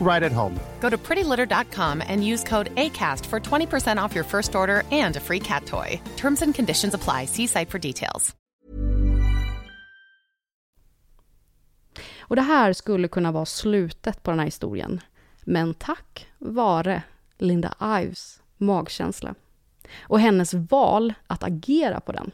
right 0.00 0.22
at 0.22 0.32
home. 0.32 0.58
Go 0.80 0.90
to 0.90 0.98
prettylitter.com 0.98 2.02
and 2.08 2.26
use 2.26 2.44
code 2.44 2.74
ACAST 2.74 3.26
for 3.26 3.40
20% 3.40 4.04
off 4.04 4.14
your 4.14 4.24
first 4.24 4.54
order 4.54 4.82
and 4.90 5.16
a 5.16 5.20
free 5.20 5.40
cat 5.40 5.66
toy. 5.66 6.00
Terms 6.16 6.42
and 6.42 6.54
conditions 6.54 6.94
apply. 6.94 7.26
See 7.26 7.46
site 7.46 7.70
for 7.70 7.78
details. 7.78 8.36
Och 12.30 12.36
det 12.36 12.42
här 12.42 12.72
skulle 12.72 13.08
kunna 13.08 13.32
vara 13.32 13.46
slutet 13.46 14.22
på 14.22 14.30
den 14.30 14.38
här 14.38 14.46
historien. 14.46 15.00
Men 15.44 15.74
tack 15.74 16.26
vare 16.38 17.02
Linda 17.38 17.74
Ives 18.02 18.42
magkänsla 18.56 19.34
och 20.00 20.20
hennes 20.20 20.54
val 20.54 21.14
att 21.26 21.42
agera 21.42 22.00
på 22.00 22.12
den, 22.12 22.30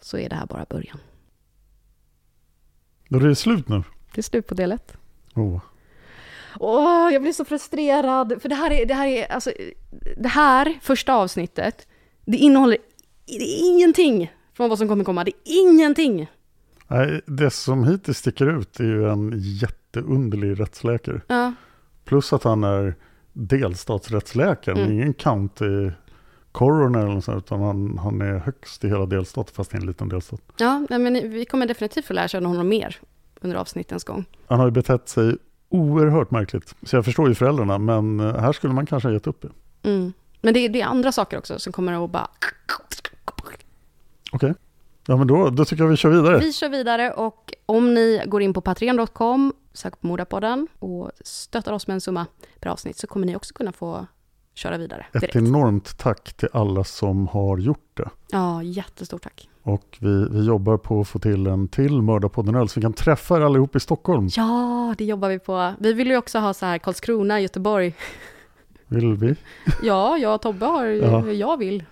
så 0.00 0.18
är 0.18 0.28
det 0.28 0.36
här 0.36 0.46
bara 0.46 0.66
början. 0.70 0.98
Då 3.08 3.18
är 3.18 3.20
det 3.20 3.36
slut 3.36 3.68
nu. 3.68 3.82
Det 4.14 4.20
är 4.20 4.22
slut 4.22 4.46
på 4.46 4.54
del 4.54 4.72
ett. 4.72 4.96
Oh. 5.34 5.60
Åh, 6.60 7.10
jag 7.12 7.22
blir 7.22 7.32
så 7.32 7.44
frustrerad. 7.44 8.42
För 8.42 8.48
det 8.48 8.54
här 8.54 8.70
är, 8.70 8.86
det 8.86 8.94
här 8.94 9.06
är, 9.06 9.32
alltså, 9.32 9.52
det 10.16 10.28
här 10.28 10.78
första 10.82 11.14
avsnittet, 11.14 11.86
det 12.26 12.36
innehåller 12.36 12.78
det 13.26 13.34
är 13.34 13.68
ingenting 13.70 14.32
från 14.56 14.68
vad 14.68 14.78
som 14.78 14.88
kommer 14.88 15.04
komma. 15.04 15.24
Det 15.24 15.30
är 15.30 15.60
ingenting. 15.68 16.30
Nej, 16.88 17.20
det 17.26 17.50
som 17.50 17.84
hittills 17.84 18.18
sticker 18.18 18.58
ut 18.58 18.80
är 18.80 18.84
ju 18.84 19.08
en 19.10 19.32
jätteunderlig 19.36 20.60
rättsläkare. 20.60 21.20
Ja, 21.26 21.52
Plus 22.04 22.32
att 22.32 22.44
han 22.44 22.64
är 22.64 22.94
delstatsrättsläkare, 23.32 24.80
Mm. 24.80 24.92
ingen 24.92 25.14
county 25.14 25.90
coroner 26.52 27.06
eller 27.06 27.20
sånt, 27.20 27.44
utan 27.44 27.60
han, 27.60 27.98
han 27.98 28.20
är 28.20 28.38
högst 28.38 28.84
i 28.84 28.88
hela 28.88 29.06
delstaten, 29.06 29.54
fast 29.54 29.74
i 29.74 29.76
en 29.76 29.86
liten 29.86 30.08
delstat. 30.08 30.40
ja 30.58 30.86
men 30.88 31.30
vi 31.30 31.44
kommer 31.44 31.66
definitivt 31.66 32.04
få 32.04 32.12
lära 32.12 32.28
känna 32.28 32.48
honom 32.48 32.68
mer 32.68 32.96
under 33.40 33.56
avsnittens 33.56 34.04
gång. 34.04 34.24
Han 34.46 34.58
har 34.58 34.66
ju 34.66 34.70
betett 34.72 35.08
sig 35.08 35.36
oerhört 35.68 36.30
märkligt, 36.30 36.74
så 36.82 36.96
jag 36.96 37.04
förstår 37.04 37.28
ju 37.28 37.34
föräldrarna, 37.34 37.78
men 37.78 38.20
eh, 38.20 38.36
här 38.40 38.52
skulle 38.52 38.72
man 38.72 38.86
kanske 38.86 39.08
ha 39.08 39.12
gett 39.12 39.26
upp 39.26 39.42
det. 39.42 39.48
Mm. 39.90 40.12
Men 40.40 40.54
det, 40.54 40.60
är- 40.60 40.68
det 40.68 40.80
är 40.80 40.86
andra 40.86 41.12
saker 41.12 41.38
också 41.38 41.58
som 41.58 41.72
kommer 41.72 42.04
att 42.04 42.10
bara... 42.10 42.28
Okej, 44.32 44.54
ja 45.06 45.16
men 45.16 45.26
då, 45.26 45.50
då 45.50 45.64
tycker 45.64 45.82
jag 45.84 45.90
vi 45.90 45.96
kör 45.96 46.10
vidare. 46.10 46.38
Vi 46.38 46.52
kör 46.52 46.68
vidare 46.68 47.12
och 47.12 47.52
om 47.66 47.94
ni 47.94 48.22
går 48.26 48.42
in 48.42 48.52
på 48.54 48.60
patreon.com, 48.60 49.52
söker 49.72 49.96
på 49.96 50.06
Mordapodden 50.06 50.68
och 50.78 51.10
stöttar 51.24 51.72
oss 51.72 51.86
med 51.86 51.94
en 51.94 52.00
summa 52.00 52.26
per 52.60 52.70
avsnitt 52.70 52.96
så 52.98 53.06
kommer 53.06 53.26
ni 53.26 53.36
också 53.36 53.54
kunna 53.54 53.72
få 53.72 54.06
köra 54.54 54.78
vidare 54.78 55.06
Ett 55.12 55.20
direkt. 55.20 55.36
enormt 55.36 55.98
tack 55.98 56.32
till 56.32 56.48
alla 56.52 56.84
som 56.84 57.26
har 57.28 57.58
gjort 57.58 57.90
det. 57.94 58.10
Ja, 58.30 58.62
jättestort 58.62 59.22
tack. 59.22 59.48
Och 59.68 59.98
vi, 60.00 60.28
vi 60.30 60.46
jobbar 60.46 60.76
på 60.76 61.00
att 61.00 61.08
få 61.08 61.18
till 61.18 61.46
en 61.46 61.68
till 61.68 62.02
Mördarpodden 62.02 62.54
öl 62.54 62.68
så 62.68 62.80
vi 62.80 62.82
kan 62.82 62.92
träffa 62.92 63.36
er 63.36 63.40
allihop 63.40 63.76
i 63.76 63.80
Stockholm. 63.80 64.28
Ja, 64.36 64.94
det 64.98 65.04
jobbar 65.04 65.28
vi 65.28 65.38
på. 65.38 65.74
Vi 65.78 65.92
vill 65.92 66.08
ju 66.08 66.16
också 66.16 66.38
ha 66.38 66.54
så 66.54 66.66
här 66.66 66.78
Karlskrona, 66.78 67.40
Göteborg. 67.40 67.94
Vill 68.86 69.14
vi? 69.14 69.36
Ja, 69.82 70.18
jag 70.18 70.34
och 70.34 70.42
Tobbe 70.42 70.66
har, 70.66 70.84
Ja. 70.86 71.26
jag 71.32 71.56
vill. 71.56 71.84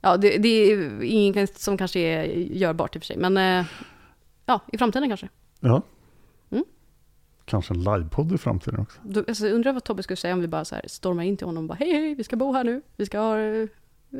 Ja, 0.00 0.16
det, 0.16 0.38
det 0.38 0.48
är 0.48 1.02
inget 1.02 1.58
som 1.58 1.76
kanske 1.76 2.00
är 2.00 2.24
görbart 2.34 2.96
i 2.96 2.98
och 2.98 3.02
för 3.02 3.06
sig, 3.06 3.16
men 3.16 3.36
eh, 3.36 3.66
ja, 4.46 4.60
i 4.72 4.78
framtiden 4.78 5.08
kanske. 5.08 5.28
Ja. 5.60 5.82
Mm. 6.50 6.64
Kanske 7.44 7.74
en 7.74 7.80
livepodd 7.80 8.32
i 8.32 8.38
framtiden 8.38 8.80
också. 8.80 9.00
Då, 9.02 9.24
alltså, 9.28 9.46
undrar 9.46 9.72
vad 9.72 9.84
Tobbe 9.84 10.02
skulle 10.02 10.16
säga 10.16 10.34
om 10.34 10.40
vi 10.40 10.48
bara 10.48 10.64
så 10.64 10.74
här 10.74 10.84
stormar 10.88 11.22
in 11.22 11.36
till 11.36 11.46
honom 11.46 11.64
och 11.64 11.68
bara 11.68 11.74
hej, 11.74 11.92
hej, 11.92 12.14
vi 12.14 12.24
ska 12.24 12.36
bo 12.36 12.52
här 12.52 12.64
nu. 12.64 12.82
Vi 12.96 13.06
ska 13.06 13.18
ha 13.18 13.38
eh, 13.38 13.68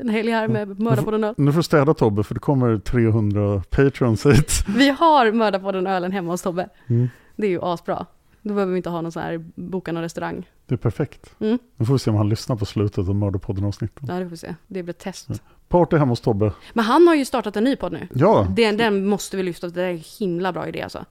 en 0.00 0.08
helg 0.08 0.30
här 0.30 0.48
med 0.48 0.80
Mördarpodden 0.80 1.24
öl. 1.24 1.34
Nu 1.36 1.52
får 1.52 1.56
du 1.58 1.62
städa 1.62 1.94
Tobbe 1.94 2.22
för 2.22 2.34
det 2.34 2.40
kommer 2.40 2.78
300 2.78 3.62
patrons 3.70 4.26
hit. 4.26 4.64
Vi 4.76 4.88
har 4.88 5.32
Mördarpodden 5.32 5.86
ölen 5.86 6.12
hemma 6.12 6.30
hos 6.30 6.42
Tobbe. 6.42 6.68
Mm. 6.86 7.08
Det 7.36 7.46
är 7.46 7.50
ju 7.50 7.60
asbra. 7.62 8.06
Då 8.42 8.54
behöver 8.54 8.72
vi 8.72 8.76
inte 8.76 8.90
ha 8.90 9.00
någon 9.00 9.12
sån 9.12 9.22
här 9.22 9.44
boka 9.54 9.92
någon 9.92 10.02
restaurang. 10.02 10.50
Det 10.66 10.74
är 10.74 10.78
perfekt. 10.78 11.34
Mm. 11.40 11.58
Nu 11.76 11.86
får 11.86 11.92
vi 11.92 11.98
se 11.98 12.10
om 12.10 12.16
han 12.16 12.28
lyssnar 12.28 12.56
på 12.56 12.66
slutet 12.66 12.98
av 12.98 13.14
Mördarpodden 13.14 13.64
avsnitten. 13.64 14.08
Ja, 14.08 14.14
det 14.14 14.24
får 14.24 14.30
vi 14.30 14.36
se. 14.36 14.54
Det 14.66 14.82
blir 14.82 14.94
ett 14.94 14.98
test. 15.00 15.28
Party 15.68 15.96
hemma 15.96 16.12
hos 16.12 16.20
Tobbe. 16.20 16.52
Men 16.72 16.84
han 16.84 17.06
har 17.06 17.14
ju 17.14 17.24
startat 17.24 17.56
en 17.56 17.64
ny 17.64 17.76
podd 17.76 17.92
nu. 17.92 18.08
Ja, 18.14 18.46
Den, 18.56 18.76
den 18.76 19.06
måste 19.06 19.36
vi 19.36 19.42
lyfta, 19.42 19.68
det 19.68 19.82
är 19.82 19.90
en 19.90 20.02
himla 20.18 20.52
bra 20.52 20.68
idé 20.68 20.82
alltså. 20.82 21.04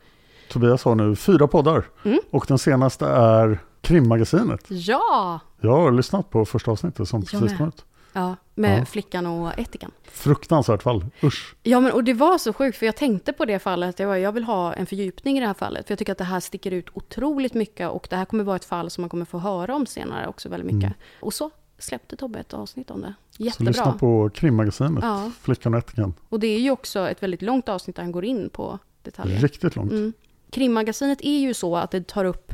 Tobias 0.49 0.83
har 0.83 0.95
nu 0.95 1.15
fyra 1.15 1.47
poddar. 1.47 1.85
Mm. 2.03 2.19
Och 2.29 2.45
den 2.47 2.57
senaste 2.57 3.05
är 3.05 3.59
Krimmagasinet. 3.81 4.65
Ja! 4.67 5.39
Jag 5.61 5.71
har 5.71 5.91
lyssnat 5.91 6.29
på 6.29 6.45
första 6.45 6.71
avsnittet 6.71 7.07
som 7.07 7.19
Jag 7.31 7.41
precis 7.41 7.57
kom 7.57 7.67
ut. 7.67 7.85
Ja, 8.13 8.35
med 8.55 8.79
Ja. 8.81 8.85
flickan 8.85 9.25
och 9.25 9.59
etikan. 9.59 9.91
Fruktansvärt 10.03 10.83
fall. 10.83 11.05
Usch. 11.23 11.55
Ja, 11.63 11.79
men 11.79 11.91
och 11.91 12.03
det 12.03 12.13
var 12.13 12.37
så 12.37 12.53
sjukt, 12.53 12.77
för 12.77 12.85
jag 12.85 12.95
tänkte 12.95 13.33
på 13.33 13.45
det 13.45 13.59
fallet. 13.59 13.99
Jag, 13.99 14.07
var, 14.07 14.15
jag 14.15 14.31
vill 14.31 14.43
ha 14.43 14.73
en 14.73 14.85
fördjupning 14.85 15.37
i 15.37 15.39
det 15.39 15.47
här 15.47 15.53
fallet, 15.53 15.87
för 15.87 15.91
jag 15.91 15.99
tycker 15.99 16.11
att 16.11 16.17
det 16.17 16.23
här 16.23 16.39
sticker 16.39 16.71
ut 16.71 16.85
otroligt 16.93 17.53
mycket 17.53 17.89
och 17.89 18.07
det 18.09 18.15
här 18.15 18.25
kommer 18.25 18.43
vara 18.43 18.55
ett 18.55 18.65
fall 18.65 18.89
som 18.89 19.01
man 19.01 19.09
kommer 19.09 19.25
få 19.25 19.37
höra 19.37 19.75
om 19.75 19.85
senare 19.85 20.27
också 20.27 20.49
väldigt 20.49 20.73
mycket. 20.73 20.87
Mm. 20.89 20.97
Och 21.19 21.33
så 21.33 21.51
släppte 21.77 22.15
Tobbe 22.15 22.39
ett 22.39 22.53
avsnitt 22.53 22.91
om 22.91 23.01
det. 23.01 23.13
Så 23.29 23.43
Jättebra. 23.43 23.69
lyssna 23.71 23.93
på 23.93 24.29
Krimmagasinet. 24.33 25.03
Ja. 25.03 25.31
Flickan 25.41 25.73
och 25.73 25.79
ättikan. 25.79 26.13
Och 26.29 26.39
det 26.39 26.47
är 26.47 26.59
ju 26.59 26.71
också 26.71 27.09
ett 27.09 27.23
väldigt 27.23 27.41
långt 27.41 27.69
avsnitt 27.69 27.95
där 27.95 28.03
han 28.03 28.11
går 28.11 28.25
in 28.25 28.49
på 28.49 28.79
detaljer. 29.03 29.39
Riktigt 29.39 29.75
långt. 29.75 29.91
Mm. 29.91 30.13
Krimmagasinet 30.49 31.21
är 31.21 31.39
ju 31.39 31.53
så 31.53 31.77
att 31.77 31.91
det 31.91 32.07
tar 32.07 32.25
upp 32.25 32.51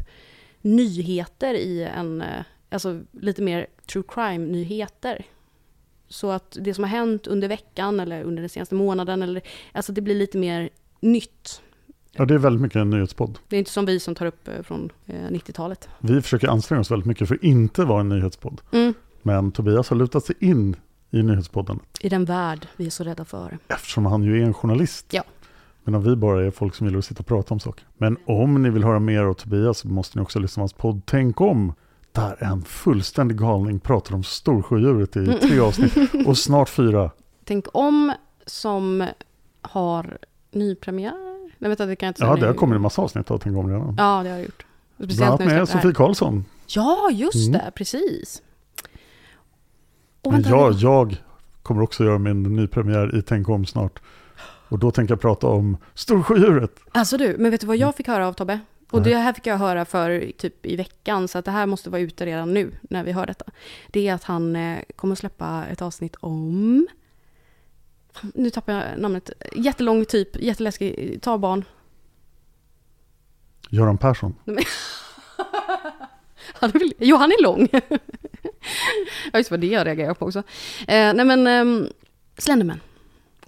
nyheter 0.61 1.53
i 1.53 1.83
en, 1.83 2.21
eh, 2.21 2.43
alltså 2.69 3.01
lite 3.11 3.41
mer 3.41 3.67
true 3.91 4.03
crime-nyheter. 4.07 5.25
Så 6.09 6.31
att 6.31 6.57
det 6.61 6.73
som 6.73 6.83
har 6.83 6.91
hänt 6.91 7.27
under 7.27 7.47
veckan 7.47 7.99
eller 7.99 8.23
under 8.23 8.41
den 8.41 8.49
senaste 8.49 8.75
månaden, 8.75 9.21
eller, 9.21 9.41
alltså 9.71 9.91
det 9.91 10.01
blir 10.01 10.15
lite 10.15 10.37
mer 10.37 10.69
nytt. 10.99 11.61
Ja, 12.11 12.25
det 12.25 12.33
är 12.33 12.37
väldigt 12.37 12.61
mycket 12.61 12.75
en 12.75 12.89
nyhetspodd. 12.89 13.39
Det 13.47 13.55
är 13.55 13.59
inte 13.59 13.71
som 13.71 13.85
vi 13.85 13.99
som 13.99 14.15
tar 14.15 14.25
upp 14.25 14.47
eh, 14.47 14.61
från 14.63 14.89
eh, 15.05 15.13
90-talet. 15.15 15.89
Vi 15.99 16.21
försöker 16.21 16.47
anstränga 16.47 16.81
oss 16.81 16.91
väldigt 16.91 17.07
mycket 17.07 17.27
för 17.27 17.35
att 17.35 17.43
inte 17.43 17.83
vara 17.85 17.99
en 17.99 18.09
nyhetspodd. 18.09 18.61
Mm. 18.71 18.93
Men 19.23 19.51
Tobias 19.51 19.89
har 19.89 19.97
lutat 19.97 20.25
sig 20.25 20.35
in 20.39 20.75
i 21.11 21.23
nyhetspodden 21.23 21.79
I 21.99 22.09
den 22.09 22.25
värld 22.25 22.67
vi 22.77 22.85
är 22.85 22.89
så 22.89 23.03
rädda 23.03 23.25
för. 23.25 23.57
eftersom 23.67 24.05
han 24.05 24.23
ju 24.23 24.41
är 24.41 24.45
en 24.45 24.53
journalist. 24.53 25.05
Ja. 25.09 25.23
Medan 25.83 26.03
vi 26.03 26.15
bara 26.15 26.45
är 26.45 26.51
folk 26.51 26.75
som 26.75 26.87
gillar 26.87 26.99
att 26.99 27.05
sitta 27.05 27.19
och 27.19 27.27
prata 27.27 27.53
om 27.53 27.59
saker. 27.59 27.85
Men 27.97 28.17
om 28.25 28.63
ni 28.63 28.69
vill 28.69 28.83
höra 28.83 28.99
mer 28.99 29.23
av 29.23 29.33
Tobias 29.33 29.77
så 29.77 29.87
måste 29.87 30.17
ni 30.17 30.23
också 30.23 30.39
lyssna 30.39 30.59
på 30.59 30.61
hans 30.61 30.73
podd 30.73 31.01
Tänk 31.05 31.41
om. 31.41 31.73
Där 32.21 32.43
en 32.43 32.63
fullständig 32.63 33.37
galning 33.37 33.79
pratar 33.79 34.15
om 34.15 34.23
storsjödjuret 34.23 35.15
i 35.15 35.19
Mm. 35.19 35.39
tre 35.39 35.59
avsnitt 35.59 35.93
och 36.27 36.37
snart 36.37 36.69
fyra. 36.69 37.11
Tänk 37.45 37.65
om 37.73 38.13
som 38.45 39.07
har 39.61 40.17
nypremiär. 40.51 41.49
Nej, 41.57 41.69
vänta, 41.69 41.85
det 41.85 41.95
kan 41.95 42.07
jag 42.07 42.11
inte 42.11 42.19
säga 42.19 42.29
Ja, 42.31 42.35
det 42.35 42.47
har 42.47 42.53
kommit 42.53 42.75
en 42.75 42.81
massa 42.81 43.01
avsnitt 43.01 43.31
av 43.31 43.37
Tänk 43.37 43.57
om 43.57 43.69
redan. 43.69 43.95
Ja, 43.97 44.23
det 44.23 44.29
har 44.29 44.37
det 44.37 44.43
gjort. 44.43 44.65
Bland 44.97 45.11
Speciellt 45.11 45.29
annat 45.29 45.39
när 45.39 45.53
vi 45.53 45.59
med. 45.59 45.69
Sofie 45.69 45.93
Karlsson. 45.93 46.45
Ja, 46.67 47.09
just 47.11 47.47
Mm. 47.47 47.51
det, 47.51 47.71
precis. 47.75 48.41
Och 50.21 50.31
Men 50.31 50.41
vänta, 50.41 50.49
jag, 50.57 50.73
jag 50.73 51.15
kommer 51.63 51.81
också 51.81 52.03
göra 52.03 52.17
min 52.17 52.43
nypremiär 52.43 53.15
i 53.15 53.21
Tänk 53.21 53.49
om 53.49 53.65
snart. 53.65 53.99
Och 54.69 54.79
då 54.79 54.91
tänker 54.91 55.11
jag 55.11 55.21
prata 55.21 55.47
om 55.47 55.77
storsjödjuret. 55.93 56.71
Alltså 56.91 57.17
du, 57.17 57.35
men 57.39 57.51
vet 57.51 57.61
du 57.61 57.67
vad 57.67 57.77
jag 57.77 57.95
fick 57.95 58.07
höra 58.07 58.27
av 58.27 58.33
Tobbe? 58.33 58.59
Och 58.91 59.01
det 59.01 59.15
här 59.15 59.33
fick 59.33 59.47
jag 59.47 59.57
höra 59.57 59.85
för 59.85 60.31
typ 60.37 60.65
i 60.65 60.75
veckan, 60.75 61.27
så 61.27 61.37
att 61.37 61.45
det 61.45 61.51
här 61.51 61.65
måste 61.65 61.89
vara 61.89 62.01
ute 62.01 62.25
redan 62.25 62.53
nu 62.53 62.71
när 62.81 63.03
vi 63.03 63.11
hör 63.11 63.25
detta. 63.25 63.45
Det 63.87 64.07
är 64.07 64.13
att 64.13 64.23
han 64.23 64.55
eh, 64.55 64.79
kommer 64.95 65.11
att 65.11 65.19
släppa 65.19 65.65
ett 65.65 65.81
avsnitt 65.81 66.15
om... 66.19 66.87
Nu 68.33 68.49
tappar 68.49 68.73
jag 68.73 68.99
namnet. 68.99 69.31
Jättelång 69.55 70.05
typ, 70.05 70.41
jätteläskig, 70.41 71.19
ta 71.21 71.37
barn. 71.37 71.65
Göran 73.69 73.97
Persson. 73.97 74.35
Han 76.53 76.69
är 76.69 76.91
jo, 76.99 77.17
han 77.17 77.31
är 77.31 77.43
lång. 77.43 77.67
ja, 79.31 79.37
just 79.37 79.51
vad 79.51 79.59
det 79.59 79.67
jag 79.67 79.87
reagerar 79.87 80.13
på 80.13 80.25
också. 80.25 80.39
Eh, 80.87 81.13
nej 81.13 81.25
men, 81.25 81.47
um, 81.47 81.89
Slenderman. 82.37 82.79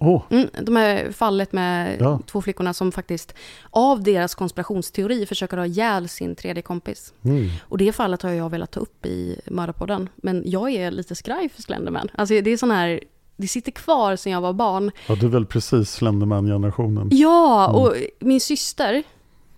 Åh, 0.02 0.22
Mm, 0.30 0.48
de 0.62 0.76
här 0.76 1.12
fallet 1.12 1.52
med 1.52 1.96
Ja. 2.00 2.20
två 2.26 2.42
flickorna 2.42 2.74
som 2.74 2.92
faktiskt 2.92 3.34
av 3.70 4.02
deras 4.02 4.34
konspirationsteori 4.34 5.26
försöker 5.26 5.56
ha 5.56 5.66
ihjäl 5.66 6.08
sin 6.08 6.36
tredje 6.36 6.62
kompis. 6.62 7.14
mm. 7.24 7.48
Och 7.62 7.78
det 7.78 7.92
fallet 7.92 8.22
har 8.22 8.30
jag 8.30 8.50
velat 8.50 8.70
ta 8.70 8.80
upp 8.80 9.06
i 9.06 9.40
Mördarpodden. 9.46 10.08
Men 10.16 10.42
jag 10.46 10.70
är 10.70 10.90
lite 10.90 11.14
skraj 11.14 11.48
för 11.48 11.62
Slenderman. 11.62 12.08
Alltså 12.14 12.40
det 12.40 12.50
är 12.50 12.56
sån 12.56 12.70
här, 12.70 13.00
det 13.36 13.48
sitter 13.48 13.72
kvar 13.72 14.16
sen 14.16 14.32
jag 14.32 14.40
var 14.40 14.52
barn. 14.52 14.90
ja, 15.08 15.14
du 15.14 15.26
är 15.26 15.30
väl 15.30 15.46
precis 15.46 15.90
Slenderman-generationen. 15.90 17.08
Ja, 17.12 17.68
Mm. 17.68 17.82
och 17.82 17.94
min 18.20 18.40
syster, 18.40 19.02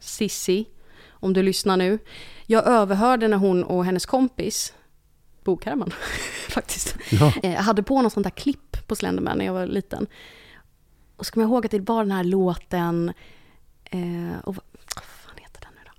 Sissi, 0.01 0.65
om 1.13 1.33
du 1.33 1.43
lyssnar 1.43 1.77
nu. 1.77 1.99
Jag 2.47 2.67
överhörde 2.67 3.29
när 3.29 3.37
hon 3.37 3.65
och 3.65 3.85
hennes 3.85 4.07
kompis, 4.07 4.73
Bo 5.45 5.59
Herman 5.65 5.91
faktiskt, 6.49 6.97
Ja. 7.11 7.33
eh, 7.43 7.55
hade 7.55 7.83
på 7.83 8.03
något 8.03 8.13
sånt 8.13 8.25
där 8.25 8.31
klipp 8.31 8.89
på 8.89 8.97
Slenderman 8.97 9.39
när 9.39 9.45
jag 9.45 9.53
var 9.53 9.67
liten. 9.67 10.07
Och 11.17 11.27
så 11.27 11.33
kommer 11.33 11.45
jag 11.45 11.51
ihåg 11.51 11.65
att 11.67 11.71
det 11.73 11.81
var 11.81 12.05
den 12.05 12.13
här 12.13 12.25
låten, 12.25 13.13
eh, 13.85 14.39
och 14.45 14.55
vad 14.55 14.65
vad 14.95 15.05
fan 15.05 15.35
heter 15.37 15.61
den 15.61 15.71
nu 15.75 15.81
då? 15.85 15.93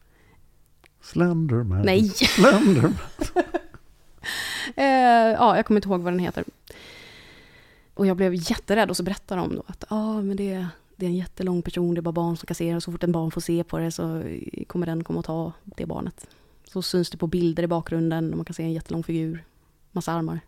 Slenderman. 1.01 1.81
Nej. 1.81 2.09
Slenderman. 2.09 2.97
Eh, 4.75 4.85
ja, 5.33 5.55
jag 5.55 5.65
kommer 5.65 5.77
inte 5.77 5.87
ihåg 5.89 6.01
vad 6.01 6.13
den 6.13 6.19
heter. 6.19 6.43
Och 7.93 8.07
jag 8.07 8.17
blev 8.17 8.33
jätterädd 8.35 8.89
och 8.89 8.97
så 8.97 9.03
berättade 9.03 9.41
de 9.41 9.55
då 9.55 9.63
att 9.67 9.83
ah, 9.87 10.21
men 10.21 10.37
det, 10.37 10.67
det 10.95 11.05
är 11.05 11.09
en 11.09 11.15
jättelång 11.15 11.61
person, 11.61 11.93
det 11.95 11.99
är 11.99 12.01
bara 12.01 12.11
barn 12.11 12.37
som 12.37 12.47
kan 12.47 12.55
se 12.55 12.69
det 12.69 12.75
och 12.75 12.83
så 12.83 12.91
fort 12.91 13.03
en 13.03 13.11
barn 13.11 13.31
får 13.31 13.41
se 13.41 13.63
på 13.63 13.77
det 13.77 13.91
så 13.91 14.23
kommer 14.67 14.85
den 14.85 15.03
komma 15.03 15.19
att 15.19 15.25
ta 15.25 15.51
det 15.63 15.85
barnet. 15.85 16.27
Så 16.73 16.81
syns 16.81 17.09
det 17.09 17.17
på 17.17 17.27
bilder 17.27 17.63
i 17.63 17.67
bakgrunden 17.67 18.31
och 18.31 18.37
man 18.37 18.45
kan 18.45 18.53
se 18.53 18.63
en 18.63 18.73
jättelång 18.73 19.03
figur, 19.03 19.43
massa 19.91 20.11
armar, 20.11 20.39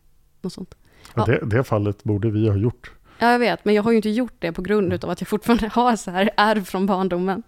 något 0.41 0.53
sånt. 0.53 0.75
Ja, 1.15 1.25
det, 1.25 1.45
det 1.45 1.63
fallet 1.63 2.03
borde 2.03 2.31
vi 2.31 2.49
ha 2.49 2.55
gjort. 2.55 2.91
Ja, 3.19 3.31
jag 3.31 3.39
vet, 3.39 3.65
men 3.65 3.75
jag 3.75 3.83
har 3.83 3.91
ju 3.91 3.97
inte 3.97 4.09
gjort 4.09 4.33
det 4.39 4.51
på 4.51 4.61
grund 4.61 5.03
av 5.03 5.09
att 5.09 5.21
jag 5.21 5.27
fortfarande 5.27 5.67
har 5.67 5.95
så 5.95 6.11
här 6.11 6.29
ärr 6.37 6.61
från 6.61 6.85
barndomen. 6.85 7.43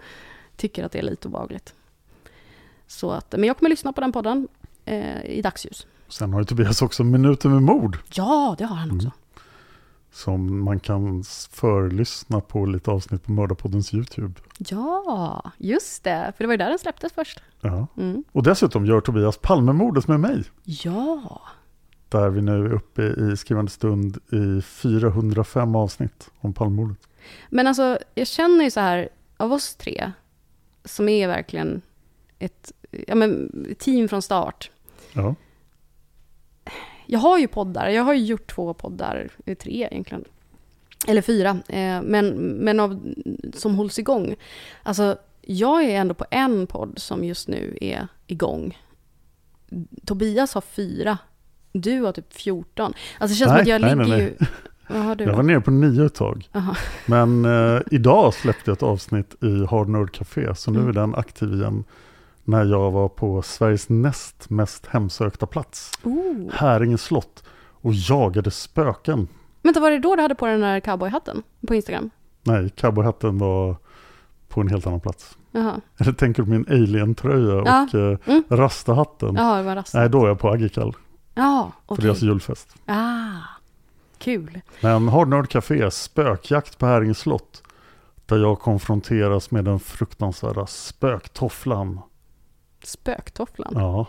Tycker 0.56 0.84
att 0.84 0.92
det 0.92 1.00
är 1.00 1.04
lite 1.04 1.28
obehagligt. 1.28 1.74
Så 2.88 3.12
att, 3.12 3.32
men 3.32 3.44
jag 3.44 3.58
kommer 3.58 3.70
lyssna 3.70 3.94
på 3.94 4.02
den 4.02 4.12
podden 4.12 4.48
eh, 4.86 5.26
i 5.26 5.42
dagsljus. 5.42 5.88
Sen 6.08 6.34
har 6.34 6.42
ju 6.42 6.46
Tobias 6.46 6.82
också 6.82 7.04
Minuter 7.04 7.50
med 7.50 7.62
mord. 7.62 7.98
Ja, 8.14 8.56
det 8.58 8.66
har 8.66 8.76
han 8.76 8.92
också. 8.92 9.12
Som 10.18 10.64
man 10.64 10.80
kan 10.80 11.24
förlyssna 11.52 12.42
på 12.42 12.66
lite 12.66 12.92
avsnitt 12.92 13.24
på 13.24 13.32
Mördarpoddens 13.32 13.94
YouTube. 13.94 14.34
Ja, 14.58 15.52
just 15.58 16.04
det. 16.04 16.34
För 16.38 16.44
det 16.44 16.48
var 16.48 16.54
ju 16.54 16.58
där 16.58 16.70
den 16.70 16.80
släpptes 16.80 17.14
först. 17.14 17.42
Ja. 17.62 17.88
Mm. 17.98 18.24
Och 18.32 18.44
dessutom 18.44 18.86
gör 18.86 19.02
Tobias 19.02 19.38
Palmemordet 19.38 20.08
med 20.08 20.20
mig. 20.20 20.44
Ja, 20.64 21.42
Där 22.10 22.30
vi 22.30 22.42
nu 22.42 22.66
är 22.66 22.74
uppe 22.74 23.02
i 23.02 23.38
skrivande 23.38 23.72
stund 23.72 24.18
i 24.32 24.62
405 24.62 25.76
avsnitt 25.76 26.30
om 26.40 26.54
Palmemordet. 26.54 26.98
men 27.50 27.68
alltså 27.68 27.98
jag 28.16 28.28
känner 28.28 28.64
ju 28.64 28.72
så 28.72 28.80
här, 28.80 29.10
av 29.38 29.54
oss 29.54 29.76
tre, 29.76 30.12
som 30.86 31.10
är 31.10 31.28
verkligen 31.28 31.82
ett 32.40 32.72
ja, 33.08 33.16
men, 33.16 33.50
team 33.80 34.08
från 34.08 34.22
start. 34.22 34.72
Ja. 35.14 35.36
Jag 37.08 37.20
har 37.20 37.38
ju 37.40 37.48
poddar, 37.48 37.90
jag 37.90 38.04
har 38.04 38.14
ju 38.14 38.26
gjort 38.26 38.52
två 38.52 38.74
poddar, 38.74 39.30
eh, 39.46 39.56
tre 39.58 39.88
egentligen. 39.92 40.24
Eller 41.08 41.22
fyra, 41.22 41.50
eh, 41.50 42.02
men, 42.02 42.28
men 42.38 42.80
av, 42.80 43.14
som 43.54 43.76
hålls 43.76 44.00
igång. 44.00 44.36
Alltså, 44.84 45.18
jag 45.42 45.84
är 45.84 45.90
ändå 46.00 46.14
på 46.14 46.26
en 46.32 46.68
podd 46.68 46.94
som 46.98 47.24
just 47.24 47.48
nu 47.48 47.78
är 47.82 48.08
igång. 48.28 48.78
Tobias 50.06 50.54
har 50.54 50.62
fyra, 50.62 51.18
du 51.72 52.02
har 52.02 52.12
typ 52.12 52.34
14. 52.34 52.94
Alltså 53.20 53.34
det 53.34 53.38
känns 53.38 53.40
som 53.40 53.54
Nej, 53.54 53.62
att 53.62 53.68
jag 53.68 53.82
nej, 53.82 53.96
ligger 53.96 54.18
nej, 54.18 54.22
ju... 54.40 54.46
Vad 54.90 55.18
du 55.18 55.24
Jag 55.24 55.34
var 55.36 55.44
nere 55.44 55.62
på 55.62 55.72
nio 55.72 56.06
ett 56.06 56.16
tag. 56.16 56.50
Aha. 56.54 56.76
Men 57.06 57.46
eh, 57.46 57.82
idag 57.92 58.34
släppte 58.34 58.62
jag 58.72 58.76
ett 58.76 58.84
avsnitt 58.84 59.44
i 59.44 59.66
Hard 59.66 59.88
Nerd 59.90 60.12
Café. 60.12 60.56
Så 60.56 60.72
nu 60.72 60.78
Mm. 60.80 60.90
är 60.90 60.94
den 60.94 61.16
aktiv 61.16 61.54
igen. 61.54 61.84
När 62.50 62.66
jag 62.66 62.92
var 62.92 63.10
på 63.10 63.42
Sveriges 63.42 63.90
näst 63.90 64.50
mest 64.50 64.86
hemsökta 64.86 65.46
plats. 65.46 65.92
Oh. 66.04 66.52
Häringe 66.54 66.98
slott. 66.98 67.44
Och 67.82 67.94
jagade 67.94 68.52
spöken. 68.52 69.28
Vänta, 69.64 69.80
var 69.80 69.92
det 69.92 70.00
då 70.00 70.16
du 70.16 70.22
hade 70.22 70.36
på 70.36 70.46
den 70.46 70.60
där 70.62 70.80
cowboyhatten 70.80 71.44
på 71.68 71.76
Instagram? 71.76 72.10
Nej, 72.44 72.70
cowboyhatten 72.70 73.38
var 73.38 73.76
på 74.48 74.62
en 74.62 74.68
helt 74.68 74.88
annan 74.88 75.00
plats. 75.00 75.38
Jaha, 75.52 75.82
Eller 75.98 76.12
tänker 76.14 76.42
du 76.44 76.46
på 76.46 76.52
min 76.52 76.66
alien-tröja 76.70 77.64
Ja. 77.66 77.84
och 77.84 77.96
eh, 77.96 78.18
Mm. 78.26 78.44
rastahatten? 78.50 79.36
Jaha 79.36 79.58
det 79.58 79.64
var 79.64 79.76
rast. 79.76 79.94
Nej, 79.94 80.10
då 80.10 80.24
är 80.24 80.28
jag 80.28 80.40
på 80.40 80.50
Agikal. 80.50 80.96
Ja, 81.34 81.72
För 81.88 81.94
okej. 81.94 82.06
deras 82.06 82.22
julfest. 82.22 82.76
Ah, 82.86 83.40
kul. 84.18 84.62
Men 84.82 85.08
Hard 85.08 85.28
Nerd 85.28 85.50
Café, 85.50 85.92
spökjakt 85.92 86.78
på 86.78 86.86
Häringe 86.86 87.14
slott. 87.14 87.64
Där 88.26 88.38
jag 88.38 88.60
konfronteras 88.60 89.52
med 89.52 89.66
den 89.66 89.80
fruktansvärda 89.80 90.68
spöktofflan. 90.68 92.00
Spöktofflan. 92.84 93.74
Ja, 93.76 94.08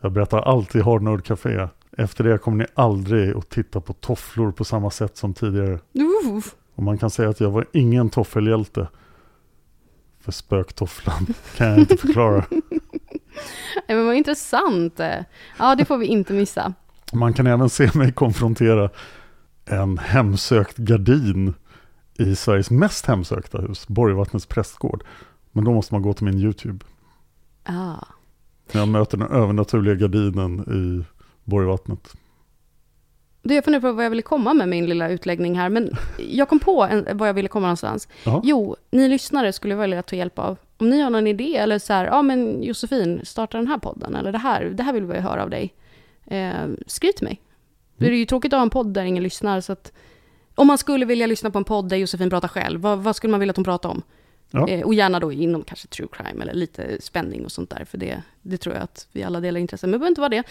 jag 0.00 0.12
berättar 0.12 0.38
alltid 0.38 0.82
Hard 0.82 1.02
Nerd 1.02 1.24
Café. 1.24 1.68
Efter 1.96 2.24
det 2.24 2.38
kommer 2.38 2.56
ni 2.56 2.66
aldrig 2.74 3.36
att 3.36 3.48
titta 3.48 3.80
på 3.80 3.92
tofflor 3.92 4.52
på 4.52 4.64
samma 4.64 4.90
sätt 4.90 5.16
som 5.16 5.34
tidigare. 5.34 5.72
Uh, 5.72 6.42
Och 6.74 6.82
man 6.82 6.98
kan 6.98 7.10
säga 7.10 7.28
att 7.28 7.40
jag 7.40 7.50
var 7.50 7.66
ingen 7.72 8.10
toffelhjälte. 8.10 8.88
För 10.20 10.32
spöktofflan 10.32 11.26
kan 11.56 11.66
jag 11.68 11.78
inte 11.78 11.96
förklara. 11.96 12.44
Nej, 13.88 13.96
men 13.96 14.06
vad 14.06 14.14
intressant. 14.16 15.00
Ja, 15.58 15.74
det 15.74 15.84
får 15.84 15.98
vi 15.98 16.06
inte 16.06 16.32
missa. 16.32 16.74
Man 17.12 17.32
kan 17.32 17.46
även 17.46 17.70
se 17.70 17.90
mig 17.94 18.12
konfrontera 18.12 18.90
en 19.64 19.98
hemsökt 19.98 20.76
gardin 20.76 21.54
i 22.18 22.36
Sveriges 22.36 22.70
mest 22.70 23.06
hemsökta 23.06 23.60
hus, 23.60 23.88
Borgvattnets 23.88 24.46
prästgård. 24.46 25.04
Men 25.52 25.64
då 25.64 25.74
måste 25.74 25.94
man 25.94 26.02
gå 26.02 26.12
till 26.12 26.24
min 26.24 26.38
YouTube. 26.38 26.84
Ah. 27.64 28.04
När 28.72 28.80
jag 28.80 28.88
möter 28.88 29.16
den 29.18 29.30
övernaturliga 29.30 29.94
gardinen 29.94 30.60
i 30.60 31.04
Borgvattnet. 31.44 32.16
Du, 33.42 33.54
jag 33.54 33.64
funderar 33.64 33.80
på 33.80 33.92
vad 33.92 34.04
jag 34.04 34.10
ville 34.10 34.22
komma 34.22 34.54
med 34.54 34.68
min 34.68 34.86
lilla 34.86 35.08
utläggning 35.08 35.58
här, 35.58 35.68
men 35.68 35.96
jag 36.18 36.48
kom 36.48 36.58
på 36.58 36.82
en, 36.84 37.18
vad 37.18 37.28
jag 37.28 37.34
ville 37.34 37.48
komma 37.48 37.66
någonstans. 37.66 38.08
Ja. 38.24 38.40
Jo, 38.44 38.76
ni 38.90 39.08
lyssnare 39.08 39.52
skulle 39.52 39.74
jag 39.74 39.80
vilja 39.80 40.02
ta 40.02 40.16
hjälp 40.16 40.38
av. 40.38 40.56
Om 40.76 40.90
ni 40.90 41.00
har 41.00 41.10
någon 41.10 41.26
idé, 41.26 41.56
eller 41.56 41.78
så 41.78 41.92
här, 41.92 42.04
ja 42.04 42.22
men 42.22 42.62
Josefin, 42.62 43.20
starta 43.24 43.58
den 43.58 43.66
här 43.66 43.78
podden, 43.78 44.16
eller 44.16 44.32
det 44.32 44.38
här, 44.38 44.64
det 44.64 44.82
här 44.82 44.92
vill 44.92 45.04
vi 45.04 45.18
höra 45.18 45.42
av 45.42 45.50
dig. 45.50 45.74
Eh, 46.26 46.68
skriv 46.86 47.12
till 47.12 47.24
mig. 47.24 47.40
Det 47.96 48.06
är 48.06 48.12
ju 48.12 48.24
tråkigt 48.24 48.52
att 48.52 48.58
ha 48.58 48.62
en 48.62 48.70
podd 48.70 48.94
där 48.94 49.04
ingen 49.04 49.22
lyssnar, 49.22 49.60
så 49.60 49.72
att 49.72 49.92
om 50.54 50.66
man 50.66 50.78
skulle 50.78 51.06
vilja 51.06 51.26
lyssna 51.26 51.50
på 51.50 51.58
en 51.58 51.64
podd 51.64 51.88
där 51.88 51.96
Josefin 51.96 52.30
pratar 52.30 52.48
själv, 52.48 52.80
vad, 52.80 52.98
vad 52.98 53.16
skulle 53.16 53.30
man 53.30 53.40
vilja 53.40 53.50
att 53.50 53.56
hon 53.56 53.64
pratar 53.64 53.88
om? 53.88 54.02
Ja. 54.50 54.68
Eh, 54.68 54.86
och 54.86 54.94
gärna 54.94 55.20
då 55.20 55.32
inom 55.32 55.64
kanske 55.64 55.88
true 55.88 56.08
crime 56.12 56.42
eller 56.42 56.54
lite 56.54 57.02
spänning 57.02 57.44
och 57.44 57.52
sånt 57.52 57.70
där, 57.70 57.84
för 57.84 57.98
det, 57.98 58.22
det 58.42 58.56
tror 58.56 58.74
jag 58.74 58.84
att 58.84 59.08
vi 59.12 59.22
alla 59.22 59.40
delar 59.40 59.60
intresse. 59.60 59.86
Men 59.86 59.92
det 59.92 59.98
behöver 59.98 60.10
inte 60.10 60.20
vara 60.20 60.28
det. 60.28 60.42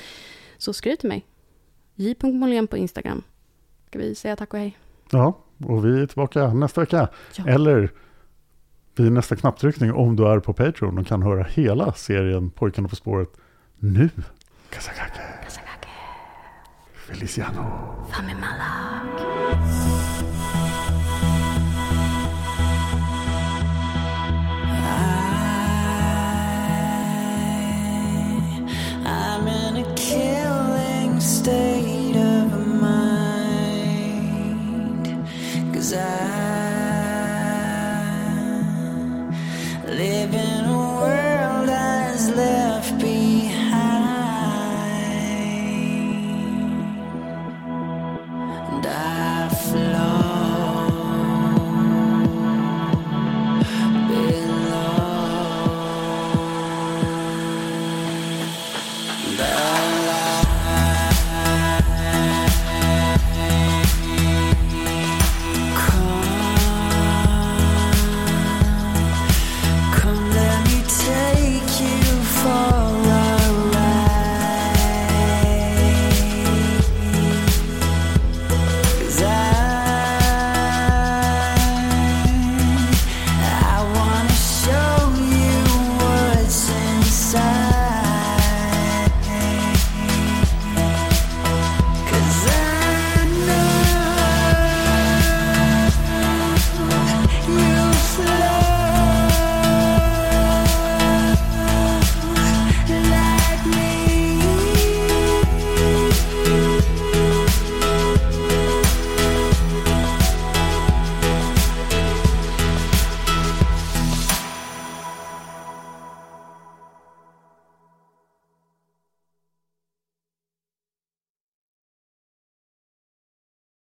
Så 0.57 0.73
skriv 0.73 0.95
till 0.95 1.09
mig. 1.09 1.25
j.molén 1.95 2.67
på 2.67 2.77
Instagram. 2.77 3.23
Ska 3.87 3.99
vi 3.99 4.15
säga 4.15 4.35
tack 4.35 4.53
och 4.53 4.59
hej? 4.59 4.77
ja, 5.11 5.37
och 5.65 5.85
vi 5.85 6.01
är 6.01 6.05
tillbaka 6.05 6.53
nästa 6.53 6.81
vecka. 6.81 7.07
Ja. 7.35 7.47
Eller 7.47 7.91
vid 8.95 9.11
nästa 9.11 9.35
knapptryckning 9.35 9.93
om 9.93 10.15
du 10.15 10.27
är 10.27 10.39
på 10.39 10.53
Patreon 10.53 10.97
och 10.97 11.07
kan 11.07 11.23
höra 11.23 11.43
hela 11.43 11.93
serien 11.93 12.49
Pojkarna 12.49 12.87
på 12.87 12.95
spåret 12.95 13.29
nu. 13.79 14.09
Kasakake. 14.69 15.21
Feliciano. 17.09 17.61
I'm 18.11 19.48